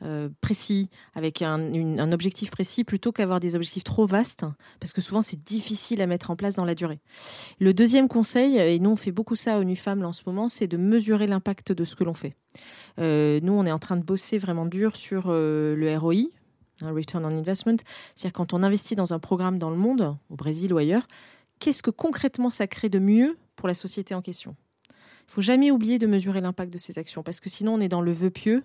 euh, 0.05 0.29
précis, 0.41 0.91
avec 1.15 1.43
un, 1.43 2.13
objectif 2.13 2.53
précis, 2.53 2.85
plutôt 2.85 3.11
qu'avoir 3.11 3.41
des 3.41 3.57
objectifs 3.57 3.83
trop 3.83 4.07
vastes, 4.07 4.45
parce 4.79 4.93
que 4.93 5.01
souvent 5.01 5.23
c'est 5.23 5.43
difficile 5.43 6.01
à 6.01 6.07
mettre 6.07 6.31
en 6.31 6.37
place 6.37 6.55
dans 6.55 6.65
la 6.65 6.77
durée. 6.77 7.01
Le 7.59 7.75
deuxième 7.75 8.07
conseil, 8.07 8.59
et 8.59 8.79
nous 8.79 8.91
on 8.91 8.97
fait 8.97 9.11
beaucoup 9.11 9.35
ça 9.35 9.59
au 9.59 9.65
NUFAM 9.65 10.05
en 10.05 10.13
ce 10.13 10.23
moment, 10.27 10.47
c'est 10.47 10.69
de 10.69 10.77
mesurer 10.77 11.27
l'impact 11.27 11.73
de 11.73 11.85
ce 11.85 11.97
que 11.97 12.05
l'on 12.05 12.15
fait. 12.15 12.37
Euh, 13.01 13.41
nous 13.43 13.53
on 13.53 13.67
est 13.67 13.73
en 13.73 13.81
train 13.81 13.97
de 13.97 14.05
bosser 14.05 14.39
vraiment 14.39 14.67
dur 14.67 14.95
sur 14.95 15.25
euh, 15.27 15.75
le 15.75 15.99
ROI, 15.99 16.29
un 16.83 16.93
Return 16.93 17.25
on 17.25 17.37
Investment, 17.37 17.79
c'est-à-dire 18.15 18.35
quand 18.35 18.53
on 18.53 18.63
investit 18.63 18.95
dans 18.95 19.15
un 19.15 19.19
programme 19.19 19.59
dans 19.59 19.71
le 19.71 19.77
monde, 19.77 20.17
au 20.31 20.37
Brésil 20.37 20.73
ou 20.73 20.79
ailleurs, 20.79 21.09
qu'est-ce 21.59 21.83
que 21.83 21.91
concrètement 21.91 22.51
ça 22.51 22.69
crée 22.69 22.89
de 22.89 23.01
mieux 23.01 23.37
pour 23.57 23.67
la 23.67 23.75
société 23.75 24.15
en 24.15 24.23
question? 24.23 24.55
Il 25.29 25.33
faut 25.33 25.41
jamais 25.41 25.73
oublier 25.73 25.99
de 25.99 26.07
mesurer 26.07 26.41
l'impact 26.41 26.73
de 26.73 26.79
ces 26.79 26.99
actions 26.99 27.25
parce 27.25 27.41
que 27.41 27.51
sinon 27.51 27.75
on 27.75 27.81
est 27.81 27.89
dans 27.89 28.01
le 28.01 28.13
vœu 28.13 28.31
pieux 28.31 28.63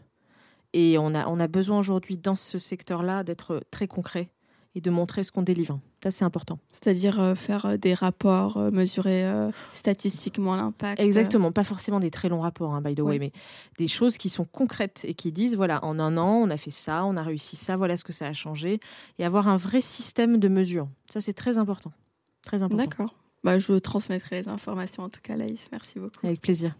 et 0.73 0.97
on 0.97 1.13
a, 1.13 1.27
on 1.27 1.39
a 1.39 1.47
besoin 1.47 1.79
aujourd'hui, 1.79 2.17
dans 2.17 2.35
ce 2.35 2.59
secteur-là, 2.59 3.23
d'être 3.23 3.63
très 3.71 3.87
concret 3.87 4.29
et 4.75 4.81
de 4.81 4.89
montrer 4.89 5.23
ce 5.23 5.31
qu'on 5.31 5.43
délivre. 5.43 5.79
Ça, 6.03 6.11
c'est 6.11 6.25
important. 6.25 6.59
C'est-à-dire 6.71 7.21
euh, 7.21 7.35
faire 7.35 7.65
euh, 7.65 7.77
des 7.77 7.93
rapports, 7.93 8.57
euh, 8.57 8.71
mesurer 8.71 9.23
statistiquement 9.71 10.55
l'impact. 10.55 10.99
Exactement, 10.99 11.51
pas 11.51 11.63
forcément 11.63 11.99
des 11.99 12.11
très 12.11 12.27
longs 12.27 12.41
rapports, 12.41 12.73
hein, 12.73 12.81
by 12.81 12.95
the 12.95 13.01
way, 13.01 13.19
mais 13.19 13.31
des 13.77 13.87
choses 13.87 14.17
qui 14.17 14.29
sont 14.29 14.45
concrètes 14.45 15.01
et 15.07 15.13
qui 15.13 15.31
disent, 15.31 15.55
voilà, 15.55 15.83
en 15.85 15.99
un 15.99 16.17
an, 16.17 16.41
on 16.43 16.49
a 16.49 16.57
fait 16.57 16.71
ça, 16.71 17.05
on 17.05 17.15
a 17.17 17.21
réussi 17.21 17.55
ça, 17.55 17.77
voilà 17.77 17.97
ce 17.97 18.03
que 18.03 18.13
ça 18.13 18.25
a 18.27 18.33
changé, 18.33 18.79
et 19.19 19.25
avoir 19.25 19.47
un 19.47 19.57
vrai 19.57 19.81
système 19.81 20.37
de 20.37 20.47
mesure. 20.47 20.87
Ça, 21.07 21.21
c'est 21.21 21.33
très 21.33 21.57
important. 21.57 21.91
Très 22.41 22.63
important. 22.63 22.83
D'accord. 22.83 23.15
Bah, 23.43 23.59
je 23.59 23.73
transmettrai 23.73 24.41
les 24.41 24.47
informations, 24.47 25.03
en 25.03 25.09
tout 25.09 25.21
cas, 25.21 25.35
Laïs. 25.35 25.67
Merci 25.71 25.99
beaucoup. 25.99 26.25
Avec 26.25 26.41
plaisir. 26.41 26.75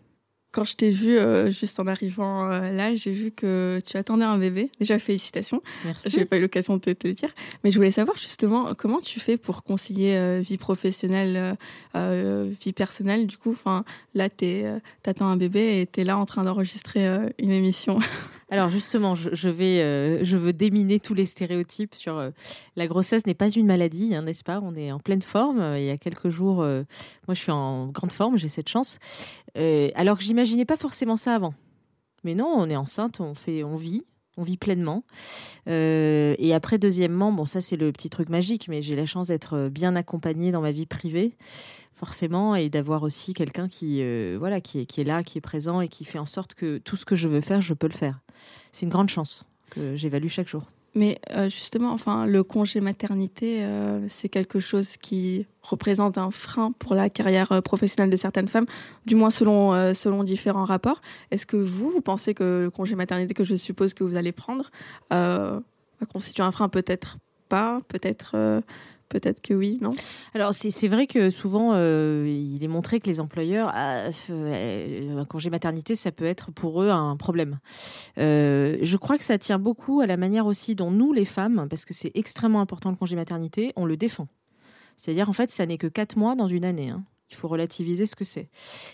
Quand 0.53 0.63
je 0.63 0.75
t'ai 0.75 0.91
vu 0.91 1.17
euh, 1.17 1.49
juste 1.49 1.79
en 1.79 1.87
arrivant 1.87 2.47
euh, 2.47 2.71
là, 2.71 2.95
j'ai 2.95 3.11
vu 3.11 3.31
que 3.31 3.79
tu 3.83 3.97
attendais 3.97 4.23
un 4.23 4.37
bébé. 4.37 4.69
Déjà, 4.79 4.99
félicitations. 4.99 5.63
Merci. 5.83 6.11
J'ai 6.11 6.25
pas 6.25 6.37
eu 6.37 6.41
l'occasion 6.41 6.77
de 6.77 6.93
te, 6.93 7.07
le 7.07 7.13
dire. 7.15 7.33
Mais 7.63 7.71
je 7.71 7.77
voulais 7.77 7.89
savoir 7.89 8.15
justement 8.17 8.75
comment 8.75 9.01
tu 9.01 9.19
fais 9.19 9.35
pour 9.35 9.63
concilier 9.63 10.13
euh, 10.15 10.41
vie 10.41 10.59
professionnelle, 10.59 11.57
vie 11.95 12.73
personnelle. 12.73 13.25
Du 13.25 13.37
coup, 13.37 13.51
enfin, 13.51 13.83
là, 14.13 14.29
tu 14.29 14.63
attends 15.05 15.27
un 15.27 15.37
bébé 15.37 15.81
et 15.81 15.87
tu 15.87 16.01
es 16.01 16.03
là 16.03 16.19
en 16.19 16.25
train 16.27 16.43
d'enregistrer 16.43 17.03
une 17.39 17.51
émission. 17.51 17.97
Alors 18.53 18.69
justement, 18.69 19.15
euh, 19.15 20.19
je 20.21 20.37
veux 20.37 20.53
déminer 20.53 20.99
tous 20.99 21.15
les 21.15 21.25
stéréotypes 21.25 21.95
sur 21.95 22.19
euh, 22.19 22.29
la 22.75 22.85
grossesse 22.85 23.25
n'est 23.25 23.33
pas 23.33 23.49
une 23.49 23.65
maladie, 23.65 24.13
hein, 24.13 24.21
n'est-ce 24.21 24.43
pas? 24.43 24.59
On 24.61 24.75
est 24.75 24.91
en 24.91 24.99
pleine 24.99 25.23
forme. 25.23 25.59
Euh, 25.59 25.79
il 25.79 25.85
y 25.85 25.89
a 25.89 25.97
quelques 25.97 26.29
jours, 26.29 26.57
moi 26.57 26.85
je 27.29 27.39
suis 27.39 27.51
en 27.51 27.87
grande 27.87 28.11
forme, 28.11 28.37
j'ai 28.37 28.49
cette 28.49 28.69
chance. 28.69 28.99
alors 29.55 30.19
que 30.19 30.23
j'imaginais 30.23 30.65
pas 30.65 30.77
forcément 30.77 31.17
ça 31.17 31.33
avant. 31.33 31.55
Mais 32.23 32.35
non, 32.35 32.45
on 32.45 32.69
est 32.69 32.75
enceinte, 32.75 33.19
on 33.21 33.33
fait, 33.33 33.63
on 33.63 33.75
vit, 33.75 34.05
on 34.37 34.43
vit 34.43 34.57
pleinement. 34.57 35.03
et 35.67 36.53
après, 36.53 36.77
deuxièmement, 36.77 37.31
bon, 37.31 37.45
ça 37.45 37.61
c'est 37.61 37.77
le 37.77 37.91
petit 37.91 38.09
truc 38.09 38.29
magique, 38.29 38.67
mais 38.67 38.81
j'ai 38.81 38.95
la 38.95 39.05
chance 39.05 39.27
d'être 39.27 39.69
bien 39.69 39.95
accompagnée 39.95 40.51
dans 40.51 40.61
ma 40.61 40.71
vie 40.71 40.85
privée 40.85 41.35
forcément, 42.03 42.55
et 42.55 42.69
d'avoir 42.69 43.03
aussi 43.03 43.33
quelqu'un 43.33 43.69
qui, 43.69 44.01
euh, 44.01 44.35
voilà, 44.37 44.59
qui 44.59 44.79
est 44.79 45.03
là, 45.03 45.23
qui 45.23 45.37
est 45.37 45.41
présent 45.41 45.79
et 45.79 45.87
qui 45.87 46.03
fait 46.03 46.19
en 46.19 46.25
sorte 46.25 46.53
que 46.53 46.77
tout 46.77 46.97
ce 46.97 47.05
que 47.05 47.15
je 47.15 47.27
veux 47.27 47.39
faire, 47.39 47.61
je 47.61 47.73
peux 47.73 47.87
le 47.87 47.93
faire. 47.93 48.19
C'est 48.71 48.85
une 48.85 48.91
grande 48.91 49.09
chance 49.09 49.45
que 49.69 49.95
j'évalue 49.95 50.27
chaque 50.27 50.49
jour. 50.49 50.63
Mais 50.95 51.19
euh, 51.31 51.49
justement, 51.49 51.91
enfin, 51.91 52.25
le 52.27 52.43
congé 52.43 52.79
maternité, 52.79 53.63
euh, 53.63 54.05
c'est 54.09 54.29
quelque 54.29 54.59
chose 54.59 54.97
qui 54.97 55.47
représente 55.61 56.17
un 56.17 56.29
frein 56.29 56.71
pour 56.71 56.93
la 56.93 57.09
carrière 57.09 57.61
professionnelle 57.63 58.11
de 58.11 58.15
certaines 58.15 58.47
femmes, 58.47 58.67
du 59.05 59.15
moins 59.15 59.29
selon, 59.29 59.93
selon 59.93 60.23
différents 60.23 60.65
rapports. 60.65 61.01
Est-ce 61.31 61.45
que 61.45 61.57
vous, 61.57 61.89
vous 61.89 62.01
pensez 62.01 62.33
que 62.33 62.63
le 62.63 62.69
congé 62.69 62.95
maternité 62.95 63.33
que 63.33 63.43
je 63.43 63.55
suppose 63.55 63.93
que 63.93 64.03
vous 64.03 64.17
allez 64.17 64.31
prendre 64.31 64.69
va 65.09 65.61
constituer 66.11 66.43
un 66.43 66.51
frein 66.51 66.67
Peut-être 66.67 67.17
pas, 67.47 67.79
peut-être 67.87 68.61
peut-être 69.13 69.41
que 69.41 69.53
oui, 69.53 69.77
non? 69.79 69.91
Alors, 70.33 70.53
c'est 70.53 70.87
vrai 70.87 71.05
que 71.05 71.29
souvent, 71.29 71.73
euh, 71.75 72.25
il 72.27 72.63
est 72.63 72.67
montré 72.67 72.99
que 72.99 73.07
les 73.07 73.19
employeurs, 73.19 73.69
ah, 73.71 74.09
euh, 74.31 75.17
un 75.17 75.25
congé 75.25 75.51
maternité, 75.51 75.95
ça 75.95 76.11
peut 76.11 76.25
être 76.25 76.51
pour 76.51 76.81
eux 76.81 76.89
un 76.89 77.15
problème. 77.15 77.59
Euh, 78.17 78.77
je 78.81 78.97
crois 78.97 79.17
que 79.19 79.23
ça 79.23 79.37
tient 79.37 79.59
beaucoup 79.59 80.01
à 80.01 80.07
la 80.07 80.17
manière 80.17 80.47
aussi 80.47 80.73
dont 80.73 80.89
nous, 80.89 81.13
les 81.13 81.25
femmes, 81.25 81.67
parce 81.69 81.85
que 81.85 81.93
c'est 81.93 82.11
extrêmement 82.15 82.59
important 82.59 82.89
le 82.89 82.95
congé 82.95 83.15
maternité, 83.15 83.71
on 83.75 83.85
le 83.85 83.97
défend. 83.97 84.27
C'est-à-dire, 84.97 85.29
en 85.29 85.33
fait, 85.33 85.51
ça 85.51 85.65
n'est 85.65 85.77
que 85.77 85.87
quatre 85.87 86.17
mois 86.17 86.35
dans 86.35 86.47
une 86.47 86.65
année. 86.65 86.89
Hein. 86.89 87.03
Il 87.33 87.35
faut 87.35 87.47
relativiser 87.47 88.05
ce 88.05 88.15
que 88.15 88.23
c'est. 88.23 88.49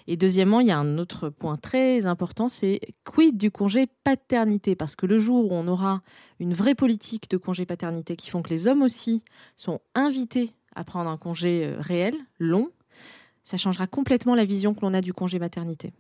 Et 0.08 0.18
deuxièmement, 0.18 0.62
il 0.62 0.68
y 0.68 0.72
a 0.72 0.78
un 0.78 0.98
autre 0.98 1.30
point 1.30 1.58
très 1.58 2.06
important, 2.06 2.48
c'est 2.48 2.80
quid 3.04 3.38
du 3.38 3.52
congé 3.52 3.88
paternité? 4.04 4.76
Parce 4.76 4.96
que 4.96 5.06
le 5.06 5.20
jour 5.20 5.52
où 5.52 5.54
on 5.54 5.68
aura 5.68 6.02
une 6.40 6.54
vraie 6.54 6.76
politique 6.76 7.30
de 7.30 7.38
congé 7.38 7.66
paternité 7.66 8.16
qui 8.16 8.30
font 8.30 8.42
que 8.42 8.50
les 8.50 8.68
hommes 8.68 8.82
aussi 8.82 9.24
sont 9.56 9.82
invités 9.94 10.54
à 10.76 10.84
prendre 10.84 11.10
un 11.10 11.18
congé 11.18 11.66
euh, 11.66 11.76
réel, 11.80 12.16
long, 12.40 12.70
ça 13.44 13.58
changera 13.58 13.88
complètement 13.88 14.36
la 14.36 14.46
vision 14.46 14.74
que 14.74 14.82
l'on 14.82 14.94
a 14.94 15.02
du 15.02 15.14
congé 15.14 15.40
maternité. 15.40 15.92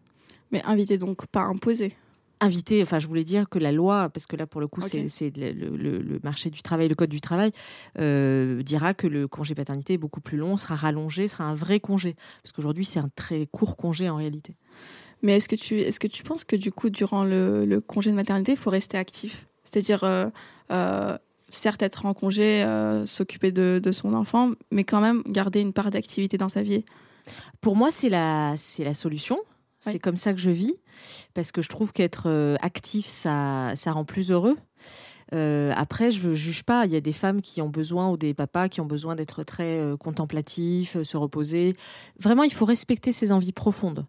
Mais 0.52 0.63
invité 0.63 0.97
donc, 0.97 1.28
pas 1.28 1.41
imposé 1.41 1.93
invité, 2.41 2.82
enfin 2.82 2.99
je 2.99 3.08
voulais 3.08 3.23
dire 3.23 3.49
que 3.49 3.60
la 3.60 3.71
loi, 3.71 4.10
parce 4.10 4.25
que 4.25 4.36
là 4.36 4.47
pour 4.47 4.62
le 4.62 4.67
coup 4.67 4.82
c'est 4.82 5.32
le, 5.36 6.19
marché 6.23 6.49
du 6.49 6.62
travail, 6.62 6.88
le 6.88 6.95
code 6.95 7.10
du 7.10 7.21
travail, 7.21 7.52
euh, 7.99 8.63
dira 8.63 8.93
que 8.93 9.08
le 9.08 9.28
congé 9.28 9.56
paternité 9.56 9.93
est 9.93 9.97
beaucoup 9.97 10.21
plus 10.21 10.38
long, 10.38 10.58
sera 10.58 10.75
rallongé, 10.75 11.28
sera 11.28 11.43
un 11.43 11.56
vrai 11.56 11.80
congé. 11.80 12.15
Parce 12.43 12.54
qu'aujourd'hui 12.54 12.86
c'est 12.86 12.99
un 12.99 13.10
très 13.15 13.47
court 13.47 13.78
congé 13.78 14.10
en 14.10 14.15
réalité. 14.15 14.56
Mais 15.21 15.36
est-ce 15.36 15.49
que, 15.49 15.56
tu, 15.56 15.82
est 15.82 15.89
-ce 15.89 15.99
que 15.99 16.08
tu 16.08 16.23
penses 16.23 16.45
que 16.45 16.56
du 16.56 16.71
coup 16.71 16.89
durant 16.89 17.25
le, 17.25 17.80
congé 17.86 18.10
de 18.10 18.15
maternité, 18.15 18.54
il 18.54 18.58
faut 18.58 18.69
rester 18.69 18.97
actif? 18.97 19.45
C'est-à-dire, 19.65 20.04
euh, 20.04 20.30
euh, 20.71 21.17
certes 21.49 21.82
être 21.82 22.06
en 22.06 22.13
congé, 22.13 22.65
s'occuper 23.06 23.52
de, 23.52 23.91
son 23.91 24.13
enfant, 24.13 24.52
mais 24.71 24.86
quand 24.86 25.02
même 25.02 25.23
garder 25.28 25.60
une 25.60 25.73
part 25.73 25.91
d'activité 25.91 26.38
dans 26.38 26.49
sa 26.49 26.62
vie? 26.62 26.86
Pour 27.60 27.75
moi 27.75 27.91
c'est 27.91 28.10
la, 28.10 28.56
la 28.80 28.93
solution. 28.93 29.39
C'est 29.80 30.00
comme 30.00 30.18
ça 30.18 30.34
que 30.34 30.39
je 30.39 30.52
vis, 30.52 30.76
parce 31.34 31.52
que 31.52 31.62
je 31.62 31.70
trouve 31.70 31.94
qu'être 31.94 32.24
euh, 32.28 32.58
actif, 32.62 33.06
ça, 33.06 33.74
ça 33.76 33.92
rend 33.92 34.06
plus 34.06 34.32
heureux. 34.32 34.58
Euh, 35.34 35.72
après, 35.76 36.12
je 36.12 36.30
ne 36.30 36.34
juge 36.34 36.63
pas. 36.63 36.86
Il 36.86 36.92
y 36.92 36.96
a 36.96 37.02
des 37.02 37.13
femmes 37.13 37.42
qui 37.42 37.62
ont 37.62 37.70
besoin, 37.70 38.10
ou 38.10 38.18
des 38.18 38.34
papas 38.34 38.68
qui 38.68 38.82
ont 38.82 38.86
besoin 38.86 39.15
d'être 39.15 39.44
très 39.44 39.80
euh, 39.80 39.96
contemplatifs, 39.96 41.02
se 41.02 41.18
reposer. 41.18 41.76
Vraiment, 42.20 42.44
il 42.44 42.52
faut 42.52 42.65
respecter 42.65 43.12
ses 43.12 43.32
envies 43.32 43.52
profondes. 43.52 44.06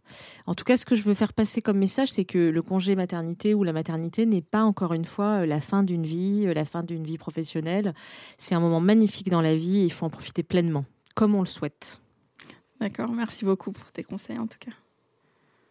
En 0.47 0.55
tout 0.55 0.65
cas, 0.65 0.77
ce 0.77 0.87
que 0.87 0.95
je 0.95 1.03
veux 1.03 1.15
faire 1.15 1.33
passer 1.33 1.61
comme 1.61 1.79
message, 1.79 2.11
c'est 2.11 2.25
que 2.25 2.39
le 2.39 2.63
congé 2.63 2.97
maternité 2.97 3.55
ou 3.55 3.63
la 3.65 3.73
maternité 3.73 4.25
n'est 4.27 4.41
pas 4.41 4.65
encore 4.65 4.95
une 4.95 5.05
fois 5.05 5.47
la 5.47 5.61
fin 5.61 5.83
d'une 5.83 6.07
vie, 6.07 6.53
la 6.53 6.65
fin 6.65 6.83
d'une 6.83 7.05
vie 7.05 7.19
professionnelle. 7.19 7.95
C'est 8.39 8.55
un 8.55 8.61
moment 8.61 8.81
magnifique 8.81 9.29
dans 9.29 9.43
la 9.43 9.55
vie 9.55 9.81
et 9.81 9.85
il 9.85 9.93
faut 9.93 10.07
en 10.07 10.11
profiter 10.11 10.43
pleinement, 10.43 10.85
comme 11.15 11.35
on 11.35 11.41
le 11.41 11.47
souhaite. 11.47 12.01
D'accord, 12.81 13.13
merci 13.13 13.45
beaucoup 13.45 13.73
pour 13.73 13.93
tes 13.93 14.03
conseils 14.03 14.39
en 14.39 14.47
tout 14.47 14.59
cas. 14.59 14.73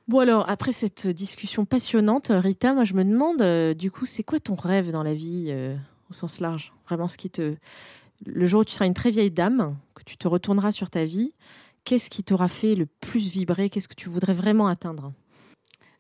Bon 0.10 0.18
alors, 0.18 0.50
après 0.50 0.72
cette 0.72 1.06
discussion 1.06 1.66
passionnante, 1.66 2.32
Rita, 2.32 2.74
moi 2.74 2.84
je 2.84 2.96
me 2.96 3.04
demande, 3.04 3.44
euh, 3.44 3.76
du 3.76 3.92
coup, 3.92 4.08
c'est 4.08 4.24
quoi 4.24 4.40
ton 4.40 4.56
rêve 4.56 4.90
dans 4.90 5.04
la 5.04 5.14
vie 5.14 5.50
euh, 5.50 5.76
au 6.10 6.14
sens 6.14 6.40
large? 6.40 6.74
Vraiment 6.88 7.08
ce 7.08 7.16
qui 7.16 7.30
te... 7.30 7.54
Le 8.26 8.46
jour 8.48 8.62
où 8.62 8.66
tu 8.66 8.74
seras 8.74 8.88
une 8.88 8.96
très 8.96 9.12
vieille 9.12 9.30
dame, 9.30 9.78
que 9.94 10.02
tu 10.04 10.18
te 10.18 10.28
retourneras 10.28 10.72
sur 10.72 10.90
ta 10.90 11.06
vie, 11.06 11.36
qu'est-ce 11.84 12.10
qui 12.10 12.24
t'aura 12.24 12.48
fait 12.48 12.74
le 12.74 12.88
plus 12.88 13.30
vibrer? 13.30 13.70
Qu'est-ce 13.70 13.88
que 13.88 13.94
tu 13.94 14.10
voudrais 14.10 14.34
vraiment 14.34 14.66
atteindre? 14.66 15.14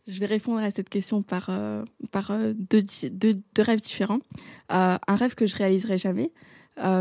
Je 0.07 0.19
vais 0.19 0.25
répondre 0.25 0.63
à 0.63 0.71
cette 0.71 0.89
question 0.89 1.21
par, 1.21 1.49
euh, 1.49 1.83
par 2.09 2.35
deux, 2.55 2.81
deux, 3.11 3.35
rêves 3.59 3.81
différents. 3.81 4.21
un 4.69 4.97
rêve 5.07 5.35
que 5.35 5.45
je 5.45 5.55
réaliserai 5.55 5.99
jamais, 5.99 6.31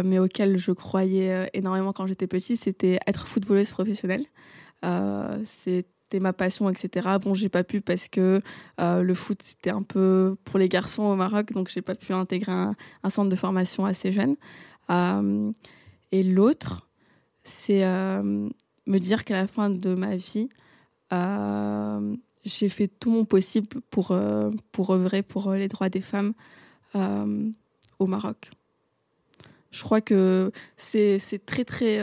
mais 0.05 0.18
auquel 0.18 0.59
je 0.59 0.73
croyais 0.73 1.49
énormément 1.55 1.94
quand 1.94 2.07
j'étais 2.07 2.27
petite, 2.27 2.61
c'était 2.61 2.99
être 3.07 3.27
footballeuse 3.27 3.71
professionnelle. 3.71 4.27
c'est 5.44 5.87
c'était 6.09 6.21
ma 6.21 6.33
passion, 6.33 6.71
etc. 6.71 7.07
Bon, 7.21 7.35
j'ai 7.35 7.51
pas 7.51 7.64
pu 7.64 7.83
parce 7.83 8.09
que 8.09 8.40
euh, 8.81 9.03
le 9.03 9.12
foot 9.12 9.42
c'était 9.42 9.68
un 9.68 9.83
peu 9.83 10.37
pour 10.44 10.59
les 10.59 10.71
garçons 10.71 11.03
au 11.03 11.16
Maroc, 11.16 11.53
donc 11.53 11.68
j'ai 11.68 11.83
pas 11.83 11.94
pu 11.94 12.14
intégrer 12.14 12.51
un, 12.51 13.11
centre 13.11 13.29
de 13.29 13.37
formation 13.37 13.85
assez 13.85 14.11
jeune. 14.11 14.37
Euh, 14.88 15.53
et 16.11 16.23
l'autre, 16.23 16.88
c'est 17.42 17.85
euh, 17.85 18.49
me 18.87 18.99
dire 18.99 19.27
qu'à 19.27 19.35
la 19.35 19.47
fin 19.47 19.68
de 19.68 19.94
ma 19.94 20.16
vie, 20.16 20.49
j'ai 22.44 22.68
fait 22.71 22.88
tout 22.88 23.11
mon 23.11 23.27
possible 23.27 23.68
pour, 23.90 24.18
pour 24.73 24.90
œuvrer 24.90 25.23
pour 25.23 25.53
les 25.53 25.68
droits 25.68 25.90
des 25.90 26.01
femmes 26.01 26.33
au 26.94 28.07
Maroc. 28.07 28.51
Je 29.73 29.83
crois 29.83 30.01
que 30.01 30.53
c'est 30.79 31.21
très, 31.44 31.66
très, 31.66 32.03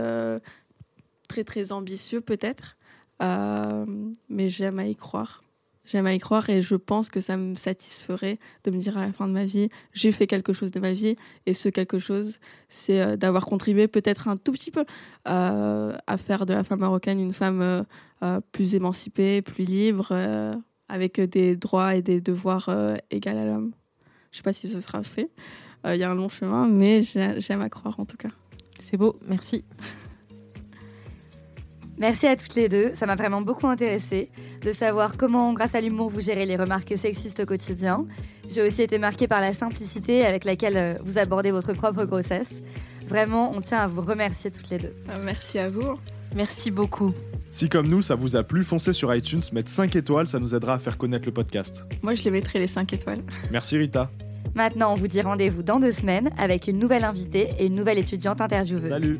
très, 1.27 1.43
très 1.43 1.71
ambitieux 1.71 2.21
peut-être, 2.21 2.74
mais 3.19 4.49
j'aime 4.49 4.79
à 4.79 4.85
y 4.85 4.95
croire. 4.95 5.43
J'aime 5.85 6.07
à 6.07 6.13
y 6.13 6.19
croire 6.19 6.49
et 6.49 6.63
je 6.63 6.75
pense 6.75 7.09
que 7.09 7.19
ça 7.19 7.37
me 7.37 7.53
satisferait 7.53 8.39
de 8.63 8.71
me 8.71 8.77
dire 8.77 8.97
à 8.97 9.05
la 9.05 9.13
fin 9.13 9.27
de 9.27 9.33
ma 9.33 9.45
vie, 9.45 9.69
j'ai 9.93 10.11
fait 10.11 10.25
quelque 10.25 10.51
chose 10.51 10.71
de 10.71 10.79
ma 10.79 10.93
vie 10.93 11.15
et 11.45 11.53
ce 11.53 11.69
quelque 11.69 11.99
chose, 11.99 12.39
c'est 12.69 13.01
euh, 13.01 13.17
d'avoir 13.17 13.45
contribué 13.45 13.87
peut-être 13.87 14.27
un 14.27 14.35
tout 14.35 14.51
petit 14.51 14.71
peu 14.71 14.83
euh, 15.27 15.95
à 16.07 16.17
faire 16.17 16.47
de 16.47 16.55
la 16.55 16.63
femme 16.63 16.79
marocaine 16.79 17.19
une 17.19 17.33
femme 17.33 17.85
plus 18.51 18.73
émancipée, 18.73 19.43
plus 19.43 19.65
libre, 19.65 20.11
avec 20.89 21.21
des 21.21 21.55
droits 21.55 21.93
et 21.93 22.01
des 22.01 22.19
devoirs 22.19 22.71
égaux 23.11 23.29
à 23.29 23.45
l'homme. 23.45 23.71
Je 24.31 24.37
ne 24.37 24.37
sais 24.37 24.43
pas 24.43 24.53
si 24.53 24.67
ce 24.67 24.81
sera 24.81 25.03
fait. 25.03 25.29
Il 25.85 25.97
y 25.97 26.03
a 26.03 26.09
un 26.09 26.15
long 26.15 26.29
chemin, 26.29 26.67
mais 26.67 27.03
j'aime 27.03 27.61
à 27.61 27.69
croire 27.69 27.99
en 27.99 28.05
tout 28.05 28.17
cas. 28.17 28.31
C'est 28.79 28.97
beau, 28.97 29.15
merci. 29.27 29.63
Merci 31.97 32.27
à 32.27 32.35
toutes 32.35 32.55
les 32.55 32.67
deux, 32.67 32.91
ça 32.93 33.05
m'a 33.05 33.15
vraiment 33.15 33.41
beaucoup 33.41 33.67
intéressée 33.67 34.29
de 34.61 34.71
savoir 34.73 35.15
comment, 35.17 35.53
grâce 35.53 35.75
à 35.75 35.81
l'humour, 35.81 36.09
vous 36.09 36.19
gérez 36.19 36.45
les 36.45 36.57
remarques 36.57 36.93
sexistes 36.97 37.39
au 37.39 37.45
quotidien. 37.45 38.05
J'ai 38.49 38.61
aussi 38.61 38.81
été 38.81 38.99
marquée 38.99 39.27
par 39.27 39.39
la 39.39 39.53
simplicité 39.53 40.25
avec 40.25 40.43
laquelle 40.43 40.77
euh, 40.77 40.93
vous 41.05 41.17
abordez 41.17 41.51
votre 41.51 41.73
propre 41.73 42.03
grossesse. 42.03 42.49
Vraiment, 43.07 43.51
on 43.55 43.61
tient 43.61 43.77
à 43.77 43.87
vous 43.87 44.01
remercier 44.01 44.51
toutes 44.51 44.69
les 44.69 44.77
deux. 44.77 44.93
Euh, 45.09 45.21
merci 45.23 45.57
à 45.57 45.69
vous. 45.69 45.97
Merci 46.35 46.69
beaucoup. 46.69 47.13
Si 47.51 47.69
comme 47.69 47.87
nous, 47.87 48.01
ça 48.01 48.15
vous 48.15 48.35
a 48.35 48.43
plu, 48.43 48.65
foncez 48.65 48.91
sur 48.91 49.13
iTunes, 49.15 49.41
mettre 49.53 49.69
5 49.69 49.95
étoiles, 49.95 50.27
ça 50.27 50.39
nous 50.39 50.53
aidera 50.53 50.73
à 50.73 50.79
faire 50.79 50.97
connaître 50.97 51.25
le 51.25 51.33
podcast. 51.33 51.85
Moi, 52.03 52.15
je 52.15 52.23
les 52.23 52.31
mettrai 52.31 52.59
les 52.59 52.67
5 52.67 52.91
étoiles. 52.91 53.23
Merci 53.51 53.77
Rita. 53.77 54.11
Maintenant, 54.53 54.91
on 54.91 54.95
vous 54.95 55.07
dit 55.07 55.21
rendez-vous 55.21 55.63
dans 55.63 55.79
deux 55.79 55.93
semaines 55.93 56.31
avec 56.37 56.67
une 56.67 56.79
nouvelle 56.79 57.05
invitée 57.05 57.49
et 57.57 57.67
une 57.67 57.75
nouvelle 57.75 57.99
étudiante 57.99 58.41
intervieweuse. 58.41 58.89
Salut 58.89 59.19